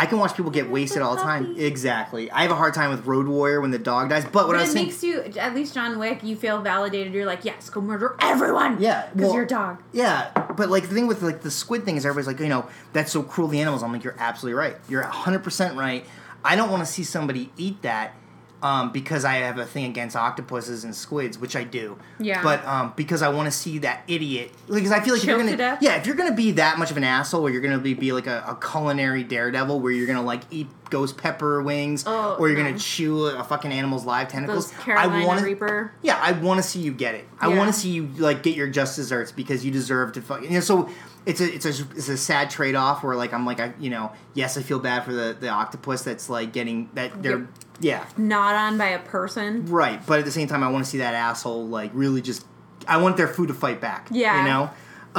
I 0.01 0.07
can 0.07 0.19
watch 0.19 0.35
people 0.35 0.51
get 0.51 0.71
wasted 0.71 1.03
all 1.03 1.15
the 1.15 1.21
time. 1.21 1.57
Exactly. 1.59 2.31
I 2.31 2.41
have 2.41 2.51
a 2.51 2.55
hard 2.55 2.73
time 2.73 2.89
with 2.89 3.05
Road 3.05 3.29
Warrior 3.29 3.61
when 3.61 3.71
the 3.71 3.79
dog 3.79 4.09
dies. 4.09 4.25
But 4.25 4.47
what 4.47 4.55
But 4.55 4.57
I 4.57 4.61
was 4.63 4.71
it 4.71 4.73
saying, 4.73 4.87
makes 4.87 5.05
you, 5.05 5.21
at 5.39 5.55
least 5.55 5.75
John 5.75 5.99
Wick, 5.99 6.23
you 6.23 6.37
feel 6.37 6.59
validated. 6.63 7.13
You're 7.13 7.27
like, 7.27 7.45
yes, 7.45 7.69
go 7.69 7.83
murder 7.83 8.17
everyone. 8.19 8.81
Yeah, 8.81 9.11
because 9.13 9.27
well- 9.27 9.35
you're 9.35 9.45
a 9.45 9.49
dog. 9.49 9.83
Yeah, 9.93 10.31
but 10.57 10.71
like 10.71 10.89
the 10.89 10.95
thing 10.95 11.07
with 11.07 11.21
like 11.21 11.43
the 11.43 11.51
squid 11.51 11.85
thing 11.85 11.97
is 11.97 12.07
everybody's 12.07 12.29
like, 12.29 12.41
you 12.41 12.49
know, 12.49 12.67
that's 12.95 13.13
so 13.13 13.23
cruel 13.23 13.49
to 13.49 13.53
the 13.53 13.61
animals. 13.61 13.83
I'm 13.83 13.93
like, 13.93 14.03
you're 14.03 14.17
absolutely 14.19 14.59
right. 14.59 14.77
You're 14.89 15.03
100 15.03 15.41
percent 15.45 15.77
right. 15.77 16.07
I 16.43 16.57
don't 16.57 16.71
want 16.71 16.83
to 16.87 16.91
see 16.91 17.05
somebody 17.05 17.53
eat 17.59 17.83
that 17.83 18.15
um, 18.63 18.93
because 18.93 19.25
I 19.25 19.35
have 19.37 19.59
a 19.59 19.65
thing 19.65 19.87
against 19.87 20.17
octopuses 20.17 20.85
and 20.85 20.95
squids, 20.95 21.39
which 21.39 21.57
I 21.57 21.65
do. 21.65 21.99
Yeah. 22.19 22.43
But 22.43 22.65
um, 22.67 22.93
because 22.97 23.23
I 23.23 23.29
want 23.31 23.47
to 23.47 23.51
see 23.51 23.79
that 23.79 24.03
idiot, 24.07 24.53
because 24.69 24.93
I 24.93 25.01
feel 25.01 25.15
like 25.15 25.23
if 25.23 25.29
you're 25.29 25.39
gonna, 25.39 25.51
to 25.53 25.57
death? 25.57 25.79
yeah, 25.83 25.97
if 25.97 26.07
you're 26.07 26.17
gonna 26.17 26.35
be 26.35 26.53
that 26.53 26.79
much 26.79 26.91
of 26.91 26.97
an 26.97 27.05
asshole, 27.05 27.43
or 27.47 27.51
you're 27.51 27.63
gonna 27.63 27.79
be, 27.79 27.95
be 27.95 28.13
like 28.13 28.27
a, 28.27 28.45
a 28.47 28.55
culinary 28.57 29.25
daredevil, 29.25 29.81
where 29.81 29.93
you're 29.93 30.07
gonna 30.07 30.23
like 30.23 30.43
eat 30.51 30.67
ghost 30.91 31.17
pepper 31.17 31.63
wings, 31.63 32.05
Oh, 32.07 32.37
or 32.39 32.49
you're 32.49 32.59
no. 32.59 32.65
gonna 32.65 32.79
chew 32.79 33.27
a 33.27 33.45
fucking 33.45 33.73
animal's 33.73 34.05
live 34.05 34.29
tentacles. 34.29 34.71
Those 34.73 34.81
Carolina 34.81 35.25
I 35.25 35.27
wanna, 35.27 35.43
Reaper. 35.43 35.93
yeah, 36.03 36.19
I 36.23 36.33
want 36.33 36.63
to 36.63 36.69
see 36.69 36.81
you 36.81 36.93
get 36.93 37.15
it. 37.15 37.27
I 37.41 37.49
Yeah. 37.49 37.57
want 37.59 37.73
to 37.73 37.79
see 37.81 37.91
you 37.91 38.09
like 38.19 38.43
get 38.43 38.57
your 38.57 38.69
just 38.69 38.97
desserts 38.97 39.33
because 39.33 39.65
you 39.65 39.71
deserve 39.71 40.13
to. 40.13 40.23
Fuck, 40.23 40.43
you 40.43 40.51
know, 40.51 40.61
so 40.61 40.89
it's 41.27 41.41
a 41.41 41.55
it's 41.55 41.65
a 41.67 41.71
it's 41.95 42.09
a 42.09 42.17
sad 42.17 42.51
trade 42.51 42.75
off 42.75 43.03
where 43.05 43.15
like 43.15 43.33
I'm 43.35 43.45
like 43.47 43.61
I 43.61 43.75
you 43.79 43.91
know 43.91 44.11
yes 44.35 44.57
I 44.57 44.63
feel 44.63 44.79
bad 44.79 45.05
for 45.05 45.13
the 45.13 45.37
the 45.39 45.49
octopus 45.49 46.03
that's 46.03 46.31
like 46.31 46.53
getting 46.53 46.89
that 46.95 47.23
they're 47.23 47.41
Yep. 47.41 47.49
Yeah 47.81 48.07
Not 48.17 48.55
on 48.55 48.79
by 48.79 48.89
a 48.89 48.99
person. 49.01 49.67
right, 49.67 50.05
but 50.07 50.19
at 50.21 50.25
the 50.25 50.31
same 50.31 50.47
time 50.49 50.63
I 50.63 50.69
want 50.71 50.85
to 50.85 50.91
see 50.91 50.99
that 50.99 51.15
asshole 51.15 51.67
like 51.67 51.91
really 51.95 52.21
just 52.23 52.47
I 52.89 52.97
want 52.99 53.17
their 53.17 53.29
food 53.29 53.49
to 53.49 53.55
fight 53.55 53.81
back. 53.81 54.09
Yeah. 54.11 54.41
you 54.43 54.49
know, 54.51 54.71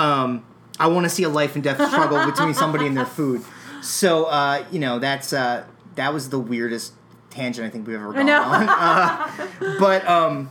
um, 0.01 0.43
I 0.79 0.87
want 0.87 1.05
to 1.05 1.09
see 1.09 1.23
a 1.23 1.29
life 1.29 1.55
and 1.55 1.63
death 1.63 1.77
struggle 1.89 2.25
between 2.31 2.53
somebody 2.53 2.87
and 2.87 2.97
their 2.97 3.05
food. 3.05 3.43
So 3.81 4.25
uh, 4.25 4.63
you 4.71 4.79
know 4.79 4.99
that's 4.99 5.33
uh, 5.33 5.65
that 5.95 6.13
was 6.13 6.29
the 6.29 6.39
weirdest 6.39 6.93
tangent 7.29 7.65
I 7.65 7.69
think 7.69 7.87
we've 7.87 7.95
ever 7.97 8.13
gone 8.13 8.29
on. 8.29 8.67
Uh, 8.69 9.77
but 9.79 10.07
um, 10.07 10.49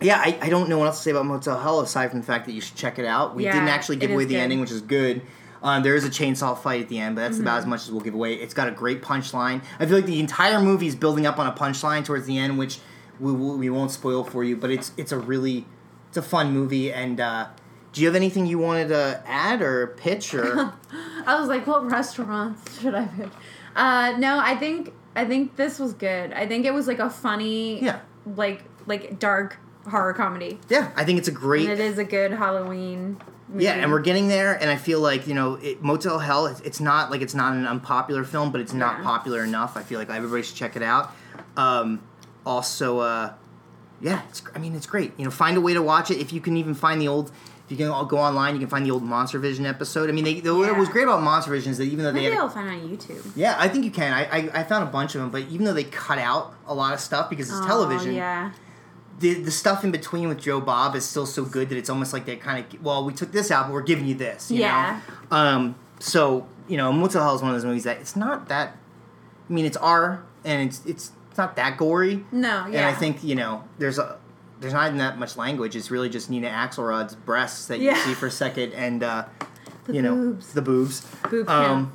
yeah, 0.00 0.18
I, 0.18 0.38
I 0.42 0.48
don't 0.48 0.68
know 0.68 0.78
what 0.78 0.86
else 0.86 0.98
to 0.98 1.02
say 1.02 1.10
about 1.10 1.26
Motel 1.26 1.58
Hell 1.58 1.80
aside 1.80 2.10
from 2.10 2.20
the 2.20 2.26
fact 2.26 2.46
that 2.46 2.52
you 2.52 2.60
should 2.60 2.76
check 2.76 2.98
it 2.98 3.04
out. 3.04 3.34
We 3.34 3.44
Yeah, 3.44 3.52
didn't 3.52 3.68
actually 3.68 3.96
give 3.96 4.10
away 4.10 4.24
the 4.24 4.34
good. 4.34 4.40
ending, 4.40 4.60
which 4.60 4.70
is 4.70 4.80
good. 4.82 5.22
Um, 5.62 5.82
there 5.82 5.94
is 5.94 6.04
a 6.04 6.10
chainsaw 6.10 6.56
fight 6.58 6.80
at 6.82 6.88
the 6.88 6.98
end, 6.98 7.16
but 7.16 7.22
that's 7.22 7.38
about 7.38 7.50
Mm-hmm. 7.50 7.58
as 7.58 7.66
much 7.66 7.80
as 7.82 7.90
we'll 7.92 8.00
give 8.00 8.14
away. 8.14 8.34
It's 8.34 8.54
got 8.54 8.68
a 8.68 8.70
great 8.70 9.02
punchline. 9.02 9.62
I 9.78 9.86
feel 9.86 9.96
like 9.96 10.06
the 10.06 10.18
entire 10.20 10.60
movie 10.60 10.86
is 10.86 10.94
building 10.96 11.26
up 11.26 11.38
on 11.38 11.46
a 11.46 11.52
punchline 11.52 12.04
towards 12.04 12.26
the 12.26 12.38
end, 12.38 12.58
which 12.58 12.78
we, 13.18 13.32
we 13.32 13.68
won't 13.70 13.90
spoil 13.90 14.24
for 14.24 14.42
you. 14.42 14.56
But 14.56 14.70
it's 14.70 14.92
it's 14.96 15.12
a 15.12 15.18
really 15.18 15.66
it's 16.08 16.16
a 16.16 16.22
fun 16.22 16.52
movie. 16.52 16.90
And 16.92 17.20
uh, 17.20 17.48
do 17.92 18.00
you 18.00 18.06
have 18.06 18.16
anything 18.16 18.46
you 18.46 18.58
wanted 18.58 18.88
to 18.88 19.22
add 19.26 19.60
or 19.60 19.88
pitch 19.98 20.32
or? 20.34 20.72
I 21.26 21.38
was 21.38 21.48
like, 21.48 21.66
what 21.66 21.90
restaurants 21.90 22.80
should 22.80 22.94
I 22.94 23.06
pick? 23.06 23.28
Uh, 23.76 24.14
no, 24.18 24.38
I 24.38 24.56
think 24.56 24.92
I 25.14 25.24
think 25.26 25.56
this 25.56 25.78
was 25.78 25.92
good. 25.92 26.32
I 26.32 26.46
think 26.46 26.64
it 26.64 26.72
was 26.72 26.86
like 26.86 26.98
a 27.00 27.10
funny, 27.10 27.82
Yeah. 27.84 28.00
like 28.36 28.64
like 28.86 29.18
dark 29.18 29.58
horror 29.88 30.12
comedy. 30.14 30.58
yeah, 30.68 30.90
I 30.96 31.04
think 31.04 31.18
it's 31.18 31.28
a 31.28 31.32
great. 31.32 31.68
And 31.68 31.72
it 31.78 31.80
is 31.80 31.98
a 31.98 32.04
good 32.04 32.32
Halloween. 32.32 33.18
Yeah, 33.56 33.72
and 33.72 33.90
we're 33.90 34.00
getting 34.00 34.28
there, 34.28 34.54
and 34.54 34.70
I 34.70 34.76
feel 34.76 35.00
like 35.00 35.26
you 35.26 35.34
know, 35.34 35.54
it, 35.54 35.82
Motel 35.82 36.18
Hell. 36.18 36.46
It's, 36.46 36.60
it's 36.60 36.80
not 36.80 37.10
like 37.10 37.20
it's 37.22 37.34
not 37.34 37.54
an 37.54 37.66
unpopular 37.66 38.24
film, 38.24 38.52
but 38.52 38.60
it's 38.60 38.72
not 38.72 38.98
Yeah. 38.98 39.04
popular 39.04 39.42
enough. 39.44 39.76
I 39.76 39.82
feel 39.82 39.98
like 39.98 40.08
everybody 40.10 40.42
should 40.42 40.56
check 40.56 40.76
it 40.76 40.82
out. 40.82 41.14
Um, 41.56 42.00
also, 42.46 42.98
uh, 43.00 43.32
yeah, 44.00 44.22
it's. 44.28 44.42
I 44.54 44.58
mean, 44.58 44.74
it's 44.74 44.86
great. 44.86 45.12
You 45.18 45.24
know, 45.24 45.30
find 45.30 45.56
a 45.56 45.60
way 45.60 45.74
to 45.74 45.82
watch 45.82 46.10
it 46.10 46.18
if 46.18 46.32
you 46.32 46.40
can 46.40 46.56
even 46.56 46.74
find 46.74 47.00
the 47.00 47.08
old. 47.08 47.30
If 47.66 47.78
you 47.78 47.84
can 47.84 47.88
all 47.88 48.04
go 48.04 48.18
online, 48.18 48.54
you 48.54 48.60
can 48.60 48.68
find 48.68 48.84
the 48.84 48.90
old 48.90 49.04
Monster 49.04 49.38
Vision 49.38 49.64
episode. 49.64 50.08
I 50.08 50.12
mean, 50.12 50.24
they, 50.24 50.40
the, 50.40 50.52
what 50.54 50.76
was 50.76 50.88
great 50.88 51.04
about 51.04 51.22
Monster 51.22 51.52
Vision 51.52 51.70
is 51.70 51.78
that 51.78 51.84
even 51.84 51.98
though 52.04 52.10
they 52.10 52.22
Maybe 52.22 52.36
I'll 52.36 52.48
find 52.48 52.66
it 52.68 52.72
on 52.82 52.88
YouTube. 52.96 53.30
yeah, 53.36 53.54
I 53.58 53.68
think 53.68 53.84
you 53.84 53.92
can. 53.92 54.12
I, 54.12 54.24
I 54.24 54.50
I 54.60 54.64
found 54.64 54.82
a 54.88 54.90
bunch 54.90 55.14
of 55.14 55.20
them, 55.20 55.30
but 55.30 55.42
even 55.42 55.64
though 55.66 55.72
they 55.72 55.84
cut 55.84 56.18
out 56.18 56.54
a 56.66 56.74
lot 56.74 56.94
of 56.94 57.00
stuff 57.00 57.30
because 57.30 57.48
it's 57.48 57.58
Oh, 57.60 57.66
television, 57.66 58.14
Yeah. 58.14 58.50
The 59.20 59.34
the 59.34 59.50
stuff 59.50 59.84
in 59.84 59.90
between 59.92 60.28
with 60.28 60.40
Joe 60.40 60.60
Bob 60.60 60.96
is 60.96 61.04
still 61.04 61.26
so 61.26 61.44
good 61.44 61.68
that 61.68 61.78
it's 61.78 61.88
almost 61.90 62.12
like 62.12 62.24
they 62.26 62.36
kind 62.36 62.64
of 62.74 62.82
well, 62.82 63.04
we 63.04 63.12
took 63.12 63.30
this 63.32 63.50
out, 63.50 63.66
but 63.66 63.72
we're 63.74 63.82
giving 63.82 64.06
you 64.06 64.14
this. 64.14 64.50
You 64.50 64.60
Yeah. 64.60 65.00
Know? 65.30 65.36
Um. 65.36 65.74
So 66.00 66.46
you 66.68 66.76
know, 66.76 66.92
Motel 66.92 67.22
Hell 67.22 67.34
is 67.36 67.42
one 67.42 67.50
of 67.50 67.56
those 67.56 67.64
movies 67.64 67.84
that 67.84 67.98
it's 67.98 68.16
not 68.16 68.48
that. 68.48 68.76
I 69.48 69.52
mean, 69.52 69.64
it's 69.64 69.76
R 69.76 70.22
and 70.44 70.68
it's 70.68 70.84
it's 70.86 71.12
it's 71.28 71.38
not 71.38 71.54
that 71.56 71.76
gory. 71.76 72.24
No, 72.32 72.66
yeah 72.66 72.86
And. 72.88 72.96
I 72.96 72.98
think 72.98 73.22
you 73.22 73.34
know 73.36 73.64
there's 73.78 73.98
a 73.98 74.18
there's 74.60 74.72
not 74.74 74.86
even 74.88 74.98
that 74.98 75.18
much 75.18 75.36
language. 75.36 75.74
It's 75.76 75.90
really 75.90 76.08
just 76.08 76.28
Nina 76.30 76.48
Axelrod's 76.48 77.14
breasts 77.14 77.66
that 77.68 77.78
you 77.80 77.94
see 77.96 78.14
for 78.14 78.26
a 78.26 78.30
second, 78.30 78.72
and 78.74 79.02
uh, 79.02 79.24
The 79.84 79.94
you 79.94 80.02
know 80.02 80.14
boobs. 80.14 80.52
the 80.52 80.62
boobs. 80.62 81.06
Boob 81.30 81.48
Um, 81.48 81.92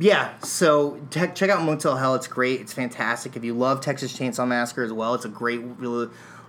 yeah, 0.00 0.38
so 0.40 1.00
te- 1.10 1.28
check 1.34 1.50
out 1.50 1.62
Motel 1.62 1.96
Hell. 1.96 2.14
It's 2.14 2.28
great. 2.28 2.60
It's 2.60 2.72
fantastic. 2.72 3.36
If 3.36 3.44
you 3.44 3.52
love 3.54 3.80
Texas 3.80 4.16
Chainsaw 4.16 4.46
Massacre 4.46 4.84
as 4.84 4.92
well, 4.92 5.14
it's 5.14 5.24
a 5.24 5.28
great 5.28 5.60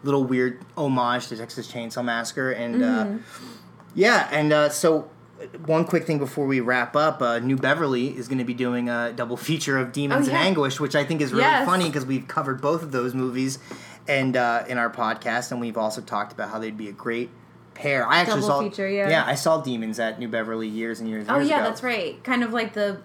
little, 0.03 0.23
weird 0.23 0.59
homage 0.77 1.27
to 1.27 1.37
Texas 1.37 1.71
Chainsaw 1.71 2.03
Massacre. 2.03 2.51
And 2.51 2.75
Mm-hmm. 2.75 3.15
uh, 3.17 3.19
yeah, 3.95 4.29
and 4.31 4.53
uh, 4.53 4.69
so 4.69 5.09
one 5.65 5.85
quick 5.85 6.05
thing 6.05 6.19
before 6.19 6.45
we 6.45 6.59
wrap 6.59 6.95
up: 6.95 7.21
uh, 7.21 7.39
New 7.39 7.55
Beverly 7.57 8.07
is 8.17 8.27
going 8.27 8.37
to 8.37 8.43
be 8.45 8.53
doing 8.53 8.89
a 8.89 9.11
double 9.13 9.37
feature 9.37 9.77
of 9.77 9.91
Demons 9.91 10.27
Oh, 10.27 10.31
yeah. 10.31 10.39
Anguish, 10.41 10.79
which 10.79 10.95
I 10.95 11.03
think 11.03 11.21
is 11.21 11.31
really 11.31 11.43
Yes. 11.43 11.65
funny 11.65 11.85
because 11.85 12.05
we've 12.05 12.27
covered 12.27 12.61
both 12.61 12.83
of 12.83 12.91
those 12.91 13.13
movies 13.13 13.57
and 14.07 14.35
uh, 14.37 14.63
in 14.67 14.77
our 14.77 14.89
podcast, 14.89 15.51
and 15.51 15.59
we've 15.59 15.77
also 15.77 16.01
talked 16.01 16.31
about 16.33 16.49
how 16.49 16.59
they'd 16.59 16.77
be 16.77 16.87
a 16.89 16.91
great 16.93 17.29
pair. 17.73 18.05
I 18.07 18.19
actually 18.19 18.41
Double 18.41 18.47
saw 18.47 18.61
feature, 18.61 18.89
yeah. 18.89 19.09
yeah, 19.09 19.23
I 19.25 19.35
saw 19.35 19.61
Demons 19.61 19.99
at 19.99 20.19
New 20.19 20.27
Beverly 20.27 20.67
years 20.67 20.99
and 20.99 21.07
years. 21.09 21.27
and 21.27 21.31
Oh 21.35 21.39
years 21.39 21.49
yeah, 21.49 21.59
ago. 21.61 21.69
that's 21.69 21.83
right. 21.83 22.21
Kind 22.23 22.43
of 22.43 22.51
like 22.53 22.73
the 22.73 23.01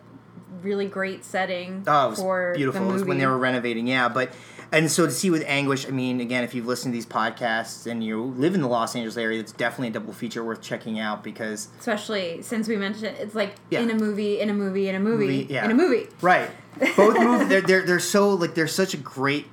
really 0.63 0.87
great 0.87 1.25
setting 1.25 1.85
Oh, 1.87 2.07
it 2.07 2.11
was 2.11 2.19
for 2.19 2.53
beautiful. 2.57 2.81
the 2.81 2.87
It 2.87 2.89
movie. 2.89 3.01
was 3.01 3.09
when 3.09 3.19
they 3.19 3.27
were 3.27 3.39
renovating, 3.39 3.87
yeah. 3.87 4.09
But 4.09 4.33
and 4.75 4.91
so 4.91 5.07
to 5.07 5.13
see 5.13 5.31
with 5.31 5.45
anguish, 5.47 5.87
I 5.87 5.91
mean, 5.91 6.21
again, 6.21 6.45
if 6.45 6.55
you've 6.55 6.67
listened 6.67 6.93
to 6.93 6.97
these 6.97 7.07
podcasts 7.07 7.91
and 7.91 8.03
you 8.05 8.23
live 8.23 8.55
in 8.55 8.61
the 8.61 8.69
Los 8.69 8.95
Angeles 8.95 9.17
area, 9.17 9.41
it's 9.41 9.53
definitely 9.53 9.89
a 9.89 9.93
double 9.93 10.13
feature 10.13 10.43
worth 10.45 10.61
checking 10.61 10.99
out 10.99 11.23
because 11.25 11.69
Especially 11.79 12.43
since 12.43 12.69
we 12.69 12.77
mentioned 12.77 13.07
it, 13.07 13.17
it's 13.21 13.35
like 13.35 13.55
Yeah. 13.71 13.81
in 13.81 13.91
a 13.91 13.95
movie, 13.95 14.41
in 14.41 14.51
a 14.51 14.55
movie, 14.55 14.89
in 14.89 14.95
a 14.95 15.01
movie, 15.01 15.27
Movie, 15.27 15.47
yeah. 15.51 15.65
in 15.65 15.71
a 15.71 15.75
movie. 15.75 16.09
right, 16.21 16.51
both 16.97 17.19
movies 17.19 17.49
they're, 17.49 17.61
they're 17.63 17.83
they're 17.87 18.01
so 18.01 18.31
like 18.35 18.55
they're 18.55 18.67
such 18.69 18.95
a 18.95 18.99
great 18.99 19.47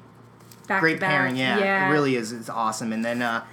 Back 0.67 0.79
great 0.81 0.99
pairing. 0.99 1.35
Yeah, 1.35 1.57
yeah, 1.59 1.87
it 1.89 1.91
really 1.91 2.15
is. 2.15 2.31
It's 2.31 2.49
awesome. 2.49 2.93
And 2.93 3.03
then 3.03 3.21
uh, 3.21 3.43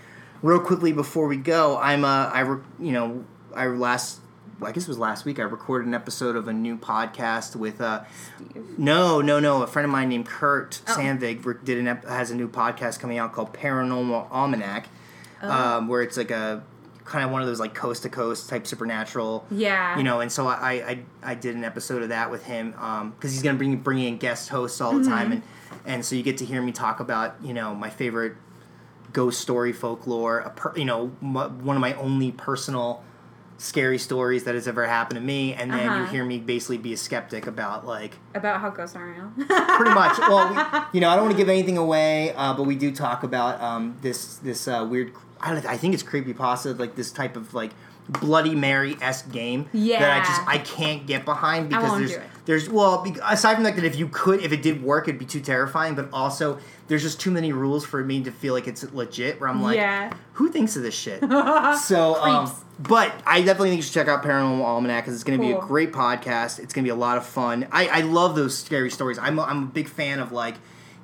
real 0.42 0.60
quickly 0.60 0.92
before 0.92 1.26
we 1.26 1.36
go, 1.36 1.76
I'm 1.78 2.04
uh, 2.04 2.26
I 2.32 2.40
re- 2.40 2.62
you 2.78 2.92
know 2.92 3.24
I 3.54 3.66
last. 3.66 4.20
I 4.62 4.72
guess 4.72 4.84
it 4.84 4.88
was 4.88 4.98
last 4.98 5.24
week. 5.24 5.38
I 5.38 5.42
recorded 5.42 5.86
an 5.86 5.94
episode 5.94 6.34
of 6.36 6.48
a 6.48 6.52
new 6.52 6.76
podcast 6.76 7.54
with 7.56 7.80
uh, 7.80 8.04
no, 8.76 9.20
no, 9.20 9.38
no. 9.40 9.62
A 9.62 9.66
friend 9.66 9.84
of 9.84 9.90
mine 9.92 10.08
named 10.08 10.26
Kurt 10.26 10.80
Oh. 10.88 10.92
Sandvig 10.96 11.64
did 11.64 11.78
an 11.78 11.88
ep- 11.88 12.04
has 12.06 12.30
a 12.30 12.34
new 12.34 12.48
podcast 12.48 12.98
coming 13.00 13.18
out 13.18 13.32
called 13.32 13.52
Paranormal 13.54 14.30
Almanac, 14.30 14.88
Oh. 15.42 15.50
um, 15.50 15.88
where 15.88 16.02
it's 16.02 16.16
like 16.16 16.30
a 16.30 16.62
kind 17.04 17.24
of 17.24 17.30
one 17.30 17.40
of 17.40 17.46
those 17.48 17.60
like 17.60 17.74
coast 17.74 18.02
to 18.02 18.08
coast 18.08 18.48
type 18.50 18.66
supernatural. 18.66 19.46
Yeah. 19.50 19.96
You 19.96 20.02
know, 20.02 20.20
and 20.20 20.30
so 20.30 20.46
I 20.48 20.72
I, 20.72 20.98
I 21.22 21.34
did 21.34 21.54
an 21.54 21.64
episode 21.64 22.02
of 22.02 22.08
that 22.10 22.30
with 22.30 22.44
him 22.44 22.72
because 22.72 23.32
he's 23.32 23.42
gonna 23.42 23.58
bring 23.58 23.76
bring 23.76 24.00
in 24.00 24.18
guest 24.18 24.48
hosts 24.48 24.80
all 24.80 24.92
the 24.92 24.98
Mm-hmm. 25.00 25.08
time, 25.10 25.32
and 25.32 25.42
and 25.86 26.04
so 26.04 26.16
you 26.16 26.22
get 26.22 26.38
to 26.38 26.44
hear 26.44 26.60
me 26.60 26.72
talk 26.72 27.00
about 27.00 27.36
you 27.42 27.54
know 27.54 27.74
my 27.74 27.90
favorite 27.90 28.34
ghost 29.12 29.40
story 29.40 29.72
folklore, 29.72 30.40
a 30.40 30.50
per, 30.50 30.76
you 30.76 30.84
know 30.84 31.12
m- 31.22 31.64
one 31.64 31.76
of 31.76 31.80
my 31.80 31.94
only 31.94 32.32
personal 32.32 33.02
scary 33.58 33.98
stories 33.98 34.44
that 34.44 34.54
has 34.54 34.66
ever 34.68 34.86
happened 34.86 35.18
to 35.18 35.24
me, 35.24 35.52
and 35.52 35.70
then 35.70 35.82
you 35.84 35.90
Uh-huh. 35.90 36.12
hear 36.12 36.24
me 36.24 36.38
basically 36.38 36.78
be 36.78 36.92
a 36.92 36.96
skeptic 36.96 37.46
about 37.46 37.86
like 37.86 38.14
about 38.34 38.60
how 38.60 38.70
ghosts 38.70 38.94
aren't 38.96 39.16
real. 39.18 39.46
pretty 39.46 39.94
much. 39.94 40.16
Well, 40.28 40.48
we, 40.48 40.80
you 40.96 41.00
know, 41.00 41.10
I 41.10 41.16
don't 41.16 41.24
want 41.24 41.32
to 41.32 41.38
give 41.38 41.48
anything 41.48 41.76
away, 41.76 42.32
uh, 42.34 42.54
but 42.54 42.62
we 42.64 42.76
do 42.76 42.94
talk 42.94 43.22
about 43.24 43.60
um, 43.60 43.96
this 44.00 44.36
this 44.36 44.68
uh, 44.68 44.86
weird. 44.88 45.12
I, 45.40 45.56
I 45.56 45.76
think 45.76 45.94
it's 45.94 46.02
creepy 46.02 46.34
pasta, 46.34 46.72
like 46.72 46.94
this 46.96 47.10
type 47.12 47.36
of 47.36 47.52
like 47.54 47.72
Bloody 48.08 48.54
Mary 48.54 48.96
esque 49.00 49.30
game 49.30 49.68
yeah. 49.72 50.00
that 50.00 50.22
I 50.22 50.24
just 50.26 50.42
I 50.48 50.58
can't 50.58 51.06
get 51.06 51.24
behind 51.24 51.68
because 51.68 51.98
there's. 52.10 52.22
There's 52.48 52.66
well 52.70 53.04
aside 53.24 53.56
from 53.56 53.62
the 53.62 53.68
fact 53.68 53.78
that 53.78 53.86
if 53.86 53.96
you 53.96 54.08
could 54.08 54.40
if 54.42 54.52
it 54.52 54.62
did 54.62 54.82
work 54.82 55.06
it'd 55.06 55.18
be 55.18 55.26
too 55.26 55.40
terrifying, 55.40 55.94
but 55.94 56.08
also 56.14 56.58
there's 56.86 57.02
just 57.02 57.20
too 57.20 57.30
many 57.30 57.52
rules 57.52 57.84
for 57.84 58.02
me 58.02 58.22
to 58.22 58.32
feel 58.32 58.54
like 58.54 58.66
it's 58.66 58.90
legit. 58.94 59.38
Where 59.38 59.50
I'm 59.50 59.62
like, 59.62 59.76
Yeah. 59.76 60.14
who 60.32 60.48
thinks 60.50 60.74
of 60.74 60.82
this 60.82 60.94
shit? 60.94 61.20
so, 61.82 62.14
um, 62.14 62.50
but 62.78 63.12
I 63.26 63.42
definitely 63.42 63.68
think 63.68 63.80
you 63.80 63.82
should 63.82 63.92
check 63.92 64.08
out 64.08 64.22
Paranormal 64.24 64.64
Almanac 64.64 65.04
because 65.04 65.12
it's 65.14 65.24
going 65.24 65.38
to 65.38 65.44
be 65.44 65.52
a 65.52 65.58
great 65.60 65.92
podcast. 65.92 66.58
It's 66.58 66.72
going 66.72 66.84
to 66.84 66.88
be 66.88 66.88
a 66.88 66.94
lot 66.94 67.18
of 67.18 67.26
fun. 67.26 67.68
I, 67.70 67.88
I 67.88 68.00
love 68.00 68.34
those 68.34 68.56
scary 68.56 68.90
stories. 68.90 69.18
I'm 69.18 69.38
a, 69.38 69.42
I'm 69.42 69.64
a 69.64 69.66
big 69.66 69.86
fan 69.86 70.18
of 70.18 70.32
like, 70.32 70.54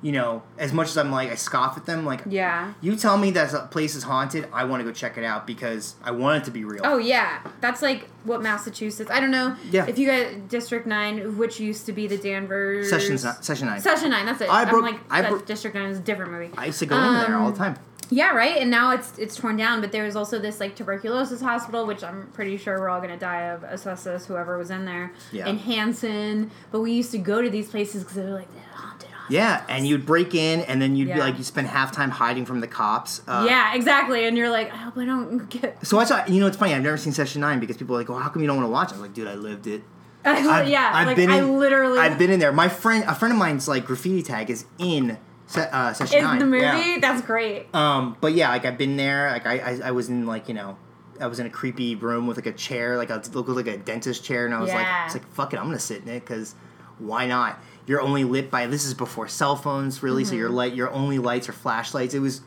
you 0.05 0.11
know, 0.11 0.43
as 0.59 0.71
much 0.71 0.87
as 0.89 0.97
I'm 0.99 1.11
like 1.11 1.31
I 1.31 1.35
scoff 1.35 1.77
at 1.77 1.87
them, 1.87 2.05
like 2.05 2.21
Yeah. 2.27 2.73
you 2.79 2.95
tell 2.95 3.17
me 3.17 3.31
that 3.31 3.51
a 3.55 3.61
place 3.61 3.95
is 3.95 4.03
haunted, 4.03 4.47
I 4.53 4.63
want 4.65 4.81
to 4.81 4.83
go 4.83 4.91
check 4.93 5.17
it 5.17 5.23
out 5.23 5.47
because 5.47 5.95
I 6.03 6.11
want 6.11 6.43
it 6.43 6.45
to 6.45 6.51
be 6.51 6.63
real. 6.63 6.81
Oh 6.83 6.97
yeah, 6.99 7.39
that's 7.59 7.81
like 7.81 8.07
what 8.23 8.43
Massachusetts. 8.43 9.09
I 9.09 9.19
don't 9.19 9.31
know. 9.31 9.55
Yeah. 9.71 9.87
If 9.87 9.97
you 9.97 10.05
got 10.05 10.47
District 10.47 10.85
Nine, 10.85 11.37
which 11.39 11.59
used 11.59 11.87
to 11.87 11.91
be 11.91 12.05
the 12.05 12.17
Danvers 12.19 12.87
Sessions 12.87 13.25
session 13.41 13.65
nine. 13.67 13.81
Session 13.81 14.11
Nine. 14.11 14.27
That's 14.27 14.41
it. 14.41 14.49
I 14.49 14.65
broke- 14.65 14.85
am 14.85 14.91
like 14.93 15.01
I 15.09 15.27
broke- 15.27 15.47
District 15.47 15.75
Nine 15.75 15.89
is 15.89 15.97
a 15.97 16.01
different 16.01 16.31
movie. 16.31 16.51
I 16.55 16.67
used 16.67 16.77
to 16.79 16.85
go 16.85 16.95
in 16.97 17.13
there 17.25 17.35
all 17.37 17.51
the 17.51 17.63
Um, 17.63 17.73
time. 17.73 17.75
Yeah, 18.11 18.35
right. 18.35 18.57
And 18.61 18.69
now 18.69 18.91
it's 18.91 19.17
it's 19.17 19.35
torn 19.35 19.57
down. 19.57 19.81
But 19.81 19.91
there 19.91 20.03
was 20.03 20.15
also 20.15 20.37
this 20.37 20.59
like 20.59 20.75
tuberculosis 20.75 21.41
hospital, 21.41 21.87
which 21.87 22.03
I'm 22.03 22.27
pretty 22.33 22.57
sure 22.57 22.79
we're 22.79 22.89
all 22.89 23.01
gonna 23.01 23.17
die 23.17 23.41
of 23.49 23.63
asbestos. 23.63 24.27
Whoever 24.27 24.59
was 24.59 24.69
in 24.69 24.85
there. 24.85 25.11
Yeah. 25.31 25.47
And 25.47 25.59
Hanson, 25.59 26.51
but 26.71 26.81
we 26.81 26.91
used 26.91 27.09
to 27.13 27.17
go 27.17 27.41
to 27.41 27.49
these 27.49 27.69
places 27.69 28.03
because 28.03 28.17
they 28.17 28.23
were 28.23 28.29
like 28.29 28.53
they're 28.53 28.61
haunted. 28.75 28.85
haunted. 28.85 28.94
Yeah, 29.29 29.63
and 29.69 29.87
you'd 29.87 30.05
break 30.05 30.35
in, 30.35 30.61
and 30.61 30.81
then 30.81 30.95
you'd 30.95 31.05
be 31.05 31.11
Yeah. 31.11 31.19
like, 31.19 31.37
you 31.37 31.43
spend 31.43 31.67
half 31.67 31.91
time 31.91 32.11
hiding 32.11 32.45
from 32.45 32.59
the 32.61 32.67
cops. 32.67 33.21
Uh, 33.27 33.45
yeah, 33.49 33.73
exactly. 33.73 34.25
And 34.27 34.37
you're 34.37 34.49
like, 34.49 34.71
I 34.71 34.77
hope 34.77 34.97
I 34.97 35.05
don't 35.05 35.49
get. 35.61 35.85
So 35.85 35.99
I 35.99 36.03
saw, 36.05 36.25
you 36.25 36.39
know, 36.39 36.47
it's 36.47 36.57
funny. 36.57 36.73
I've 36.73 36.83
never 36.83 36.97
seen 36.97 37.13
Session 37.13 37.41
Nine 37.41 37.59
because 37.59 37.77
people 37.77 37.95
are 37.95 37.99
like, 37.99 38.09
"Well, 38.09 38.19
how 38.19 38.29
come 38.29 38.41
you 38.41 38.47
don't 38.47 38.57
want 38.57 38.67
to 38.67 38.71
watch?" 38.71 38.89
it? 38.89 38.93
I 38.93 38.97
was 38.97 39.01
like, 39.01 39.13
"Dude, 39.13 39.27
I 39.27 39.35
lived 39.35 39.67
it." 39.67 39.83
I've- 40.25 40.69
yeah, 40.71 40.91
I've 40.93 41.07
like 41.07 41.15
been 41.15 41.29
I 41.29 41.37
in- 41.39 41.57
literally. 41.59 41.99
I've 41.99 42.17
been 42.17 42.31
in 42.31 42.39
there. 42.39 42.51
My 42.51 42.69
friend, 42.69 43.03
a 43.07 43.13
friend 43.15 43.31
of 43.33 43.37
mine's 43.39 43.67
like 43.67 43.85
graffiti 43.85 44.21
tag 44.23 44.49
is 44.49 44.65
in 44.79 45.17
se- 45.47 45.69
uh, 45.71 45.93
Session 45.93 46.17
in 46.19 46.23
Nine. 46.23 46.39
the 46.39 46.45
movie. 46.45 46.63
Yeah. 46.63 46.97
That's 47.01 47.21
great. 47.25 47.73
Um, 47.75 48.17
but 48.21 48.33
yeah, 48.33 48.49
like 48.49 48.65
I've 48.65 48.77
been 48.77 48.97
there. 48.97 49.29
Like 49.31 49.45
I, 49.45 49.57
I, 49.59 49.79
I 49.85 49.91
was 49.91 50.09
in 50.09 50.25
like 50.25 50.47
you 50.47 50.53
know, 50.55 50.77
I 51.19 51.27
was 51.27 51.39
in 51.39 51.45
a 51.45 51.49
creepy 51.51 51.95
room 51.95 52.27
with 52.27 52.37
like 52.37 52.47
a 52.47 52.51
chair, 52.53 52.97
like 52.97 53.09
a 53.09 53.21
looked 53.33 53.49
like 53.49 53.67
a 53.67 53.77
dentist 53.77 54.23
chair, 54.23 54.45
and 54.45 54.53
I 54.55 54.59
was 54.61 54.71
like, 54.71 54.81
Yeah. 54.85 55.05
it's 55.05 55.13
like 55.15 55.27
fuck 55.33 55.53
it, 55.53 55.57
I'm 55.59 55.65
gonna 55.65 55.79
sit 55.79 56.01
in 56.03 56.07
it 56.09 56.19
because 56.21 56.55
why 56.99 57.27
not? 57.27 57.59
You're 57.87 58.01
only 58.01 58.23
lit 58.23 58.49
by 58.49 58.67
this 58.67 58.85
is 58.85 58.93
before 58.93 59.27
cell 59.27 59.55
phones, 59.55 60.01
really. 60.01 60.23
So 60.23 60.31
Mm-hmm. 60.31 60.39
your 60.39 60.49
light, 60.49 60.73
your 60.73 60.89
only 60.91 61.19
lights 61.19 61.47
are 61.49 61.53
flashlights. 61.53 62.13
It 62.13 62.19
was 62.19 62.41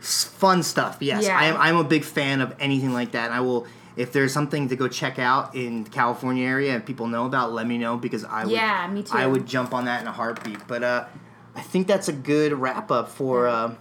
fun 0.00 0.62
stuff. 0.62 0.98
Yes, 1.00 1.24
Yeah. 1.24 1.38
I 1.38 1.44
am. 1.46 1.56
I'm 1.56 1.76
a 1.76 1.84
big 1.84 2.04
fan 2.04 2.40
of 2.40 2.54
anything 2.58 2.92
like 2.92 3.12
that. 3.12 3.26
And 3.26 3.34
I 3.34 3.40
will. 3.40 3.66
If 3.96 4.12
there's 4.12 4.30
something 4.30 4.68
to 4.68 4.76
go 4.76 4.88
check 4.88 5.18
out 5.18 5.54
in 5.54 5.84
the 5.84 5.90
California 5.90 6.46
area 6.46 6.74
and 6.74 6.84
people 6.84 7.06
know 7.06 7.24
about, 7.24 7.52
let 7.52 7.66
me 7.66 7.78
know 7.78 7.96
because 7.96 8.24
I 8.24 8.44
would. 8.44 8.52
Yeah, 8.52 8.86
me 8.88 9.02
too. 9.02 9.16
I 9.16 9.26
would 9.26 9.46
jump 9.46 9.72
on 9.72 9.86
that 9.86 10.02
in 10.02 10.06
a 10.06 10.12
heartbeat. 10.12 10.66
But 10.68 10.82
uh, 10.82 11.06
I 11.54 11.62
think 11.62 11.86
that's 11.86 12.08
a 12.08 12.12
good 12.12 12.52
wrap 12.52 12.90
up 12.90 13.08
for. 13.08 13.46
Uh, 13.48 13.74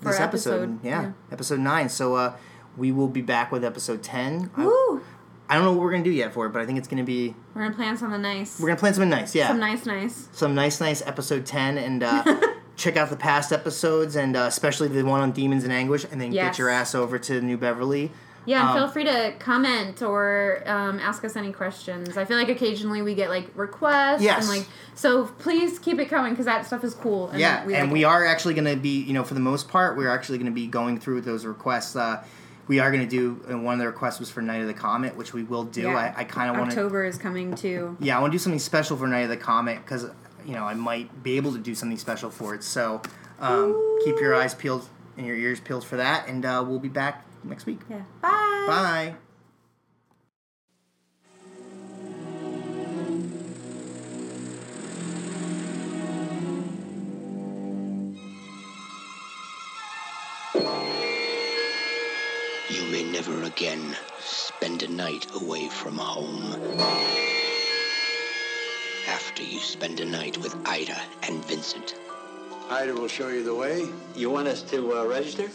For 0.00 0.08
this 0.12 0.20
episode. 0.20 0.62
episode, 0.62 0.78
Yeah, 0.84 1.02
yeah. 1.02 1.12
episode 1.30 1.60
nine. 1.60 1.88
So 1.90 2.14
uh, 2.14 2.36
we 2.78 2.90
will 2.90 3.08
be 3.08 3.20
back 3.20 3.52
with 3.52 3.64
episode 3.64 4.02
ten. 4.02 4.50
Woo! 4.56 5.02
I 5.02 5.02
don't 5.54 5.64
know 5.64 5.72
what 5.72 5.80
we're 5.80 5.92
gonna 5.92 6.04
do 6.04 6.10
yet 6.10 6.32
for 6.34 6.46
it, 6.46 6.50
but 6.50 6.60
I 6.62 6.66
think 6.66 6.78
it's 6.78 6.88
gonna 6.88 7.04
be 7.04 7.34
We're 7.54 7.62
gonna 7.62 7.74
plan 7.74 7.96
something 7.96 8.20
nice. 8.22 8.60
we're 8.60 8.68
gonna 8.68 8.80
plan 8.80 8.94
something 8.94 9.08
nice. 9.10 9.34
Yeah, 9.34 9.48
Some 9.48 9.58
nice, 9.60 9.86
nice. 9.86 10.28
some 10.32 10.54
nice, 10.54 10.80
nice 10.80 11.00
episode 11.06 11.46
ten, 11.46 11.78
and 11.78 12.02
uh, 12.02 12.22
check 12.76 12.96
out 12.96 13.10
the 13.10 13.16
past 13.16 13.52
episodes, 13.52 14.14
and 14.16 14.36
uh, 14.36 14.40
especially 14.40 14.88
the 14.88 15.02
one 15.04 15.20
on 15.20 15.32
demons 15.32 15.64
and 15.64 15.72
anguish, 15.72 16.04
and 16.10 16.20
then 16.20 16.32
Yes. 16.32 16.50
get 16.52 16.58
your 16.58 16.68
ass 16.68 16.94
over 16.94 17.18
to 17.18 17.40
New 17.40 17.56
Beverly. 17.56 18.10
Yeah, 18.44 18.60
and 18.60 18.70
Um, 18.70 18.76
feel 18.76 18.88
free 18.92 19.04
to 19.04 19.34
comment 19.38 20.00
or 20.00 20.62
um, 20.64 20.98
ask 21.00 21.22
us 21.24 21.36
any 21.36 21.52
questions. 21.52 22.16
I 22.16 22.24
feel 22.24 22.38
like 22.38 22.48
occasionally 22.48 23.02
we 23.02 23.14
get 23.14 23.28
like 23.28 23.50
requests. 23.54 24.22
Yes. 24.22 24.48
And 24.48 24.58
like, 24.58 24.66
so 24.94 25.26
please 25.26 25.78
keep 25.78 25.98
it 25.98 26.06
coming 26.08 26.32
because 26.32 26.46
that 26.46 26.64
stuff 26.66 26.82
is 26.82 26.94
cool. 26.94 27.28
And 27.28 27.40
yeah, 27.40 27.64
we 27.66 27.74
and 27.74 27.88
like 27.88 27.92
we 27.92 28.02
it. 28.04 28.06
are 28.06 28.24
actually 28.24 28.54
going 28.54 28.64
to 28.64 28.76
be, 28.76 29.02
you 29.02 29.12
know, 29.12 29.22
for 29.22 29.34
the 29.34 29.40
most 29.40 29.68
part, 29.68 29.98
we're 29.98 30.08
actually 30.08 30.38
going 30.38 30.50
to 30.50 30.54
be 30.54 30.66
going 30.66 30.98
through 30.98 31.20
those 31.22 31.44
requests. 31.44 31.94
Uh, 31.94 32.24
we 32.68 32.78
are 32.78 32.90
going 32.92 33.02
to 33.02 33.08
do, 33.08 33.42
and 33.48 33.64
one 33.64 33.74
of 33.74 33.80
the 33.80 33.86
requests 33.86 34.20
was 34.20 34.30
for 34.30 34.42
Night 34.42 34.60
of 34.60 34.66
the 34.66 34.74
Comet, 34.74 35.16
which 35.16 35.32
we 35.32 35.42
will 35.42 35.64
do. 35.64 35.82
Yeah. 35.82 35.96
I, 36.16 36.20
I 36.20 36.24
kind 36.24 36.50
of 36.50 36.56
want 36.58 36.70
to, 36.70 36.76
October 36.76 37.04
is 37.04 37.18
coming 37.18 37.54
too. 37.54 37.96
yeah, 37.98 38.16
I 38.16 38.20
want 38.20 38.32
to 38.32 38.34
do 38.34 38.42
something 38.42 38.58
special 38.58 38.96
for 38.96 39.06
Night 39.08 39.20
of 39.22 39.30
the 39.30 39.36
Comet 39.36 39.78
because, 39.84 40.04
you 40.44 40.54
know, 40.54 40.64
I 40.64 40.74
might 40.74 41.22
be 41.22 41.36
able 41.36 41.52
to 41.52 41.58
do 41.58 41.74
something 41.74 41.98
special 41.98 42.30
for 42.30 42.54
it. 42.54 42.62
So 42.62 43.02
um, 43.40 43.98
keep 44.04 44.20
your 44.20 44.34
eyes 44.34 44.54
peeled 44.54 44.86
and 45.16 45.26
your 45.26 45.36
ears 45.36 45.60
peeled 45.60 45.84
for 45.84 45.96
that, 45.96 46.28
and 46.28 46.44
uh, 46.44 46.64
we'll 46.66 46.78
be 46.78 46.88
back 46.88 47.24
next 47.42 47.66
week. 47.66 47.80
Yeah. 47.90 48.02
Bye. 48.20 48.64
Bye. 48.68 49.27
Again 63.58 63.96
spend 64.20 64.84
a 64.84 64.88
night 64.88 65.26
away 65.34 65.68
from 65.68 65.96
home. 65.96 66.54
After 69.08 69.42
you 69.42 69.58
spend 69.58 69.98
a 69.98 70.04
night 70.04 70.38
with 70.38 70.54
Ida 70.64 70.96
and 71.24 71.44
Vincent. 71.46 71.96
Ida 72.70 72.94
will 72.94 73.08
show 73.08 73.26
you 73.26 73.42
the 73.42 73.54
way. 73.56 73.88
You 74.14 74.30
want 74.30 74.46
us 74.46 74.62
to 74.70 74.98
uh, 74.98 75.06
register? 75.06 75.50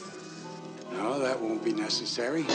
No, 0.92 1.18
that 1.18 1.40
won't 1.40 1.64
be 1.64 1.72
necessary. 1.72 2.46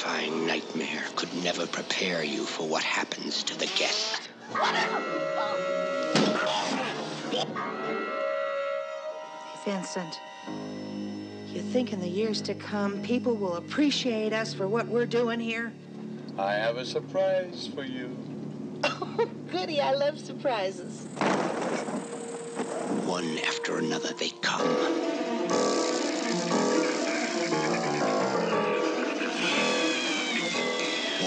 Terrifying 0.00 0.46
nightmare 0.46 1.04
could 1.14 1.32
never 1.44 1.66
prepare 1.66 2.24
you 2.24 2.44
for 2.44 2.66
what 2.66 2.82
happens 2.82 3.42
to 3.42 3.58
the 3.58 3.66
guest. 3.76 4.28
Vincent, 9.64 10.20
you 11.52 11.60
think 11.60 11.92
in 11.92 12.00
the 12.00 12.08
years 12.08 12.40
to 12.40 12.54
come 12.54 13.02
people 13.02 13.34
will 13.36 13.56
appreciate 13.56 14.32
us 14.32 14.54
for 14.54 14.66
what 14.66 14.88
we're 14.88 15.06
doing 15.06 15.38
here? 15.38 15.72
I 16.38 16.54
have 16.54 16.78
a 16.78 16.86
surprise 16.86 17.68
for 17.74 17.84
you. 17.84 18.16
Oh, 19.12 19.28
goody, 19.50 19.82
I 19.82 19.92
love 19.92 20.18
surprises. 20.18 21.04
One 23.04 23.38
after 23.40 23.76
another 23.76 24.14
they 24.14 24.30
come. 24.40 25.10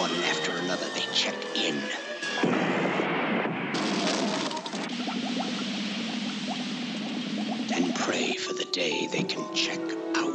One 0.04 0.12
after 0.26 0.52
another 0.52 0.86
they 0.96 1.06
check 1.14 1.36
in. 1.56 1.82
And 7.74 7.96
pray 7.96 8.34
for 8.34 8.52
the 8.54 8.66
day 8.66 9.08
they 9.08 9.24
can 9.24 9.46
check 9.56 9.80
out. 10.18 10.33